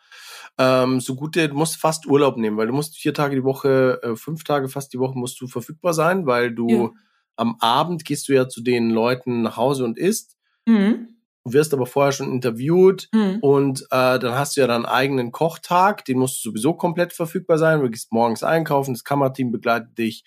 ähm, 0.58 1.00
so 1.00 1.16
gute, 1.16 1.50
du 1.50 1.56
musst 1.56 1.78
fast 1.78 2.06
Urlaub 2.06 2.38
nehmen, 2.38 2.58
weil 2.58 2.68
du 2.68 2.74
musst 2.74 2.98
vier 2.98 3.14
Tage 3.14 3.36
die 3.36 3.44
Woche, 3.44 4.00
äh, 4.04 4.16
fünf 4.16 4.44
Tage 4.44 4.70
fast 4.70 4.94
die 4.94 5.00
Woche 5.00 5.18
musst 5.18 5.40
du 5.42 5.48
verfügbar 5.48 5.94
sein, 5.94 6.26
weil 6.26 6.54
du 6.54 6.70
ja. 6.70 6.90
am 7.36 7.58
Abend 7.60 8.06
gehst 8.06 8.30
du 8.30 8.34
ja 8.34 8.48
zu 8.48 8.62
den 8.62 8.90
Leuten 8.90 9.42
nach 9.42 9.58
Hause 9.58 9.84
und 9.84 9.98
isst. 9.98 10.38
Mhm. 10.66 11.10
Du 11.44 11.54
wirst 11.54 11.74
aber 11.74 11.86
vorher 11.86 12.12
schon 12.12 12.32
interviewt 12.32 13.08
mhm. 13.14 13.38
und 13.42 13.82
äh, 13.92 14.18
dann 14.18 14.36
hast 14.36 14.56
du 14.56 14.62
ja 14.62 14.68
deinen 14.68 14.86
eigenen 14.86 15.32
Kochtag, 15.32 16.04
den 16.06 16.18
musst 16.18 16.44
du 16.44 16.50
sowieso 16.50 16.74
komplett 16.74 17.14
verfügbar 17.14 17.60
sein. 17.60 17.82
Du 17.82 17.90
gehst 17.90 18.12
morgens 18.12 18.42
einkaufen, 18.42 18.94
das 18.94 19.04
Kammerteam 19.04 19.52
begleitet 19.52 19.96
dich, 19.98 20.24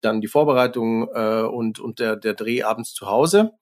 dann 0.00 0.20
die 0.20 0.26
Vorbereitung 0.28 1.08
äh, 1.14 1.42
und, 1.42 1.78
und 1.78 2.00
der, 2.00 2.16
der 2.16 2.34
Dreh 2.34 2.62
abends 2.62 2.92
zu 2.92 3.06
Hause. 3.06 3.52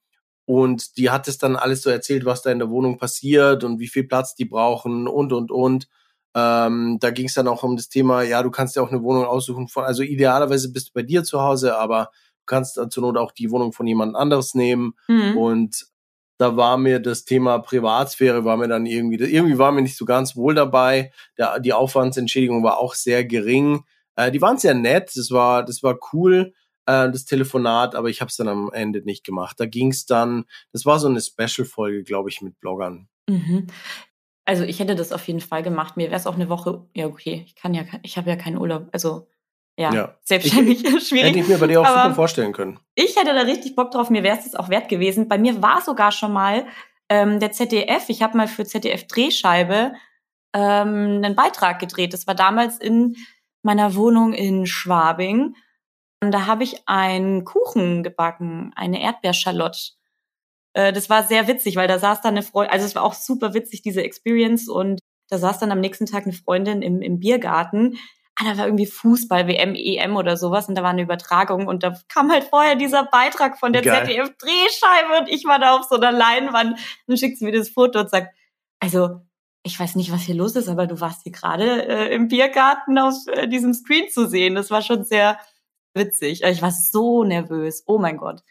Und 0.46 0.96
die 0.96 1.10
hat 1.10 1.28
es 1.28 1.38
dann 1.38 1.56
alles 1.56 1.82
so 1.82 1.90
erzählt, 1.90 2.24
was 2.24 2.42
da 2.42 2.50
in 2.50 2.60
der 2.60 2.70
Wohnung 2.70 2.98
passiert 2.98 3.64
und 3.64 3.80
wie 3.80 3.88
viel 3.88 4.04
Platz 4.04 4.34
die 4.34 4.44
brauchen 4.44 5.08
und, 5.08 5.32
und, 5.32 5.50
und. 5.50 5.88
Ähm, 6.34 6.98
da 7.00 7.10
ging 7.10 7.26
es 7.26 7.34
dann 7.34 7.48
auch 7.48 7.62
um 7.62 7.76
das 7.76 7.88
Thema, 7.88 8.22
ja, 8.22 8.42
du 8.42 8.50
kannst 8.50 8.76
ja 8.76 8.82
auch 8.82 8.90
eine 8.90 9.02
Wohnung 9.02 9.24
aussuchen 9.24 9.68
von, 9.68 9.84
also 9.84 10.02
idealerweise 10.02 10.70
bist 10.70 10.88
du 10.88 10.92
bei 10.92 11.02
dir 11.02 11.24
zu 11.24 11.40
Hause, 11.40 11.76
aber 11.76 12.10
du 12.40 12.44
kannst 12.46 12.78
zur 12.90 13.02
Not 13.02 13.16
auch 13.16 13.32
die 13.32 13.50
Wohnung 13.50 13.72
von 13.72 13.86
jemand 13.86 14.14
anderes 14.14 14.54
nehmen. 14.54 14.94
Mhm. 15.08 15.36
Und 15.36 15.86
da 16.38 16.56
war 16.56 16.76
mir 16.76 17.00
das 17.00 17.24
Thema 17.24 17.58
Privatsphäre, 17.58 18.44
war 18.44 18.56
mir 18.56 18.68
dann 18.68 18.86
irgendwie, 18.86 19.16
irgendwie 19.16 19.58
war 19.58 19.72
mir 19.72 19.82
nicht 19.82 19.96
so 19.96 20.04
ganz 20.04 20.36
wohl 20.36 20.54
dabei. 20.54 21.10
Der, 21.38 21.58
die 21.58 21.72
Aufwandsentschädigung 21.72 22.62
war 22.62 22.78
auch 22.78 22.94
sehr 22.94 23.24
gering. 23.24 23.84
Äh, 24.14 24.30
die 24.30 24.42
waren 24.42 24.58
sehr 24.58 24.74
nett, 24.74 25.12
das 25.16 25.30
war, 25.30 25.64
das 25.64 25.82
war 25.82 25.98
cool, 26.12 26.52
äh, 26.86 27.10
das 27.10 27.24
Telefonat, 27.24 27.94
aber 27.94 28.08
ich 28.08 28.20
habe 28.20 28.28
es 28.28 28.36
dann 28.36 28.48
am 28.48 28.70
Ende 28.72 29.02
nicht 29.02 29.24
gemacht. 29.24 29.60
Da 29.60 29.66
ging 29.66 29.90
es 29.90 30.06
dann, 30.06 30.44
das 30.72 30.86
war 30.86 30.98
so 30.98 31.08
eine 31.08 31.20
Special-Folge, 31.20 32.04
glaube 32.04 32.30
ich, 32.30 32.40
mit 32.42 32.58
Bloggern. 32.60 33.08
Mhm. 33.28 33.66
Also 34.44 34.62
ich 34.62 34.78
hätte 34.78 34.94
das 34.94 35.12
auf 35.12 35.26
jeden 35.26 35.40
Fall 35.40 35.62
gemacht. 35.62 35.96
Mir 35.96 36.06
wäre 36.06 36.20
es 36.20 36.26
auch 36.26 36.36
eine 36.36 36.48
Woche, 36.48 36.86
ja 36.94 37.06
okay, 37.06 37.44
ich 37.46 37.56
kann 37.56 37.74
ja, 37.74 37.82
ich 38.02 38.16
habe 38.16 38.30
ja 38.30 38.36
keinen 38.36 38.58
Urlaub, 38.58 38.88
also 38.92 39.28
ja, 39.78 39.92
ja. 39.92 40.14
selbstständig 40.22 40.84
ich, 40.84 40.88
schwierig. 41.08 41.30
Hätte 41.30 41.38
ich 41.40 41.48
mir 41.48 41.58
bei 41.58 41.66
dir 41.66 41.80
auch 41.80 41.86
super 41.86 42.14
vorstellen 42.14 42.52
können. 42.52 42.78
Ich 42.94 43.16
hätte 43.16 43.34
da 43.34 43.42
richtig 43.42 43.74
Bock 43.76 43.90
drauf, 43.90 44.08
mir 44.08 44.22
wäre 44.22 44.38
es 44.38 44.54
auch 44.54 44.68
wert 44.68 44.88
gewesen. 44.88 45.28
Bei 45.28 45.36
mir 45.36 45.60
war 45.62 45.82
sogar 45.82 46.12
schon 46.12 46.32
mal 46.32 46.66
ähm, 47.08 47.40
der 47.40 47.52
ZDF, 47.52 48.08
ich 48.08 48.22
habe 48.22 48.36
mal 48.36 48.48
für 48.48 48.64
ZDF 48.64 49.06
Drehscheibe 49.06 49.92
ähm, 50.54 51.20
einen 51.22 51.36
Beitrag 51.36 51.78
gedreht. 51.78 52.12
Das 52.14 52.26
war 52.26 52.34
damals 52.34 52.78
in 52.78 53.16
meiner 53.62 53.94
Wohnung 53.94 54.32
in 54.32 54.66
Schwabing. 54.66 55.56
Und 56.22 56.32
da 56.32 56.46
habe 56.46 56.64
ich 56.64 56.88
einen 56.88 57.44
Kuchen 57.44 58.02
gebacken, 58.02 58.72
eine 58.74 59.02
Erdbeerschalotte. 59.02 59.92
Äh, 60.72 60.92
das 60.92 61.10
war 61.10 61.24
sehr 61.24 61.48
witzig, 61.48 61.76
weil 61.76 61.88
da 61.88 61.98
saß 61.98 62.20
dann 62.20 62.34
eine 62.34 62.42
Freundin, 62.42 62.72
also 62.72 62.86
es 62.86 62.94
war 62.94 63.02
auch 63.02 63.14
super 63.14 63.54
witzig, 63.54 63.82
diese 63.82 64.02
Experience. 64.02 64.68
Und 64.68 65.00
da 65.28 65.38
saß 65.38 65.58
dann 65.58 65.72
am 65.72 65.80
nächsten 65.80 66.06
Tag 66.06 66.24
eine 66.24 66.32
Freundin 66.32 66.82
im, 66.82 67.02
im 67.02 67.18
Biergarten. 67.18 67.98
Ah, 68.38 68.44
da 68.44 68.58
war 68.58 68.66
irgendwie 68.66 68.86
Fußball, 68.86 69.48
WM, 69.48 69.74
EM 69.74 70.14
oder 70.14 70.36
sowas 70.36 70.68
und 70.68 70.74
da 70.74 70.82
war 70.82 70.90
eine 70.90 71.00
Übertragung 71.00 71.68
und 71.68 71.82
da 71.82 71.98
kam 72.08 72.30
halt 72.30 72.44
vorher 72.44 72.76
dieser 72.76 73.04
Beitrag 73.04 73.58
von 73.58 73.72
der 73.72 73.82
ZDF-Drehscheibe 73.82 75.20
und 75.20 75.30
ich 75.30 75.46
war 75.46 75.58
da 75.58 75.74
auf 75.74 75.84
so 75.84 75.96
einer 75.96 76.12
Leinwand 76.12 76.78
und 77.06 77.18
schickt 77.18 77.38
sie 77.38 77.46
mir 77.46 77.52
das 77.52 77.70
Foto 77.70 78.00
und 78.00 78.10
sagt, 78.10 78.34
also 78.78 79.22
ich 79.62 79.80
weiß 79.80 79.94
nicht, 79.96 80.12
was 80.12 80.20
hier 80.20 80.34
los 80.34 80.54
ist, 80.54 80.68
aber 80.68 80.86
du 80.86 81.00
warst 81.00 81.22
hier 81.22 81.32
gerade 81.32 81.88
äh, 81.88 82.14
im 82.14 82.28
Biergarten 82.28 82.98
auf 82.98 83.14
äh, 83.28 83.48
diesem 83.48 83.72
Screen 83.72 84.10
zu 84.10 84.28
sehen. 84.28 84.54
Das 84.54 84.70
war 84.70 84.82
schon 84.82 85.04
sehr 85.04 85.38
witzig. 85.96 86.42
Ich 86.42 86.62
war 86.62 86.70
so 86.70 87.24
nervös. 87.24 87.82
Oh 87.86 87.98
mein 87.98 88.16
Gott. 88.16 88.42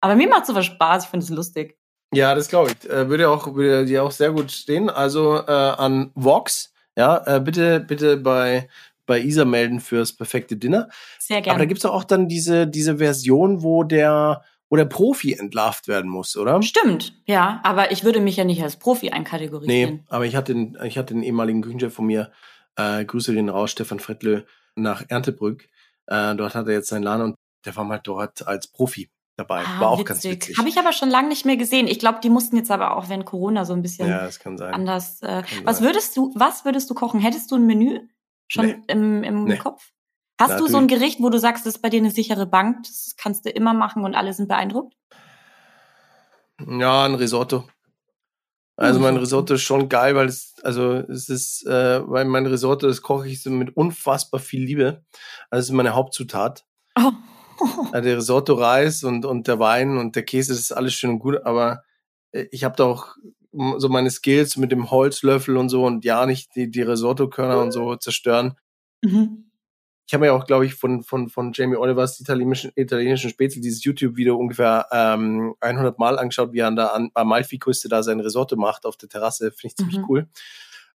Aber 0.00 0.14
mir 0.14 0.28
macht 0.28 0.46
sowas 0.46 0.66
Spaß. 0.66 1.04
Ich 1.04 1.10
finde 1.10 1.24
es 1.24 1.30
lustig. 1.30 1.76
Ja, 2.12 2.34
das 2.34 2.48
glaube 2.48 2.70
ich. 2.70 2.90
Äh, 2.90 3.08
würde 3.08 3.30
auch 3.30 3.54
würde 3.54 3.86
dir 3.86 4.04
auch 4.04 4.10
sehr 4.10 4.32
gut 4.32 4.50
stehen. 4.52 4.90
Also 4.90 5.36
äh, 5.46 5.50
an 5.50 6.10
Vox, 6.14 6.72
ja, 6.96 7.22
äh, 7.26 7.40
bitte 7.40 7.80
bitte 7.80 8.16
bei 8.16 8.68
bei 9.06 9.20
Isa 9.20 9.44
melden 9.44 9.80
fürs 9.80 10.12
perfekte 10.12 10.56
Dinner. 10.56 10.88
Sehr 11.18 11.40
gerne. 11.40 11.56
Aber 11.56 11.64
da 11.64 11.66
gibt's 11.66 11.84
auch 11.84 12.04
dann 12.04 12.28
diese 12.28 12.66
diese 12.66 12.98
Version, 12.98 13.62
wo 13.62 13.82
der 13.82 14.44
wo 14.72 14.76
der 14.76 14.86
Profi 14.86 15.34
entlarvt 15.34 15.86
werden 15.86 16.10
muss, 16.10 16.34
oder? 16.34 16.62
Stimmt, 16.62 17.12
ja. 17.26 17.60
Aber 17.62 17.92
ich 17.92 18.04
würde 18.04 18.20
mich 18.20 18.38
ja 18.38 18.44
nicht 18.44 18.62
als 18.62 18.76
Profi 18.76 19.10
einkategorisieren. 19.10 19.94
Nee, 19.96 20.02
aber 20.08 20.24
ich 20.24 20.34
hatte 20.34 20.54
den, 20.54 20.78
ich 20.84 20.96
hatte 20.96 21.12
den 21.12 21.22
ehemaligen 21.22 21.60
Küchenchef 21.60 21.92
von 21.92 22.06
mir, 22.06 22.32
äh, 22.76 23.04
Grüße 23.04 23.34
den 23.34 23.50
raus, 23.50 23.70
Stefan 23.70 24.00
Frettle, 24.00 24.46
nach 24.74 25.04
Erntebrück. 25.08 25.68
Äh, 26.06 26.34
dort 26.34 26.54
hat 26.54 26.66
er 26.66 26.72
jetzt 26.72 26.88
seinen 26.88 27.02
Laden 27.02 27.22
und 27.22 27.36
der 27.64 27.76
war 27.76 27.84
mal 27.84 28.00
dort 28.02 28.46
als 28.46 28.66
Profi 28.66 29.10
dabei. 29.36 29.64
Ah, 29.64 29.80
war 29.80 29.90
auch 29.90 29.98
witzig. 29.98 30.06
ganz 30.06 30.24
witzig. 30.24 30.58
Habe 30.58 30.68
ich 30.68 30.78
aber 30.78 30.92
schon 30.92 31.10
lange 31.10 31.28
nicht 31.28 31.44
mehr 31.44 31.56
gesehen. 31.56 31.86
Ich 31.86 31.98
glaube, 31.98 32.20
die 32.22 32.30
mussten 32.30 32.56
jetzt 32.56 32.70
aber 32.70 32.96
auch 32.96 33.08
während 33.08 33.24
Corona 33.24 33.64
so 33.64 33.72
ein 33.72 33.82
bisschen 33.82 34.08
ja, 34.08 34.24
das 34.24 34.38
kann 34.38 34.58
sein. 34.58 34.74
anders. 34.74 35.22
Äh, 35.22 35.42
was 35.64 35.78
sein. 35.78 35.86
würdest 35.86 36.16
du, 36.16 36.32
was 36.34 36.64
würdest 36.64 36.90
du 36.90 36.94
kochen? 36.94 37.20
Hättest 37.20 37.50
du 37.50 37.56
ein 37.56 37.66
Menü 37.66 38.00
schon 38.48 38.66
nee. 38.66 38.82
im, 38.88 39.22
im 39.22 39.44
nee. 39.44 39.56
Kopf? 39.56 39.90
Hast 40.40 40.50
Natürlich. 40.50 40.68
du 40.68 40.72
so 40.72 40.78
ein 40.78 40.88
Gericht, 40.88 41.20
wo 41.20 41.30
du 41.30 41.38
sagst, 41.38 41.66
das 41.66 41.76
ist 41.76 41.82
bei 41.82 41.88
dir 41.88 41.98
eine 41.98 42.10
sichere 42.10 42.46
Bank, 42.46 42.84
das 42.84 43.14
kannst 43.16 43.44
du 43.44 43.50
immer 43.50 43.74
machen 43.74 44.04
und 44.04 44.14
alle 44.14 44.32
sind 44.32 44.48
beeindruckt? 44.48 44.94
Ja, 46.66 47.04
ein 47.04 47.14
Risotto. 47.14 47.68
Also 48.76 49.00
mein 49.00 49.16
Risotto 49.16 49.54
ist 49.54 49.62
schon 49.62 49.88
geil, 49.88 50.14
weil 50.14 50.28
es, 50.28 50.54
also 50.62 50.94
es 50.94 51.28
ist, 51.28 51.66
äh, 51.66 52.08
weil 52.08 52.24
mein 52.24 52.46
Risotto, 52.46 52.86
das 52.86 53.02
koche 53.02 53.28
ich 53.28 53.42
so 53.42 53.50
mit 53.50 53.76
unfassbar 53.76 54.40
viel 54.40 54.64
Liebe. 54.64 55.04
Also 55.50 55.60
es 55.60 55.66
ist 55.66 55.72
meine 55.72 55.94
Hauptzutat. 55.94 56.64
Oh. 56.98 57.12
Also 57.92 58.08
der 58.08 58.16
Risotto-Reis 58.16 59.04
und, 59.04 59.24
und 59.24 59.46
der 59.46 59.60
Wein 59.60 59.96
und 59.96 60.16
der 60.16 60.24
Käse, 60.24 60.52
das 60.52 60.60
ist 60.60 60.72
alles 60.72 60.94
schön 60.94 61.10
und 61.10 61.18
gut, 61.20 61.44
aber 61.44 61.84
äh, 62.32 62.46
ich 62.50 62.64
habe 62.64 62.74
da 62.76 62.84
auch 62.84 63.14
so 63.76 63.88
meine 63.88 64.10
Skills 64.10 64.56
mit 64.56 64.72
dem 64.72 64.90
Holzlöffel 64.90 65.56
und 65.56 65.68
so 65.68 65.84
und 65.84 66.04
ja 66.04 66.26
nicht 66.26 66.56
die, 66.56 66.70
die 66.70 66.82
Risotto-Körner 66.82 67.60
und 67.60 67.70
so 67.70 67.94
zerstören. 67.94 68.54
Mhm 69.02 69.51
ich 70.06 70.14
habe 70.14 70.26
mir 70.26 70.32
auch, 70.32 70.44
glaube 70.46 70.66
ich, 70.66 70.74
von, 70.74 71.02
von, 71.02 71.28
von 71.28 71.52
Jamie 71.54 71.76
Olivers 71.76 72.20
italienischen, 72.20 72.72
italienischen 72.74 73.30
Spätzle 73.30 73.60
dieses 73.60 73.84
YouTube-Video 73.84 74.36
ungefähr 74.36 74.86
ähm, 74.92 75.54
100 75.60 75.98
Mal 75.98 76.18
angeschaut, 76.18 76.52
wie 76.52 76.58
er 76.58 76.68
an 76.68 76.76
der 76.76 77.10
Amalfi-Küste 77.14 77.88
da 77.88 78.02
sein 78.02 78.20
Risotto 78.20 78.56
macht 78.56 78.84
auf 78.84 78.96
der 78.96 79.08
Terrasse. 79.08 79.52
Finde 79.52 79.68
ich 79.68 79.76
ziemlich 79.76 79.98
mhm. 79.98 80.06
cool. 80.08 80.28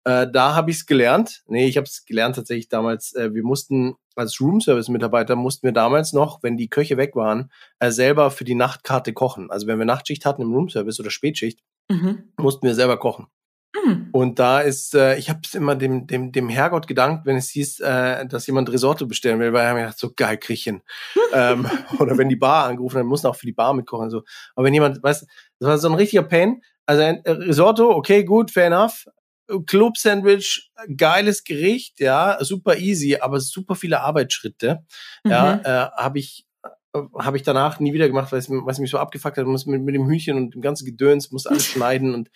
Äh, 0.04 0.28
da 0.32 0.56
habe 0.56 0.72
ich 0.72 0.78
es 0.78 0.86
gelernt. 0.86 1.44
Nee, 1.48 1.68
ich 1.68 1.78
habe 1.78 1.86
es 1.86 2.06
gelernt 2.06 2.36
tatsächlich 2.36 2.70
damals. 2.70 3.14
Äh, 3.14 3.34
wir 3.34 3.44
mussten 3.44 3.96
als 4.16 4.40
Roomservice-Mitarbeiter 4.40 5.36
mussten 5.36 5.68
wir 5.68 5.74
damals 5.74 6.14
noch, 6.14 6.44
wenn 6.44 6.58
die 6.58 6.70
Köche 6.70 6.98
weg 6.98 7.16
waren, 7.16 7.52
äh, 7.80 7.92
selber 7.92 8.32
für 8.32 8.44
die 8.44 8.56
Nachtkarte 8.56 9.14
kochen. 9.14 9.52
Also 9.52 9.68
wenn 9.68 9.80
wir 9.80 9.86
Nachtschicht 9.86 10.26
hatten 10.26 10.42
im 10.42 10.54
Roomservice 10.54 11.00
oder 11.00 11.12
Spätschicht, 11.12 11.60
mhm. 11.90 12.24
mussten 12.38 12.66
wir 12.66 12.74
selber 12.74 12.98
kochen. 12.98 13.28
Mhm. 13.76 14.10
Und 14.12 14.40
da 14.40 14.62
ist, 14.62 14.96
äh, 14.96 15.18
ich 15.18 15.30
habe 15.30 15.42
es 15.44 15.54
immer 15.54 15.76
dem, 15.76 16.08
dem, 16.08 16.32
dem 16.32 16.50
Herrgott 16.50 16.88
gedankt, 16.88 17.26
wenn 17.26 17.38
es 17.38 17.50
hieß, 17.50 17.80
äh, 17.82 18.26
dass 18.28 18.48
jemand 18.48 18.72
Risotto 18.72 19.06
bestellen 19.06 19.40
will, 19.40 19.54
weil 19.54 19.66
er 19.66 19.74
mir 19.74 19.82
gedacht, 19.82 20.00
so 20.00 20.12
geil, 20.16 20.40
ich 20.48 20.68
ähm, 21.34 21.70
oder 22.00 22.18
wenn 22.18 22.30
die 22.30 22.36
Bar 22.36 22.66
angerufen, 22.66 22.98
dann 22.98 23.08
muss 23.08 23.26
auch 23.26 23.36
für 23.36 23.46
die 23.46 23.54
Bar 23.54 23.74
mitkochen. 23.74 24.10
So. 24.10 24.24
Aber 24.56 24.66
wenn 24.66 24.74
jemand, 24.74 25.02
weißt 25.04 25.28
das 25.60 25.70
war 25.70 25.78
so 25.78 25.90
ein 25.90 25.96
richtiger 25.96 26.24
Pain. 26.24 26.62
Also 26.86 27.04
ein 27.04 27.24
äh, 27.26 27.32
Risotto, 27.32 27.90
okay, 27.92 28.24
gut, 28.24 28.52
fair 28.52 28.68
enough. 28.68 29.06
Club-Sandwich, 29.66 30.72
geiles 30.96 31.44
Gericht, 31.44 32.00
ja, 32.00 32.38
super 32.42 32.78
easy, 32.78 33.18
aber 33.20 33.40
super 33.40 33.76
viele 33.76 34.02
Arbeitsschritte. 34.02 34.84
Mhm. 35.24 35.32
Ja, 35.32 35.54
äh, 35.64 35.90
habe 35.96 36.20
ich 36.20 36.46
äh, 36.64 37.00
habe 37.20 37.38
ich 37.38 37.44
danach 37.44 37.80
nie 37.80 37.94
wieder 37.94 38.08
gemacht, 38.08 38.32
weil 38.32 38.40
es, 38.40 38.50
weil 38.50 38.68
es 38.68 38.80
mich 38.80 38.92
so 38.92 38.98
abgefuckt 38.98 39.38
hat. 39.38 39.46
Muss 39.46 39.66
mit, 39.66 39.82
mit 39.82 39.96
dem 39.96 40.08
Hühnchen 40.08 40.38
und 40.38 40.54
dem 40.54 40.62
ganzen 40.62 40.86
Gedöns, 40.86 41.32
muss 41.32 41.48
alles 41.48 41.66
schneiden 41.72 42.14
und 42.14 42.30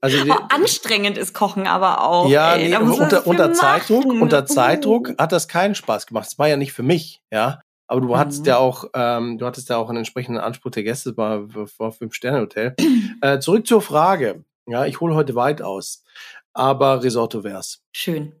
Also 0.00 0.18
oh, 0.28 0.34
anstrengend 0.50 1.18
ist 1.18 1.34
Kochen 1.34 1.66
aber 1.66 2.04
auch. 2.04 2.28
Ja, 2.28 2.54
ey, 2.54 2.68
nee, 2.68 2.76
unter, 2.76 3.26
unter 3.26 3.52
Zeitdruck, 3.52 4.04
unter 4.06 4.46
Zeitdruck 4.46 5.08
uh. 5.08 5.14
hat 5.18 5.32
das 5.32 5.48
keinen 5.48 5.74
Spaß 5.74 6.06
gemacht. 6.06 6.28
Es 6.28 6.38
war 6.38 6.48
ja 6.48 6.56
nicht 6.56 6.72
für 6.72 6.84
mich, 6.84 7.22
ja. 7.32 7.60
Aber 7.88 8.02
du 8.02 8.08
mhm. 8.08 8.18
hattest 8.18 8.46
ja 8.46 8.58
auch, 8.58 8.84
ähm, 8.94 9.38
du 9.38 9.46
hattest 9.46 9.70
ja 9.70 9.76
auch 9.78 9.88
einen 9.88 9.98
entsprechenden 9.98 10.40
Anspruch 10.40 10.70
der 10.70 10.84
Gäste 10.84 11.14
bei 11.14 11.40
Fünf 11.66 12.14
Sterne 12.14 12.42
Hotel. 12.42 12.76
äh, 13.22 13.38
zurück 13.40 13.66
zur 13.66 13.82
Frage. 13.82 14.44
Ja, 14.66 14.84
ich 14.84 15.00
hole 15.00 15.14
heute 15.14 15.34
weit 15.34 15.62
aus, 15.62 16.04
aber 16.52 17.02
Risotto 17.02 17.42
wär's. 17.42 17.82
Schön. 17.92 18.34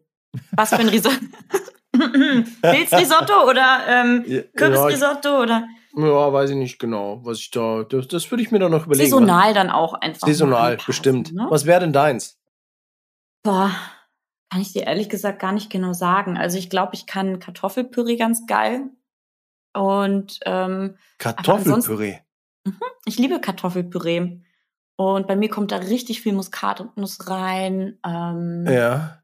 Was 0.52 0.68
für 0.70 0.76
ein 0.76 0.88
Risotto? 0.88 1.16
Pilzrisotto 2.62 3.48
oder 3.48 3.80
ähm, 3.88 4.44
Kürbisrisotto 4.54 5.42
oder? 5.42 5.66
Ja, 5.98 6.32
weiß 6.32 6.50
ich 6.50 6.56
nicht 6.56 6.78
genau, 6.78 7.24
was 7.24 7.40
ich 7.40 7.50
da. 7.50 7.82
Das, 7.82 8.06
das 8.06 8.30
würde 8.30 8.42
ich 8.42 8.52
mir 8.52 8.60
dann 8.60 8.70
noch 8.70 8.86
überlegen. 8.86 9.10
Saisonal 9.10 9.52
dann 9.52 9.68
auch 9.68 9.94
einfach. 9.94 10.28
Saisonal, 10.28 10.78
bestimmt. 10.86 11.32
Ne? 11.32 11.48
Was 11.50 11.66
wäre 11.66 11.80
denn 11.80 11.92
deins? 11.92 12.38
Boah, 13.42 13.72
kann 14.48 14.60
ich 14.60 14.72
dir 14.72 14.84
ehrlich 14.86 15.08
gesagt 15.08 15.40
gar 15.40 15.50
nicht 15.50 15.70
genau 15.70 15.92
sagen. 15.92 16.38
Also 16.38 16.56
ich 16.56 16.70
glaube, 16.70 16.94
ich 16.94 17.06
kann 17.06 17.40
Kartoffelpüree 17.40 18.16
ganz 18.16 18.46
geil. 18.46 18.90
Und 19.74 20.38
ähm, 20.46 20.96
Kartoffelpüree. 21.18 22.18
Mhm, 22.64 22.80
ich 23.04 23.18
liebe 23.18 23.40
Kartoffelpüree. 23.40 24.38
Und 24.94 25.26
bei 25.26 25.34
mir 25.34 25.48
kommt 25.48 25.72
da 25.72 25.78
richtig 25.78 26.20
viel 26.20 26.32
Muskatnuss 26.32 27.28
rein. 27.28 27.98
Ähm, 28.04 28.66
ja 28.68 29.18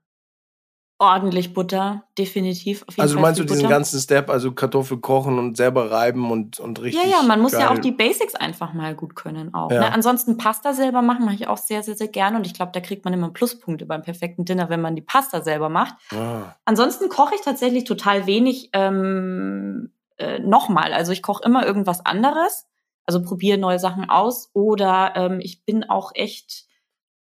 ordentlich 0.98 1.52
Butter, 1.52 2.04
definitiv. 2.16 2.84
also 2.96 3.18
meinst 3.18 3.40
du 3.40 3.44
diesen 3.44 3.62
Butter. 3.62 3.74
ganzen 3.74 4.00
Step, 4.00 4.30
also 4.30 4.52
Kartoffel 4.52 4.98
kochen 4.98 5.38
und 5.38 5.56
selber 5.56 5.90
reiben 5.90 6.30
und, 6.30 6.60
und 6.60 6.80
richtig. 6.80 7.04
Ja, 7.04 7.18
ja, 7.18 7.22
man 7.22 7.40
muss 7.40 7.52
geil. 7.52 7.62
ja 7.62 7.72
auch 7.72 7.78
die 7.78 7.90
Basics 7.90 8.34
einfach 8.34 8.72
mal 8.74 8.94
gut 8.94 9.16
können 9.16 9.52
auch. 9.54 9.70
Ja. 9.70 9.80
Ne? 9.80 9.92
Ansonsten 9.92 10.36
Pasta 10.36 10.72
selber 10.72 11.02
machen 11.02 11.24
mache 11.24 11.34
ich 11.34 11.48
auch 11.48 11.56
sehr, 11.56 11.82
sehr, 11.82 11.96
sehr 11.96 12.08
gerne 12.08 12.36
und 12.36 12.46
ich 12.46 12.54
glaube, 12.54 12.70
da 12.72 12.80
kriegt 12.80 13.04
man 13.04 13.12
immer 13.12 13.30
Pluspunkte 13.30 13.86
beim 13.86 14.02
perfekten 14.02 14.44
Dinner, 14.44 14.68
wenn 14.68 14.80
man 14.80 14.94
die 14.94 15.02
Pasta 15.02 15.42
selber 15.42 15.68
macht. 15.68 15.94
Ah. 16.12 16.54
Ansonsten 16.64 17.08
koche 17.08 17.34
ich 17.34 17.40
tatsächlich 17.40 17.84
total 17.84 18.26
wenig 18.26 18.70
ähm, 18.72 19.90
äh, 20.16 20.38
nochmal. 20.38 20.92
Also 20.92 21.10
ich 21.10 21.22
koche 21.22 21.42
immer 21.44 21.66
irgendwas 21.66 22.06
anderes, 22.06 22.66
also 23.04 23.20
probiere 23.20 23.58
neue 23.58 23.80
Sachen 23.80 24.08
aus 24.08 24.50
oder 24.52 25.12
ähm, 25.16 25.40
ich 25.40 25.64
bin 25.64 25.82
auch 25.82 26.12
echt 26.14 26.66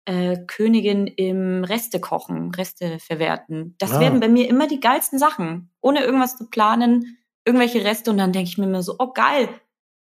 äh, 0.05 0.39
Königin 0.47 1.07
im 1.07 1.65
Reste 1.65 2.01
kochen, 2.01 2.55
Reste 2.55 2.99
verwerten. 2.99 3.75
Das 3.79 3.93
ah. 3.93 4.01
werden 4.01 4.21
bei 4.21 4.29
mir 4.29 4.49
immer 4.49 4.67
die 4.67 4.81
geilsten 4.81 5.19
Sachen, 5.19 5.71
ohne 5.81 6.03
irgendwas 6.03 6.37
zu 6.37 6.49
planen, 6.49 7.19
irgendwelche 7.45 7.85
Reste 7.85 8.11
und 8.11 8.19
dann 8.19 8.33
denke 8.33 8.49
ich 8.49 8.59
mir 8.59 8.67
immer 8.67 8.83
so, 8.83 8.97
oh 8.99 9.13
geil, 9.13 9.49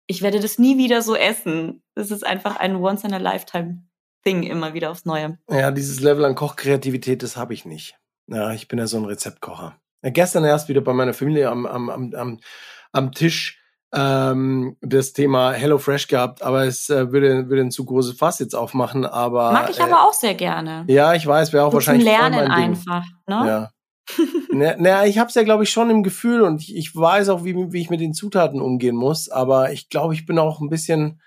ich 0.07 0.21
werde 0.21 0.39
das 0.39 0.59
nie 0.59 0.77
wieder 0.77 1.01
so 1.01 1.15
essen. 1.15 1.83
Das 1.95 2.11
ist 2.11 2.25
einfach 2.25 2.57
ein 2.57 2.75
once 2.75 3.03
in 3.03 3.13
a 3.13 3.17
lifetime 3.17 3.83
Thing 4.23 4.43
immer 4.43 4.73
wieder 4.73 4.91
aufs 4.91 5.05
Neue. 5.05 5.37
Ja, 5.49 5.71
dieses 5.71 5.99
Level 5.99 6.25
an 6.25 6.35
Kochkreativität, 6.35 7.23
das 7.23 7.37
habe 7.37 7.53
ich 7.53 7.65
nicht. 7.65 7.97
Ja, 8.27 8.51
ich 8.53 8.67
bin 8.67 8.79
ja 8.79 8.87
so 8.87 8.97
ein 8.97 9.05
Rezeptkocher. 9.05 9.79
Ja, 10.03 10.09
gestern 10.09 10.43
erst 10.43 10.67
wieder 10.67 10.81
bei 10.81 10.93
meiner 10.93 11.13
Familie 11.13 11.49
am, 11.49 11.65
am, 11.65 11.89
am, 11.89 12.39
am 12.91 13.11
Tisch 13.11 13.64
ähm, 13.93 14.77
das 14.81 15.13
Thema 15.13 15.51
HelloFresh 15.51 16.07
gehabt, 16.07 16.41
aber 16.41 16.65
es 16.65 16.89
äh, 16.89 17.11
würde, 17.11 17.49
würde 17.49 17.61
ein 17.61 17.71
zu 17.71 17.85
großes 17.85 18.17
Fass 18.17 18.39
jetzt 18.39 18.55
aufmachen. 18.55 19.05
Aber 19.05 19.51
mag 19.51 19.69
ich 19.69 19.79
äh, 19.79 19.83
aber 19.83 20.03
auch 20.03 20.13
sehr 20.13 20.33
gerne. 20.33 20.83
Ja, 20.87 21.13
ich 21.13 21.25
weiß, 21.25 21.53
wäre 21.53 21.65
auch 21.65 21.71
so 21.71 21.75
wahrscheinlich 21.75 22.05
zum 22.05 22.13
Lernen 22.13 22.51
einfach. 22.51 23.05
Ne? 23.27 23.43
Ja. 23.47 23.71
naja, 24.51 24.75
na, 24.77 25.05
ich 25.05 25.17
habe 25.17 25.29
es 25.29 25.35
ja, 25.35 25.43
glaube 25.43 25.63
ich, 25.63 25.69
schon 25.69 25.89
im 25.89 26.03
Gefühl 26.03 26.41
und 26.41 26.61
ich, 26.61 26.75
ich 26.75 26.95
weiß 26.95 27.29
auch, 27.29 27.43
wie, 27.43 27.55
wie 27.55 27.81
ich 27.81 27.89
mit 27.89 28.01
den 28.01 28.13
Zutaten 28.13 28.61
umgehen 28.61 28.95
muss. 28.95 29.29
Aber 29.29 29.71
ich 29.71 29.89
glaube, 29.89 30.13
ich 30.13 30.25
bin 30.25 30.37
auch 30.39 30.59
ein 30.59 30.69
bisschen, 30.69 31.21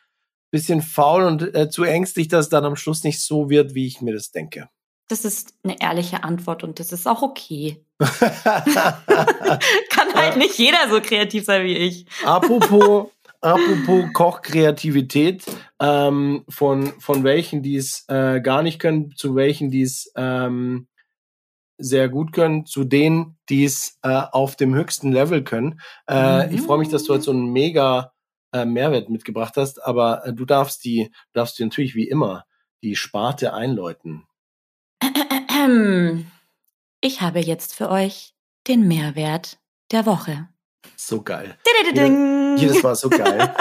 bisschen 0.51 0.83
faul 0.83 1.25
und 1.25 1.55
äh, 1.55 1.71
zu 1.71 1.85
ängstlich, 1.85 2.29
dass 2.29 2.47
es 2.47 2.51
dann 2.51 2.65
am 2.65 2.77
Schluss 2.77 3.03
nicht 3.05 3.21
so 3.21 3.51
wird, 3.51 3.75
wie 3.75 3.87
ich 3.87 4.01
mir 4.01 4.15
das 4.15 4.31
denke. 4.31 4.69
Das 5.09 5.25
ist 5.25 5.55
eine 5.65 5.81
ehrliche 5.81 6.23
Antwort 6.23 6.63
und 6.63 6.81
das 6.81 6.93
ist 6.93 7.07
auch 7.07 7.23
okay. 7.23 7.83
Kann 7.99 8.13
halt 10.15 10.37
nicht 10.37 10.59
jeder 10.59 10.89
so 10.91 11.01
kreativ 11.01 11.45
sein 11.45 11.65
wie 11.65 11.77
ich. 11.77 12.05
Apropos, 12.25 13.09
apropos 13.41 14.13
Kochkreativität, 14.13 15.45
ähm, 15.81 16.45
von, 16.49 16.93
von 17.01 17.25
welchen, 17.25 17.63
die 17.63 17.77
es 17.77 18.05
äh, 18.09 18.43
gar 18.43 18.63
nicht 18.63 18.79
können, 18.79 19.15
zu 19.17 19.35
welchen, 19.35 19.71
die 19.71 19.83
es 19.83 20.13
ähm, 20.15 20.89
sehr 21.79 22.09
gut 22.09 22.33
können, 22.33 22.67
zu 22.67 22.85
denen, 22.85 23.39
die 23.49 23.65
es 23.65 23.99
äh, 24.03 24.23
auf 24.33 24.57
dem 24.57 24.75
höchsten 24.75 25.13
Level 25.13 25.43
können. 25.43 25.81
Äh, 26.07 26.47
mhm. 26.47 26.55
Ich 26.55 26.61
freue 26.61 26.79
mich, 26.79 26.89
dass 26.89 27.05
du 27.05 27.15
jetzt 27.15 27.25
so 27.25 27.31
einen 27.31 27.53
mega 27.53 28.13
äh, 28.53 28.65
Mehrwert 28.65 29.09
mitgebracht 29.09 29.55
hast, 29.57 29.83
aber 29.85 30.27
äh, 30.27 30.33
du 30.33 30.45
darfst 30.45 30.85
die, 30.85 31.05
du 31.05 31.31
darfst 31.33 31.59
die 31.59 31.65
natürlich 31.65 31.95
wie 31.95 32.09
immer 32.09 32.45
die 32.83 32.97
Sparte 32.97 33.55
einläuten. 33.55 34.25
Ich 37.01 37.21
habe 37.21 37.41
jetzt 37.41 37.75
für 37.75 37.91
euch 37.91 38.35
den 38.67 38.87
Mehrwert 38.89 39.59
der 39.91 40.07
Woche. 40.07 40.49
So 40.97 41.23
geil. 41.23 41.57
Jedes 42.59 42.83
Mal 42.83 42.95
so 42.95 43.09
geil, 43.11 43.55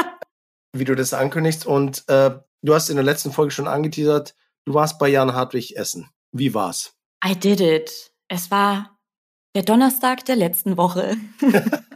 wie 0.73 0.83
du 0.83 0.95
das 0.95 1.13
ankündigst. 1.13 1.65
Und 1.65 2.03
äh, 2.07 2.31
du 2.61 2.73
hast 2.73 2.89
in 2.89 2.95
der 2.95 3.05
letzten 3.05 3.31
Folge 3.31 3.51
schon 3.51 3.67
angeteasert, 3.67 4.35
du 4.65 4.73
warst 4.73 4.99
bei 4.99 5.07
Jan 5.09 5.33
Hartwig 5.33 5.75
essen. 5.75 6.09
Wie 6.31 6.53
war's? 6.53 6.93
I 7.25 7.35
did 7.35 7.61
it. 7.61 8.11
Es 8.27 8.51
war 8.51 8.97
der 9.55 9.63
Donnerstag 9.63 10.25
der 10.25 10.35
letzten 10.35 10.77
Woche. 10.77 11.17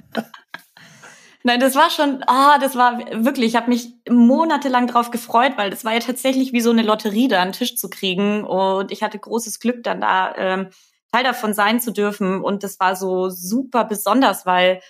Nein, 1.43 1.59
das 1.59 1.75
war 1.75 1.89
schon, 1.89 2.23
ah, 2.27 2.59
das 2.59 2.75
war 2.75 2.99
wirklich, 3.23 3.47
ich 3.47 3.55
habe 3.55 3.69
mich 3.69 3.93
monatelang 4.09 4.87
drauf 4.87 5.09
gefreut, 5.09 5.53
weil 5.55 5.69
das 5.69 5.83
war 5.83 5.93
ja 5.93 5.99
tatsächlich 5.99 6.53
wie 6.53 6.61
so 6.61 6.69
eine 6.69 6.83
Lotterie, 6.83 7.27
da 7.27 7.41
einen 7.41 7.53
Tisch 7.53 7.75
zu 7.75 7.89
kriegen. 7.89 8.43
Und 8.43 8.91
ich 8.91 9.01
hatte 9.01 9.17
großes 9.17 9.59
Glück, 9.59 9.83
dann 9.83 10.01
da 10.01 10.35
ähm, 10.35 10.69
Teil 11.11 11.23
davon 11.23 11.53
sein 11.53 11.79
zu 11.79 11.91
dürfen. 11.91 12.43
Und 12.43 12.63
das 12.63 12.79
war 12.79 12.95
so 12.95 13.29
super 13.29 13.85
besonders, 13.85 14.45
weil 14.45 14.81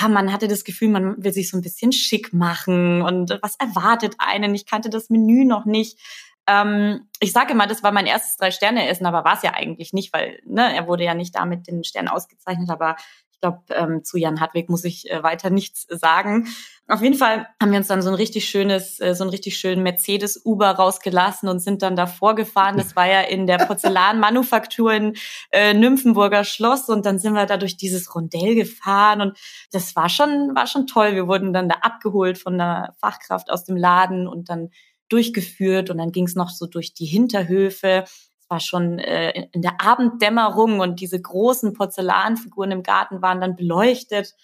ah, 0.00 0.08
man 0.08 0.32
hatte 0.32 0.48
das 0.48 0.64
Gefühl, 0.64 0.88
man 0.88 1.22
will 1.22 1.32
sich 1.32 1.50
so 1.50 1.56
ein 1.56 1.62
bisschen 1.62 1.92
schick 1.92 2.32
machen 2.32 3.02
und 3.02 3.38
was 3.42 3.56
erwartet 3.56 4.14
einen. 4.18 4.54
Ich 4.54 4.66
kannte 4.66 4.90
das 4.90 5.10
Menü 5.10 5.44
noch 5.44 5.64
nicht. 5.64 5.98
Ähm, 6.46 7.08
ich 7.20 7.32
sage 7.32 7.54
mal, 7.54 7.66
das 7.66 7.82
war 7.82 7.92
mein 7.92 8.06
erstes 8.06 8.38
Drei-Sterne-Essen, 8.38 9.06
aber 9.06 9.24
war 9.24 9.34
es 9.34 9.42
ja 9.42 9.52
eigentlich 9.54 9.92
nicht, 9.92 10.12
weil 10.14 10.40
ne, 10.46 10.74
er 10.74 10.86
wurde 10.86 11.04
ja 11.04 11.14
nicht 11.14 11.34
da 11.36 11.44
mit 11.44 11.66
den 11.66 11.84
Sternen 11.84 12.08
ausgezeichnet, 12.08 12.70
aber 12.70 12.96
ich 13.38 13.42
glaube, 13.42 13.62
ähm, 13.70 14.02
zu 14.02 14.18
Jan 14.18 14.40
Hartwig 14.40 14.68
muss 14.68 14.82
ich 14.82 15.08
äh, 15.08 15.22
weiter 15.22 15.48
nichts 15.48 15.86
sagen. 15.88 16.48
Auf 16.88 17.02
jeden 17.02 17.14
Fall 17.14 17.46
haben 17.62 17.70
wir 17.70 17.78
uns 17.78 17.86
dann 17.86 18.02
so 18.02 18.08
ein 18.08 18.16
richtig 18.16 18.48
schönes, 18.48 18.98
äh, 18.98 19.14
so 19.14 19.22
ein 19.22 19.30
richtig 19.30 19.58
schönen 19.58 19.84
Mercedes-Uber 19.84 20.70
rausgelassen 20.70 21.48
und 21.48 21.60
sind 21.60 21.82
dann 21.82 21.94
davor 21.94 22.34
gefahren. 22.34 22.76
Das 22.76 22.96
war 22.96 23.06
ja 23.06 23.20
in 23.20 23.46
der 23.46 23.58
Porzellanmanufaktur 23.58 24.92
in 24.92 25.16
äh, 25.52 25.72
Nymphenburger 25.72 26.42
Schloss 26.42 26.88
und 26.88 27.06
dann 27.06 27.20
sind 27.20 27.34
wir 27.34 27.46
da 27.46 27.58
durch 27.58 27.76
dieses 27.76 28.12
Rondell 28.12 28.56
gefahren 28.56 29.20
und 29.20 29.38
das 29.70 29.94
war 29.94 30.08
schon, 30.08 30.56
war 30.56 30.66
schon 30.66 30.88
toll. 30.88 31.14
Wir 31.14 31.28
wurden 31.28 31.52
dann 31.52 31.68
da 31.68 31.76
abgeholt 31.82 32.38
von 32.38 32.54
einer 32.54 32.96
Fachkraft 33.00 33.52
aus 33.52 33.64
dem 33.64 33.76
Laden 33.76 34.26
und 34.26 34.48
dann 34.48 34.70
durchgeführt 35.08 35.90
und 35.90 35.98
dann 35.98 36.10
ging 36.10 36.24
es 36.24 36.34
noch 36.34 36.50
so 36.50 36.66
durch 36.66 36.92
die 36.92 37.06
Hinterhöfe 37.06 38.04
war 38.48 38.60
schon 38.60 38.98
äh, 38.98 39.48
in 39.52 39.62
der 39.62 39.80
Abenddämmerung 39.80 40.80
und 40.80 41.00
diese 41.00 41.20
großen 41.20 41.72
Porzellanfiguren 41.74 42.70
im 42.70 42.82
Garten 42.82 43.22
waren 43.22 43.40
dann 43.40 43.56
beleuchtet. 43.56 44.34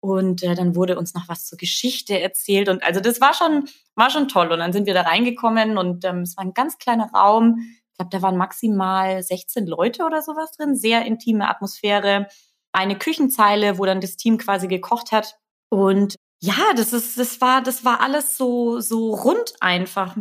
Und 0.00 0.44
äh, 0.44 0.54
dann 0.54 0.76
wurde 0.76 0.96
uns 0.96 1.14
noch 1.14 1.28
was 1.28 1.46
zur 1.46 1.58
Geschichte 1.58 2.20
erzählt. 2.20 2.68
Und 2.68 2.84
also 2.84 3.00
das 3.00 3.20
war 3.20 3.34
schon 3.34 3.68
war 3.98 4.10
schon 4.10 4.28
toll. 4.28 4.52
Und 4.52 4.60
dann 4.60 4.72
sind 4.72 4.86
wir 4.86 4.94
da 4.94 5.02
reingekommen 5.02 5.76
und 5.76 6.04
ähm, 6.04 6.22
es 6.22 6.36
war 6.36 6.44
ein 6.44 6.54
ganz 6.54 6.78
kleiner 6.78 7.10
Raum. 7.12 7.58
Ich 7.58 7.98
glaube, 7.98 8.10
da 8.10 8.22
waren 8.22 8.36
maximal 8.36 9.22
16 9.22 9.66
Leute 9.66 10.04
oder 10.04 10.22
sowas 10.22 10.52
drin, 10.52 10.76
sehr 10.76 11.04
intime 11.04 11.48
Atmosphäre, 11.48 12.28
eine 12.72 12.96
Küchenzeile, 12.96 13.78
wo 13.78 13.84
dann 13.84 14.00
das 14.00 14.16
Team 14.16 14.38
quasi 14.38 14.68
gekocht 14.68 15.10
hat. 15.10 15.36
Und 15.68 16.14
ja, 16.40 16.54
das 16.76 16.92
ist, 16.92 17.18
das 17.18 17.40
war, 17.40 17.60
das 17.60 17.84
war 17.84 18.00
alles 18.00 18.36
so, 18.36 18.78
so 18.78 19.14
rund 19.14 19.54
einfach. 19.60 20.16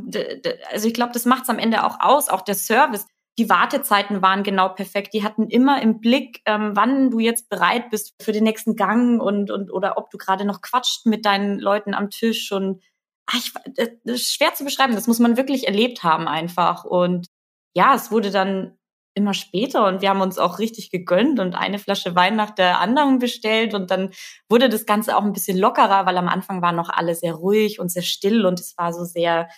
Also 0.71 0.87
ich 0.87 0.93
glaube, 0.95 1.13
das 1.13 1.25
macht 1.25 1.43
es 1.43 1.49
am 1.49 1.59
Ende 1.59 1.83
auch 1.83 1.99
aus, 1.99 2.29
auch 2.29 2.41
der 2.41 2.55
Service 2.55 3.05
die 3.37 3.49
Wartezeiten 3.49 4.21
waren 4.21 4.43
genau 4.43 4.69
perfekt. 4.69 5.13
Die 5.13 5.23
hatten 5.23 5.47
immer 5.47 5.81
im 5.81 5.99
Blick, 5.99 6.41
ähm, 6.45 6.71
wann 6.73 7.11
du 7.11 7.19
jetzt 7.19 7.49
bereit 7.49 7.89
bist 7.91 8.15
für 8.21 8.31
den 8.31 8.43
nächsten 8.43 8.75
Gang 8.75 9.21
und, 9.21 9.51
und 9.51 9.71
oder 9.71 9.97
ob 9.97 10.09
du 10.09 10.17
gerade 10.17 10.45
noch 10.45 10.61
quatscht 10.61 11.05
mit 11.05 11.25
deinen 11.25 11.59
Leuten 11.59 11.93
am 11.93 12.09
Tisch. 12.09 12.51
Und 12.51 12.83
ach, 13.27 13.35
ich, 13.35 13.53
das 13.75 13.89
ist 14.05 14.33
schwer 14.33 14.55
zu 14.55 14.63
beschreiben. 14.63 14.95
Das 14.95 15.07
muss 15.07 15.19
man 15.19 15.37
wirklich 15.37 15.67
erlebt 15.67 16.03
haben 16.03 16.27
einfach. 16.27 16.83
Und 16.83 17.27
ja, 17.75 17.93
es 17.93 18.11
wurde 18.11 18.31
dann 18.31 18.77
immer 19.17 19.33
später 19.33 19.87
und 19.87 20.01
wir 20.01 20.09
haben 20.09 20.21
uns 20.21 20.37
auch 20.37 20.59
richtig 20.59 20.91
gegönnt 20.91 21.39
und 21.39 21.55
eine 21.55 21.79
Flasche 21.79 22.15
Wein 22.15 22.35
nach 22.35 22.51
der 22.51 22.79
anderen 22.79 23.17
bestellt 23.19 23.73
und 23.73 23.89
dann 23.89 24.11
wurde 24.47 24.69
das 24.69 24.85
Ganze 24.85 25.17
auch 25.17 25.23
ein 25.23 25.33
bisschen 25.33 25.57
lockerer, 25.57 26.05
weil 26.05 26.17
am 26.17 26.27
Anfang 26.27 26.61
war 26.61 26.71
noch 26.71 26.89
alle 26.89 27.15
sehr 27.15 27.33
ruhig 27.33 27.79
und 27.79 27.91
sehr 27.91 28.03
still 28.03 28.45
und 28.45 28.59
es 28.59 28.77
war 28.77 28.93
so 28.93 29.03
sehr 29.03 29.49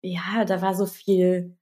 ja, 0.00 0.44
da 0.44 0.62
war 0.62 0.74
so 0.74 0.86
viel 0.86 1.56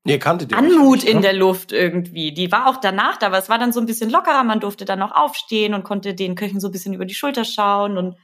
Anmut 0.53 1.05
in 1.05 1.17
ne? 1.17 1.23
der 1.23 1.33
Luft 1.33 1.73
irgendwie. 1.73 2.33
Die 2.33 2.53
war 2.53 2.69
auch 2.69 2.77
danach 2.77 3.17
da, 3.17 3.29
aber 3.29 3.39
es 3.39 3.49
war 3.49 3.59
dann 3.59 3.73
so 3.73 3.81
ein 3.81 3.87
bisschen 3.87 4.11
lockerer. 4.11 4.45
Man 4.45 4.61
durfte 4.61 4.85
dann 4.85 4.99
noch 4.99 5.13
aufstehen 5.13 5.73
und 5.73 5.85
konnte 5.85 6.15
den 6.15 6.35
Köchen 6.35 6.61
so 6.61 6.69
ein 6.69 6.73
bisschen 6.73 6.93
über 6.93 7.07
die 7.07 7.15
Schulter 7.15 7.45
schauen. 7.45 7.97
Und 7.97 8.17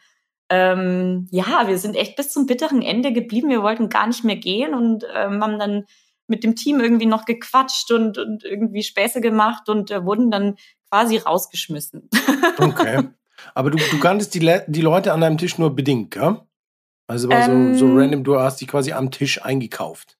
ähm, 0.51 1.29
ja, 1.31 1.67
wir 1.67 1.79
sind 1.79 1.97
echt 1.97 2.17
bis 2.17 2.31
zum 2.31 2.47
bitteren 2.47 2.83
Ende 2.83 3.13
geblieben. 3.13 3.49
Wir 3.49 3.63
wollten 3.63 3.89
gar 3.89 4.07
nicht 4.07 4.23
mehr 4.23 4.37
gehen 4.37 4.75
und 4.75 5.05
ähm, 5.15 5.43
haben 5.43 5.59
dann 5.59 5.85
mit 6.27 6.45
dem 6.45 6.57
Team 6.57 6.81
irgendwie 6.81 7.07
noch 7.07 7.25
gequatscht 7.25 7.91
und, 7.91 8.19
und 8.19 8.45
irgendwie 8.45 8.83
Späße 8.83 9.23
gemacht 9.23 9.69
und 9.69 9.91
äh, 9.91 10.05
wurden 10.05 10.31
dann 10.31 10.57
quasi 10.91 11.17
rausgeschmissen. 11.19 12.09
Okay. 12.59 13.09
Aber 13.55 13.71
du, 13.71 13.79
du 13.79 13.99
kanntest 13.99 14.35
die, 14.35 14.41
Le 14.41 14.65
die 14.69 14.83
Leute 14.83 15.13
an 15.13 15.21
deinem 15.21 15.39
Tisch 15.39 15.59
nur 15.59 15.75
bedingt, 15.75 16.13
gell? 16.13 16.41
Also 17.07 17.29
war 17.29 17.49
ähm, 17.49 17.75
so, 17.75 17.89
so 17.89 17.95
random, 17.95 18.25
du 18.25 18.39
hast 18.39 18.61
dich 18.61 18.69
quasi 18.69 18.93
am 18.93 19.11
Tisch 19.11 19.43
eingekauft. 19.43 20.17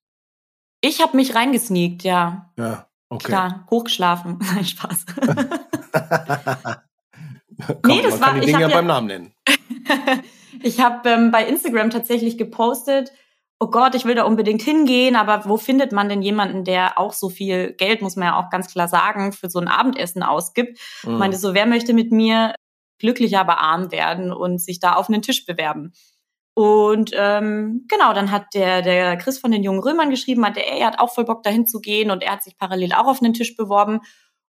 Ich 0.81 1.01
habe 1.01 1.17
mich 1.17 1.35
reingesneakt, 1.35 2.03
ja. 2.03 2.53
Ja, 2.59 2.89
okay. 3.09 3.29
Klar, 3.29 3.67
hochgeschlafen. 3.71 4.39
Nein, 4.55 4.65
Spaß. 4.65 5.07
Komm, 7.83 7.97
nee, 7.97 8.03
das 8.03 8.13
man 8.13 8.21
war, 8.21 8.29
kann 8.31 8.41
die 8.41 8.47
Dinge 8.47 8.61
ja 8.63 8.69
beim 8.69 8.87
Namen 8.87 9.07
nennen. 9.07 9.33
ich 10.63 10.81
habe 10.81 11.09
ähm, 11.09 11.31
bei 11.31 11.47
Instagram 11.47 11.91
tatsächlich 11.91 12.37
gepostet, 12.37 13.13
oh 13.61 13.69
Gott, 13.69 13.95
ich 13.95 14.05
will 14.05 14.17
da 14.17 14.25
unbedingt 14.25 14.63
hingehen, 14.63 15.15
aber 15.15 15.49
wo 15.49 15.57
findet 15.57 15.93
man 15.93 16.09
denn 16.09 16.21
jemanden, 16.21 16.65
der 16.65 16.99
auch 16.99 17.13
so 17.13 17.29
viel 17.29 17.73
Geld, 17.75 18.03
muss 18.03 18.17
man 18.17 18.29
ja 18.29 18.37
auch 18.37 18.51
ganz 18.51 18.67
klar 18.73 18.89
sagen, 18.89 19.33
für 19.33 19.49
so 19.49 19.61
ein 19.61 19.69
Abendessen 19.69 20.25
ausgibt? 20.25 20.81
Mhm. 21.05 21.13
Ich 21.13 21.19
meinte 21.19 21.37
so, 21.37 21.55
wer 21.55 21.67
möchte 21.67 21.95
mit 21.95 22.11
mir 22.11 22.55
glücklich 22.99 23.39
aber 23.39 23.59
arm 23.59 23.93
werden 23.93 24.33
und 24.33 24.59
sich 24.61 24.81
da 24.81 24.95
auf 24.95 25.09
einen 25.09 25.23
Tisch 25.23 25.47
bewerben? 25.47 25.93
Und 26.55 27.13
ähm, 27.15 27.87
genau, 27.89 28.13
dann 28.13 28.31
hat 28.31 28.55
der, 28.55 28.83
der 28.83 29.17
Chris 29.17 29.39
von 29.39 29.51
den 29.51 29.63
jungen 29.63 29.81
Römern 29.81 30.11
geschrieben, 30.11 30.45
hat 30.45 30.59
er 30.59 30.87
hat 30.87 30.99
auch 30.99 31.15
voll 31.15 31.25
Bock 31.25 31.43
dahin 31.43 31.67
zu 31.67 31.81
gehen 31.81 32.11
und 32.11 32.23
er 32.23 32.33
hat 32.33 32.43
sich 32.43 32.59
parallel 32.59 32.93
auch 32.93 33.07
auf 33.07 33.23
einen 33.23 33.33
Tisch 33.33 33.57
beworben. 33.57 34.01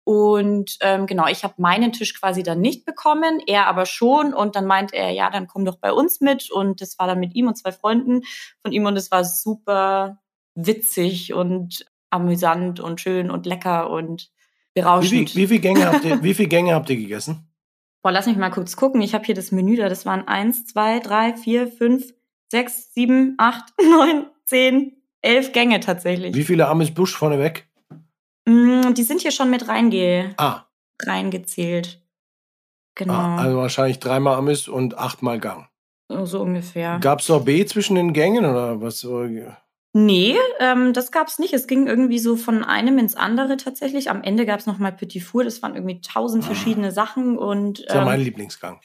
Und 0.04 0.78
ähm, 0.80 1.06
genau, 1.06 1.26
ich 1.26 1.44
habe 1.44 1.54
meinen 1.58 1.92
Tisch 1.92 2.18
quasi 2.18 2.42
dann 2.42 2.60
nicht 2.60 2.86
bekommen, 2.86 3.40
er 3.46 3.66
aber 3.66 3.84
schon. 3.84 4.32
Und 4.32 4.56
dann 4.56 4.66
meint 4.66 4.94
er, 4.94 5.10
ja, 5.10 5.30
dann 5.30 5.46
komm 5.46 5.64
doch 5.66 5.76
bei 5.76 5.92
uns 5.92 6.20
mit. 6.20 6.50
Und 6.50 6.80
das 6.80 6.98
war 6.98 7.06
dann 7.06 7.20
mit 7.20 7.34
ihm 7.34 7.48
und 7.48 7.56
zwei 7.56 7.70
Freunden 7.70 8.22
von 8.62 8.72
ihm 8.72 8.86
und 8.86 8.96
es 8.96 9.10
war 9.10 9.24
super 9.24 10.18
witzig 10.54 11.34
und 11.34 11.84
amüsant 12.08 12.80
und 12.80 13.00
schön 13.00 13.30
und 13.30 13.46
lecker 13.46 13.90
und 13.90 14.30
berauschend. 14.74 15.34
Wie, 15.34 15.42
wie, 15.42 15.42
wie 15.42 15.46
viele 15.46 15.60
Gänge 15.60 15.86
habt 15.86 16.04
ihr, 16.04 16.22
wie 16.22 16.34
viele 16.34 16.48
Gänge 16.48 16.74
habt 16.74 16.90
ihr 16.90 16.96
gegessen? 16.96 17.49
Boah, 18.02 18.12
lass 18.12 18.26
mich 18.26 18.36
mal 18.36 18.50
kurz 18.50 18.76
gucken. 18.76 19.02
Ich 19.02 19.14
habe 19.14 19.24
hier 19.24 19.34
das 19.34 19.52
Menü 19.52 19.76
da. 19.76 19.88
Das 19.88 20.06
waren 20.06 20.26
eins, 20.26 20.66
zwei, 20.66 21.00
drei, 21.00 21.34
vier, 21.34 21.68
fünf, 21.68 22.14
sechs, 22.50 22.94
sieben, 22.94 23.34
acht, 23.38 23.64
neun, 23.80 24.26
zehn, 24.46 24.96
elf 25.22 25.52
Gänge 25.52 25.80
tatsächlich. 25.80 26.34
Wie 26.34 26.44
viele 26.44 26.68
Amis 26.68 26.92
Busch 26.92 27.14
vorneweg? 27.14 27.68
Mm, 28.46 28.94
die 28.94 29.02
sind 29.02 29.20
hier 29.20 29.32
schon 29.32 29.50
mit 29.50 29.68
reinge 29.68 30.34
ah. 30.38 30.64
reingezählt. 31.02 32.02
Genau. 32.94 33.14
Ah, 33.14 33.36
also 33.36 33.56
wahrscheinlich 33.58 33.98
dreimal 33.98 34.36
Amis 34.36 34.66
und 34.68 34.96
achtmal 34.96 35.38
Gang. 35.38 35.68
So 36.08 36.40
ungefähr. 36.40 36.98
Gab 36.98 37.20
es 37.20 37.44
B 37.44 37.64
zwischen 37.66 37.94
den 37.94 38.12
Gängen 38.12 38.44
oder 38.44 38.80
was? 38.80 39.06
Nee, 39.92 40.36
ähm, 40.60 40.92
das 40.92 41.10
gab's 41.10 41.38
nicht. 41.40 41.52
Es 41.52 41.66
ging 41.66 41.88
irgendwie 41.88 42.20
so 42.20 42.36
von 42.36 42.62
einem 42.62 42.98
ins 42.98 43.16
andere 43.16 43.56
tatsächlich. 43.56 44.08
Am 44.08 44.22
Ende 44.22 44.46
gab's 44.46 44.66
noch 44.66 44.78
mal 44.78 44.92
Petit 44.92 45.22
Four. 45.22 45.44
Das 45.44 45.62
waren 45.62 45.74
irgendwie 45.74 46.00
tausend 46.00 46.44
ah. 46.44 46.46
verschiedene 46.46 46.92
Sachen 46.92 47.36
und. 47.36 47.84
Das 47.88 47.96
war 47.96 48.04
mein 48.04 48.20
ähm, 48.20 48.26
Lieblingsgang. 48.26 48.80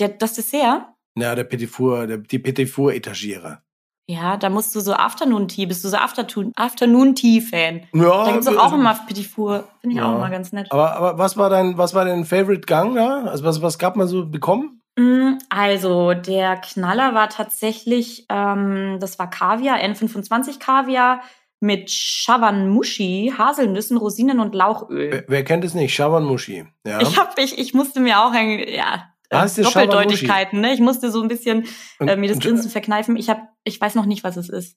Der, 0.00 0.08
das 0.08 0.34
Dessert? 0.34 0.86
Ja, 1.16 1.34
der 1.36 1.44
Petit 1.44 1.70
Four, 1.70 2.08
der, 2.08 2.18
die 2.18 2.40
Petit 2.40 2.68
Four 2.68 2.92
Etagiere. 2.94 3.62
Ja, 4.06 4.36
da 4.36 4.50
musst 4.50 4.74
du 4.74 4.80
so 4.80 4.92
Afternoon 4.92 5.48
Tea, 5.48 5.64
bist 5.64 5.82
du 5.82 5.88
so 5.88 5.96
Afternoon 5.96 7.14
Tea 7.14 7.40
Fan. 7.40 7.86
Ja. 7.94 8.24
Da 8.24 8.32
gibt's 8.32 8.48
auch 8.48 8.72
äh, 8.72 8.74
immer 8.74 8.94
Petit 9.06 9.26
Four. 9.26 9.68
Finde 9.80 9.94
ich 9.94 10.02
ja. 10.02 10.10
auch 10.10 10.16
immer 10.16 10.30
ganz 10.30 10.52
nett. 10.52 10.70
Aber, 10.72 10.96
aber 10.96 11.18
was 11.18 11.36
war 11.36 11.48
dein, 11.48 11.78
was 11.78 11.94
war 11.94 12.04
dein 12.04 12.24
Favorite 12.24 12.66
Gang 12.66 12.94
da? 12.96 13.24
Also 13.24 13.44
was, 13.44 13.62
was 13.62 13.78
gab 13.78 13.96
man 13.96 14.08
so 14.08 14.26
bekommen? 14.26 14.82
Mm, 14.96 15.38
also 15.48 16.14
der 16.14 16.56
Knaller 16.56 17.14
war 17.14 17.28
tatsächlich, 17.28 18.26
ähm, 18.28 18.98
das 19.00 19.18
war 19.18 19.28
Kaviar, 19.28 19.78
N25 19.78 20.60
Kaviar 20.60 21.22
mit 21.60 21.90
Shawanmushi, 21.90 23.32
Haselnüssen, 23.36 23.96
Rosinen 23.96 24.38
und 24.38 24.54
Lauchöl. 24.54 25.10
Wer, 25.10 25.24
wer 25.26 25.44
kennt 25.44 25.64
es 25.64 25.74
nicht? 25.74 25.94
Shawanmushi. 25.94 26.66
Ja. 26.86 27.00
Ich 27.00 27.18
hab, 27.18 27.38
ich, 27.38 27.58
ich 27.58 27.74
musste 27.74 28.00
mir 28.00 28.20
auch 28.20 28.32
ein, 28.32 28.58
ja, 28.68 29.14
äh, 29.30 29.62
Doppeldeutigkeiten, 29.62 30.60
ne? 30.60 30.74
Ich 30.74 30.80
musste 30.80 31.10
so 31.10 31.22
ein 31.22 31.28
bisschen 31.28 31.66
äh, 31.98 32.16
mir 32.16 32.28
das 32.28 32.38
Grinsen 32.38 32.70
verkneifen. 32.70 33.16
Ich 33.16 33.28
hab, 33.28 33.48
ich 33.64 33.80
weiß 33.80 33.94
noch 33.94 34.06
nicht, 34.06 34.22
was 34.22 34.36
es 34.36 34.48
ist. 34.48 34.76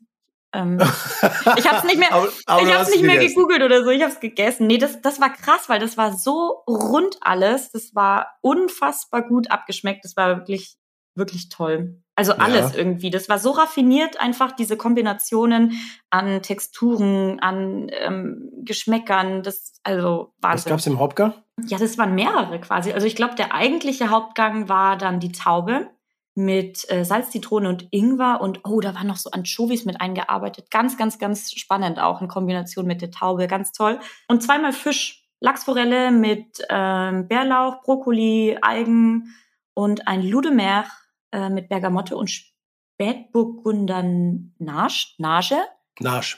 Ähm, 0.53 0.79
ich 1.57 1.67
habe 1.67 1.77
es 1.77 1.83
nicht 1.83 1.97
mehr, 1.97 2.13
aber, 2.13 2.29
aber 2.45 2.61
ich 2.61 2.73
habe 2.73 2.89
nicht 2.89 3.03
mehr 3.03 3.17
gegoogelt 3.17 3.61
oder 3.61 3.83
so. 3.83 3.89
Ich 3.89 4.01
habe 4.01 4.11
es 4.11 4.19
gegessen. 4.19 4.67
Nee, 4.67 4.77
das, 4.77 5.01
das 5.01 5.19
war 5.19 5.31
krass, 5.31 5.69
weil 5.69 5.79
das 5.79 5.97
war 5.97 6.13
so 6.13 6.63
rund 6.67 7.17
alles. 7.21 7.71
Das 7.71 7.93
war 7.95 8.37
unfassbar 8.41 9.27
gut 9.27 9.51
abgeschmeckt. 9.51 10.05
Das 10.05 10.15
war 10.15 10.37
wirklich, 10.37 10.77
wirklich 11.15 11.49
toll. 11.49 12.01
Also 12.15 12.33
alles 12.33 12.71
ja. 12.71 12.79
irgendwie. 12.79 13.11
Das 13.11 13.29
war 13.29 13.37
so 13.37 13.51
raffiniert, 13.51 14.19
einfach 14.19 14.51
diese 14.51 14.75
Kombinationen 14.75 15.79
an 16.09 16.41
Texturen, 16.41 17.39
an 17.39 17.91
ähm, 17.91 18.49
Geschmäckern. 18.63 19.43
Das, 19.43 19.79
also 19.83 20.33
Wahnsinn. 20.41 20.65
Was 20.65 20.65
gab's 20.65 20.87
im 20.87 20.99
Hauptgang? 20.99 21.33
Ja, 21.65 21.77
das 21.77 21.97
waren 21.97 22.15
mehrere 22.15 22.59
quasi. 22.59 22.91
Also 22.91 23.05
ich 23.05 23.15
glaube, 23.15 23.35
der 23.35 23.53
eigentliche 23.53 24.09
Hauptgang 24.09 24.69
war 24.69 24.97
dann 24.97 25.19
die 25.19 25.31
Taube 25.31 25.89
mit 26.37 26.89
äh, 26.91 27.03
Salz, 27.03 27.31
Zitrone 27.31 27.67
und 27.67 27.87
Ingwer 27.89 28.39
und 28.41 28.61
oh, 28.63 28.79
da 28.79 28.93
waren 28.93 29.07
noch 29.07 29.17
so 29.17 29.31
Anchovies 29.31 29.85
mit 29.85 29.99
eingearbeitet. 29.99 30.69
Ganz, 30.69 30.95
ganz, 30.95 31.17
ganz 31.17 31.51
spannend 31.51 31.99
auch 31.99 32.21
in 32.21 32.27
Kombination 32.27 32.85
mit 32.85 33.01
der 33.01 33.09
Taube, 33.09 33.47
ganz 33.47 33.71
toll. 33.71 33.99
Und 34.27 34.43
zweimal 34.43 34.71
Fisch, 34.71 35.27
Lachsforelle 35.39 36.11
mit 36.11 36.63
ähm, 36.69 37.27
Bärlauch, 37.27 37.81
Brokkoli, 37.81 38.57
Algen 38.61 39.35
und 39.73 40.07
ein 40.07 40.21
Ludemer 40.21 40.85
äh, 41.31 41.49
mit 41.49 41.69
Bergamotte 41.69 42.15
und 42.15 42.29
Spätburgunder 42.29 44.03
Nage. 44.03 45.07
Nage? 45.17 45.57
Nage. 45.99 46.37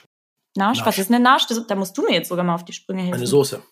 Nage, 0.56 0.80
was 0.84 0.98
ist 0.98 1.12
eine? 1.12 1.22
Das, 1.22 1.66
da 1.66 1.74
musst 1.74 1.96
du 1.96 2.02
mir 2.02 2.14
jetzt 2.14 2.30
sogar 2.30 2.44
mal 2.44 2.54
auf 2.54 2.64
die 2.64 2.72
Sprünge 2.72 3.02
helfen. 3.02 3.16
Eine 3.16 3.26
Soße. 3.26 3.62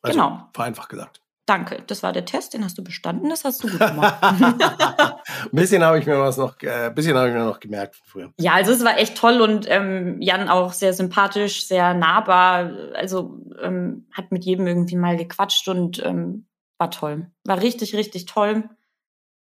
Also, 0.00 0.18
genau. 0.18 0.48
Vereinfacht 0.54 0.88
gesagt. 0.88 1.20
Danke, 1.48 1.82
das 1.86 2.02
war 2.02 2.12
der 2.12 2.26
Test, 2.26 2.52
den 2.52 2.62
hast 2.62 2.76
du 2.76 2.84
bestanden, 2.84 3.30
das 3.30 3.42
hast 3.42 3.64
du 3.64 3.70
gut 3.70 3.78
gemacht. 3.78 4.22
ein 4.22 4.58
bisschen 5.52 5.82
habe 5.82 5.98
ich 5.98 6.04
mir 6.04 6.20
was 6.20 6.36
noch, 6.36 6.60
äh, 6.60 6.90
bisschen 6.94 7.16
habe 7.16 7.28
ich 7.28 7.34
mir 7.34 7.46
noch 7.46 7.58
gemerkt 7.58 7.96
von 7.96 8.06
früher. 8.06 8.32
Ja, 8.38 8.52
also 8.52 8.70
es 8.70 8.84
war 8.84 8.98
echt 8.98 9.16
toll 9.16 9.40
und 9.40 9.64
ähm, 9.66 10.20
Jan 10.20 10.50
auch 10.50 10.74
sehr 10.74 10.92
sympathisch, 10.92 11.66
sehr 11.66 11.94
nahbar. 11.94 12.70
Also 12.94 13.40
ähm, 13.62 14.06
hat 14.12 14.30
mit 14.30 14.44
jedem 14.44 14.66
irgendwie 14.66 14.96
mal 14.96 15.16
gequatscht 15.16 15.68
und 15.68 16.04
ähm, 16.04 16.44
war 16.76 16.90
toll. 16.90 17.30
War 17.44 17.62
richtig, 17.62 17.94
richtig 17.94 18.26
toll. 18.26 18.68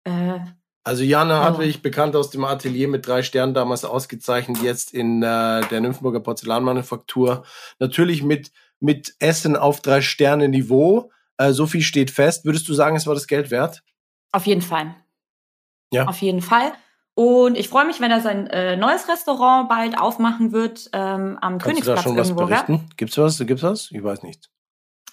Äh, 0.04 0.38
also 0.84 1.02
Jana 1.04 1.34
ja. 1.34 1.44
Hartwig, 1.44 1.82
bekannt 1.82 2.16
aus 2.16 2.30
dem 2.30 2.46
Atelier 2.46 2.88
mit 2.88 3.06
drei 3.06 3.22
Sternen, 3.22 3.52
damals 3.52 3.84
ausgezeichnet, 3.84 4.62
jetzt 4.62 4.94
in 4.94 5.22
äh, 5.22 5.60
der 5.68 5.80
Nymphenburger 5.82 6.20
Porzellanmanufaktur. 6.20 7.44
Natürlich 7.80 8.22
mit, 8.22 8.50
mit 8.80 9.14
Essen 9.18 9.56
auf 9.56 9.82
drei 9.82 10.00
Sterne 10.00 10.48
Niveau 10.48 11.10
äh, 11.48 11.52
so 11.52 11.66
viel 11.66 11.82
steht 11.82 12.10
fest. 12.10 12.44
Würdest 12.44 12.68
du 12.68 12.74
sagen, 12.74 12.96
es 12.96 13.06
war 13.06 13.14
das 13.14 13.26
Geld 13.26 13.50
wert? 13.50 13.82
Auf 14.32 14.46
jeden 14.46 14.62
Fall. 14.62 14.94
Ja. 15.92 16.06
Auf 16.06 16.22
jeden 16.22 16.40
Fall. 16.40 16.72
Und 17.14 17.58
ich 17.58 17.68
freue 17.68 17.84
mich, 17.84 18.00
wenn 18.00 18.10
er 18.10 18.20
sein 18.20 18.46
äh, 18.46 18.76
neues 18.76 19.08
Restaurant 19.08 19.68
bald 19.68 19.98
aufmachen 19.98 20.52
wird 20.52 20.88
ähm, 20.94 21.38
am 21.40 21.58
Kannst 21.58 21.66
Königsplatz 21.66 22.04
du 22.04 22.14
da 22.14 22.24
schon. 22.24 22.38
Was 22.38 22.48
berichten? 22.48 22.88
Gibt's 22.96 23.18
was? 23.18 23.38
Gibt's 23.38 23.62
was? 23.62 23.90
Ich 23.90 24.02
weiß 24.02 24.22
nicht. 24.22 24.48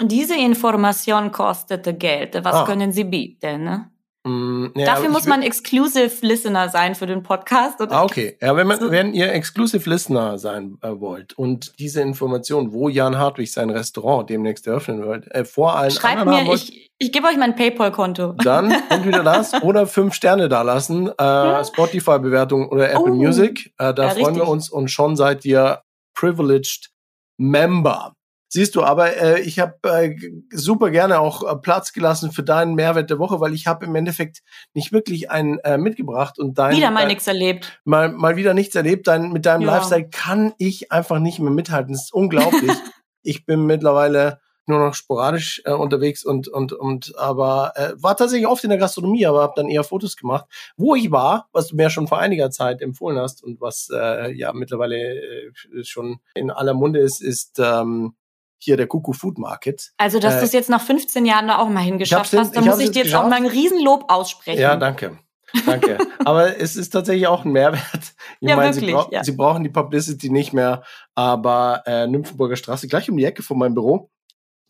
Diese 0.02 0.38
Information 0.38 1.32
kostete 1.34 1.94
Geld. 1.94 2.36
Was 2.46 2.56
ah. 2.56 2.66
können 2.66 2.94
Sie 2.94 3.04
bieten? 3.04 3.66
Ne? 3.66 3.92
Mm, 4.26 4.68
ja, 4.76 4.86
Dafür 4.86 5.10
muss 5.10 5.28
man 5.28 5.42
Exclusive 5.42 6.12
Listener 6.22 6.68
sein 6.68 6.94
für 6.96 7.06
den 7.06 7.24
Podcast. 7.24 7.80
ah, 7.80 8.04
okay. 8.04 8.38
Ja, 8.42 8.56
wenn, 8.56 8.68
man, 8.68 8.92
wenn 8.92 9.14
ihr 9.14 9.32
Exclusive 9.32 9.90
Listener 9.90 10.38
sein 10.38 10.78
äh, 10.82 10.90
wollt 11.00 11.38
und 11.38 11.80
diese 11.80 12.02
Information, 12.02 12.74
wo 12.74 12.90
Jan 12.90 13.18
Hartwig 13.18 13.52
sein 13.52 13.70
Restaurant 13.70 14.30
demnächst 14.30 14.68
eröffnen 14.68 15.02
wird, 15.02 15.34
äh, 15.34 15.46
vor 15.46 15.76
allen 15.76 15.92
Schreibt 15.92 16.20
anderen 16.20 16.44
mir, 16.44 16.50
wollt, 16.50 16.70
ich, 16.70 16.92
ich 16.98 17.12
gebe 17.14 17.28
euch 17.28 17.38
mein 17.38 17.56
PayPal-Konto. 17.56 18.34
Dann 18.44 18.76
entweder 18.90 19.24
das 19.24 19.54
oder 19.64 19.88
fünf 19.88 20.14
Sterne 20.14 20.50
da 20.50 20.64
lassen, 20.64 21.08
äh, 21.18 21.64
Spotify-Bewertung 21.64 22.68
oder 22.68 22.92
Apple 22.92 23.14
oh. 23.14 23.16
Music. 23.16 23.74
Äh, 23.78 23.94
da 23.94 24.08
ja, 24.08 24.10
freuen 24.10 24.26
richtig. 24.26 24.36
wir 24.36 24.48
uns 24.50 24.70
und 24.70 24.92
schon 24.92 25.16
seid 25.16 25.46
ihr 25.46 25.82
privileged 26.14 26.90
Member. 27.38 28.14
Siehst 28.52 28.76
du, 28.76 28.84
aber 28.84 29.16
äh, 29.16 29.42
ich 29.42 29.60
habe 29.60 29.78
äh, 29.84 30.16
super 30.52 30.90
gerne 30.90 31.20
auch 31.20 31.44
äh, 31.44 31.56
Platz 31.56 31.94
gelassen 31.94 32.32
für 32.32 32.42
deinen 32.42 32.74
Mehrwert 32.74 33.12
der 33.12 33.20
Woche, 33.20 33.40
weil 33.40 33.54
ich 33.54 33.68
habe 33.68 33.86
im 33.86 33.94
Endeffekt 33.94 34.40
nicht 34.74 34.92
wirklich 34.92 35.30
einen 35.30 35.60
äh, 35.60 35.78
mitgebracht 35.78 36.40
und 36.40 36.58
dein 36.58 36.76
wieder 36.76 36.90
mal 36.90 37.06
nichts 37.06 37.28
erlebt. 37.28 37.80
Mal 37.86 38.12
mal 38.12 38.38
wieder 38.38 38.56
nichts 38.56 38.74
erlebt. 38.74 39.08
Dein, 39.08 39.32
mit 39.32 39.46
deinem 39.46 39.62
ja. 39.62 39.76
Lifestyle 39.76 40.10
kann 40.10 40.54
ich 40.58 40.92
einfach 40.92 41.20
nicht 41.20 41.38
mehr 41.38 41.52
mithalten. 41.52 41.94
Das 41.94 42.06
ist 42.06 42.14
unglaublich. 42.14 42.72
ich 43.22 43.46
bin 43.46 43.68
mittlerweile 43.68 44.40
nur 44.66 44.80
noch 44.80 44.96
sporadisch 44.96 45.62
äh, 45.66 45.74
unterwegs 45.74 46.26
und 46.26 46.48
und 46.48 46.74
und 46.74 47.14
aber 47.18 47.74
äh, 47.76 47.94
war 47.98 48.18
tatsächlich 48.18 48.48
oft 48.48 48.64
in 48.64 48.72
der 48.72 48.80
Gastronomie, 48.80 49.28
aber 49.28 49.42
habe 49.42 49.54
dann 49.56 49.70
eher 49.70 49.84
Fotos 49.84 50.16
gemacht, 50.16 50.46
wo 50.76 50.96
ich 50.96 51.12
war, 51.12 51.50
was 51.52 51.68
du 51.68 51.76
mir 51.76 51.92
schon 51.92 52.08
vor 52.08 52.18
einiger 52.20 52.50
Zeit 52.50 52.82
empfohlen 52.82 53.20
hast 53.20 53.44
und 53.44 53.62
was 53.62 53.90
äh, 53.94 54.32
ja 54.32 54.54
mittlerweile 54.54 54.98
äh, 54.98 55.84
schon 55.84 56.20
in 56.34 56.50
aller 56.50 56.74
Munde 56.74 57.00
ist, 57.00 57.22
ist 57.22 57.60
ähm, 57.60 58.16
hier 58.60 58.78
der 58.78 58.88
Kuku 58.88 59.14
Food 59.14 59.38
Market. 59.38 59.92
Also, 59.98 60.20
dass 60.20 60.36
äh, 60.36 60.40
du 60.40 60.46
es 60.46 60.54
jetzt 60.54 60.70
nach 60.70 60.82
15 60.82 61.26
Jahren 61.26 61.48
da 61.48 61.58
auch 61.60 61.70
mal 61.70 61.80
hingeschafft 61.82 62.34
hast, 62.34 62.56
dann 62.56 62.66
muss 62.66 62.80
ich 62.80 62.92
dir 62.92 63.04
jetzt 63.04 63.16
auch 63.16 63.24
mal 63.28 63.36
ein 63.38 63.46
Riesenlob 63.46 64.06
aussprechen. 64.12 64.60
Ja, 64.62 64.76
danke. 64.76 65.18
Danke. 65.66 65.98
Aber 66.26 66.60
es 66.60 66.76
ist 66.76 66.92
tatsächlich 66.92 67.26
auch 67.28 67.44
ein 67.44 67.52
Mehrwert. 67.52 67.82
Ich 68.40 68.48
Ja, 68.50 68.56
meine, 68.56 68.74
sie, 68.74 68.92
brau 68.92 69.08
ja. 69.12 69.24
sie 69.24 69.32
brauchen 69.32 69.64
die 69.64 69.70
Publicity 69.72 70.30
nicht 70.30 70.54
mehr, 70.54 70.84
aber 71.16 71.82
äh, 71.88 72.06
Nymphenburger 72.08 72.56
Straße, 72.56 72.88
gleich 72.88 73.10
um 73.10 73.18
die 73.18 73.26
Ecke 73.26 73.42
von 73.42 73.58
meinem 73.58 73.74
Büro. 73.74 74.12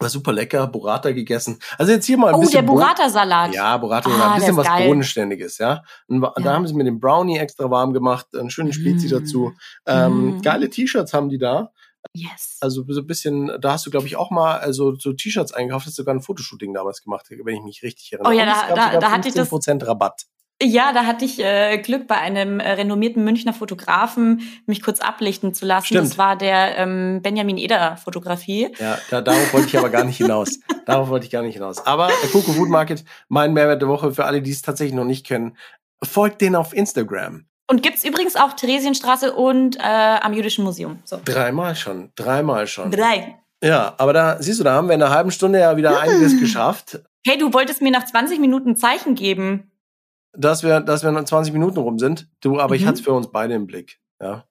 War 0.01 0.07
super 0.09 0.31
lecker, 0.31 0.65
Burrata 0.67 1.11
gegessen. 1.11 1.59
Also 1.77 1.91
jetzt 1.91 2.05
hier 2.05 2.17
mal 2.17 2.29
ein 2.29 2.35
Oh, 2.35 2.39
bisschen 2.39 2.53
der 2.53 2.61
Boden- 2.71 2.79
Burrata-Salat. 2.79 3.53
Ja, 3.53 3.75
Burrata, 3.75 4.09
Ah, 4.09 4.13
ein 4.13 4.19
der 4.29 4.35
bisschen 4.39 4.55
was 4.55 4.67
geil. 4.67 4.87
Bodenständiges, 4.87 5.57
ja. 5.57 5.83
Und 6.07 6.21
wa- 6.21 6.31
da 6.37 6.41
Ja. 6.41 6.53
haben 6.53 6.65
sie 6.65 6.73
mir 6.73 6.85
den 6.85 7.01
Brownie 7.01 7.37
extra 7.37 7.69
warm 7.69 7.91
gemacht, 7.91 8.27
einen 8.33 8.49
schönen 8.49 8.71
Spezi 8.71 9.07
Mm. 9.07 9.09
dazu. 9.19 9.51
Ähm, 9.85 10.37
Mm. 10.37 10.41
Geile 10.41 10.69
T-Shirts 10.69 11.13
haben 11.13 11.27
die 11.27 11.37
da. 11.37 11.73
Yes. 12.13 12.57
Also 12.61 12.83
so 12.87 13.01
ein 13.01 13.07
bisschen, 13.07 13.51
da 13.59 13.73
hast 13.73 13.85
du, 13.85 13.91
glaube 13.91 14.07
ich, 14.07 14.15
auch 14.15 14.31
mal 14.31 14.57
also 14.59 14.95
so 14.95 15.13
T-Shirts 15.13 15.51
eingekauft, 15.53 15.85
hast 15.85 15.95
sogar 15.95 16.15
ein 16.15 16.21
Fotoshooting 16.21 16.73
damals 16.73 17.01
gemacht, 17.03 17.27
wenn 17.29 17.55
ich 17.55 17.63
mich 17.63 17.83
richtig 17.83 18.11
erinnere. 18.13 18.31
Oh 18.31 18.35
ja, 18.37 18.45
da- 18.45 18.75
da- 18.93 18.99
da 18.99 19.11
hatte 19.11 19.27
ich 19.29 19.33
das- 19.35 19.49
15% 19.51 19.85
Rabatt. 19.85 20.23
Ja, 20.61 20.91
da 20.91 21.05
hatte 21.05 21.23
ich 21.23 21.39
äh, 21.41 21.77
Glück, 21.77 22.05
bei 22.07 22.17
einem 22.17 22.59
äh, 22.59 22.69
renommierten 22.71 23.23
Münchner 23.23 23.53
Fotografen 23.53 24.41
mich 24.65 24.81
kurz 24.81 24.99
ablichten 24.99 25.53
zu 25.53 25.65
lassen. 25.65 25.85
Stimmt. 25.85 26.07
Das 26.09 26.17
war 26.17 26.35
der 26.35 26.77
ähm, 26.77 27.21
Benjamin 27.21 27.57
Eder 27.57 27.95
Fotografie. 27.95 28.67
Ja, 28.77 28.97
da, 29.09 29.21
darauf 29.21 29.53
wollte 29.53 29.67
ich 29.67 29.77
aber 29.77 29.89
gar 29.89 30.03
nicht 30.03 30.17
hinaus. 30.17 30.59
Darauf 30.85 31.07
wollte 31.07 31.25
ich 31.25 31.31
gar 31.31 31.43
nicht 31.43 31.53
hinaus. 31.53 31.85
Aber 31.85 32.07
der 32.07 32.29
Coco 32.31 32.51
Food 32.51 32.67
Market, 32.67 33.05
mein 33.29 33.53
Mehrwert 33.53 33.81
der 33.81 33.87
Woche 33.87 34.11
für 34.11 34.25
alle, 34.25 34.41
die 34.41 34.51
es 34.51 34.61
tatsächlich 34.61 34.95
noch 34.95 35.05
nicht 35.05 35.25
kennen, 35.25 35.55
folgt 36.03 36.41
denen 36.41 36.55
auf 36.57 36.73
Instagram. 36.73 37.45
Und 37.69 37.83
gibt's 37.83 38.03
übrigens 38.03 38.35
auch 38.35 38.53
Theresienstraße 38.53 39.33
und 39.33 39.77
äh, 39.77 39.81
am 39.81 40.33
Jüdischen 40.33 40.63
Museum. 40.63 40.99
So. 41.05 41.19
Dreimal 41.23 41.75
schon, 41.75 42.11
dreimal 42.15 42.65
schon. 42.67 42.89
Drei. 42.91 43.37
Ja, 43.63 43.93
aber 43.97 44.11
da, 44.13 44.41
siehst 44.41 44.59
du, 44.59 44.63
da 44.63 44.73
haben 44.73 44.87
wir 44.87 44.95
in 44.95 45.03
einer 45.03 45.13
halben 45.13 45.31
Stunde 45.31 45.59
ja 45.59 45.77
wieder 45.77 45.99
einiges 45.99 46.39
geschafft, 46.39 46.99
Hey, 47.27 47.37
du 47.37 47.53
wolltest 47.53 47.81
mir 47.81 47.91
nach 47.91 48.05
20 48.05 48.39
Minuten 48.39 48.69
ein 48.69 48.75
Zeichen 48.77 49.13
geben. 49.13 49.69
dass 50.33 50.63
wir, 50.63 50.79
dass 50.79 51.03
wir 51.03 51.11
noch 51.11 51.25
20 51.25 51.51
Minuten 51.53 51.77
rum 51.79 51.99
sind. 51.99 52.27
Du, 52.39 52.59
aber 52.59 52.75
ich 52.75 52.83
Mhm. 52.83 52.87
hatte 52.87 52.99
es 52.99 53.01
für 53.01 53.11
uns 53.13 53.29
beide 53.31 53.53
im 53.55 53.67
Blick. 53.67 53.99
Ja, 54.21 54.45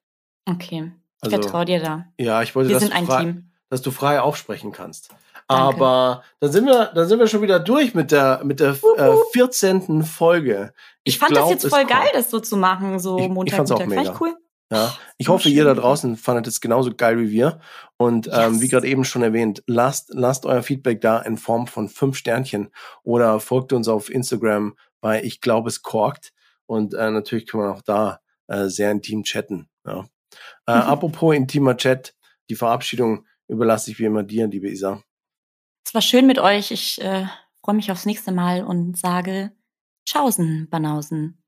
Okay, 0.47 0.91
ich 1.23 1.23
Also, 1.33 1.41
vertraue 1.41 1.65
dir 1.65 1.79
da. 1.81 2.05
ja 2.19 2.41
ich 2.41 2.55
wollte, 2.55 2.69
Wir 2.69 2.75
dass 2.79 2.83
sind 2.83 2.95
du, 2.97 3.05
frei, 3.05 3.21
Team. 3.23 3.51
dass 3.69 3.81
du 3.81 3.91
frei 3.91 4.21
aufsprechen 4.21 4.71
kannst. 4.71 5.09
Danke. 5.49 5.75
Aber 5.75 6.23
dann 6.39 6.51
sind 6.51 6.65
wir, 6.65 6.91
dann 6.93 7.07
sind 7.07 7.19
wir 7.19 7.27
schon 7.27 7.41
wieder 7.41 7.59
durch 7.59 7.93
mit 7.95 8.11
der, 8.11 8.41
mit 8.43 8.59
der 8.59 8.77
äh, 8.97 9.15
14. 9.33 10.03
Folge. 10.03 10.73
Ich, 11.03 11.17
fand 11.17 11.31
glaub, 11.31 11.45
das 11.45 11.63
jetzt 11.63 11.69
voll 11.69 11.79
kommt. 11.85 11.91
geil, 11.91 12.09
das 12.13 12.29
so 12.29 12.39
zu 12.39 12.55
machen, 12.55 12.99
so 12.99 13.17
Ich- 13.17 13.25
ich 13.25 13.29
Montag, 13.31 13.55
fand's 13.57 13.71
auch 13.71 13.79
Mittag. 13.79 13.95
Fand 13.95 14.05
mega. 14.07 14.13
ich 14.15 14.21
cool. 14.21 14.35
Ja, 14.71 14.95
ich 15.17 15.27
Oh, 15.29 15.33
hoffe, 15.33 15.49
ihr 15.49 15.63
da 15.63 15.73
schön. 15.73 15.81
draußen 15.81 16.15
fandet 16.17 16.45
es 16.45 16.61
genauso 16.61 16.93
geil 16.95 17.17
wie 17.19 17.31
wir. 17.31 17.59
Und 17.97 18.27
ähm, 18.31 18.53
Yes. 18.53 18.61
wie 18.61 18.67
gerade 18.67 18.87
eben 18.87 19.03
schon 19.03 19.23
erwähnt, 19.23 19.63
lasst, 19.65 20.09
lasst 20.13 20.45
euer 20.45 20.61
Feedback 20.61 21.01
da 21.01 21.19
in 21.19 21.37
Form 21.37 21.65
von 21.65 21.89
fünf 21.89 22.15
Sternchen 22.17 22.69
oder 23.01 23.39
folgt 23.39 23.73
uns 23.73 23.87
auf 23.87 24.11
Instagram 24.11 24.75
bei 25.01 25.23
Ich 25.23 25.41
glaube 25.41 25.69
es 25.69 25.81
korkt. 25.81 26.31
Und 26.67 26.93
äh, 26.93 27.09
natürlich 27.09 27.47
können 27.47 27.63
wir 27.63 27.71
auch 27.71 27.81
da 27.81 28.19
äh, 28.47 28.67
sehr 28.67 28.91
intim 28.91 29.23
chatten. 29.23 29.67
Ja. 29.87 30.01
Äh, 30.67 30.75
Mhm. 30.75 30.81
Apropos 30.91 31.35
intimer 31.35 31.75
Chat, 31.75 32.13
die 32.51 32.55
Verabschiedung 32.55 33.25
überlasse 33.47 33.89
ich 33.89 33.97
wie 33.97 34.05
immer 34.05 34.21
dir, 34.21 34.45
liebe 34.45 34.69
Isa. 34.69 35.01
Es 35.85 35.93
war 35.93 36.01
schön 36.01 36.27
mit 36.27 36.39
euch. 36.39 36.71
Ich 36.71 37.01
äh, 37.01 37.27
freue 37.63 37.75
mich 37.75 37.91
aufs 37.91 38.05
nächste 38.05 38.31
Mal 38.31 38.63
und 38.63 38.97
sage 38.97 39.51
Tschaußen, 40.05 40.69
Banausen. 40.69 41.38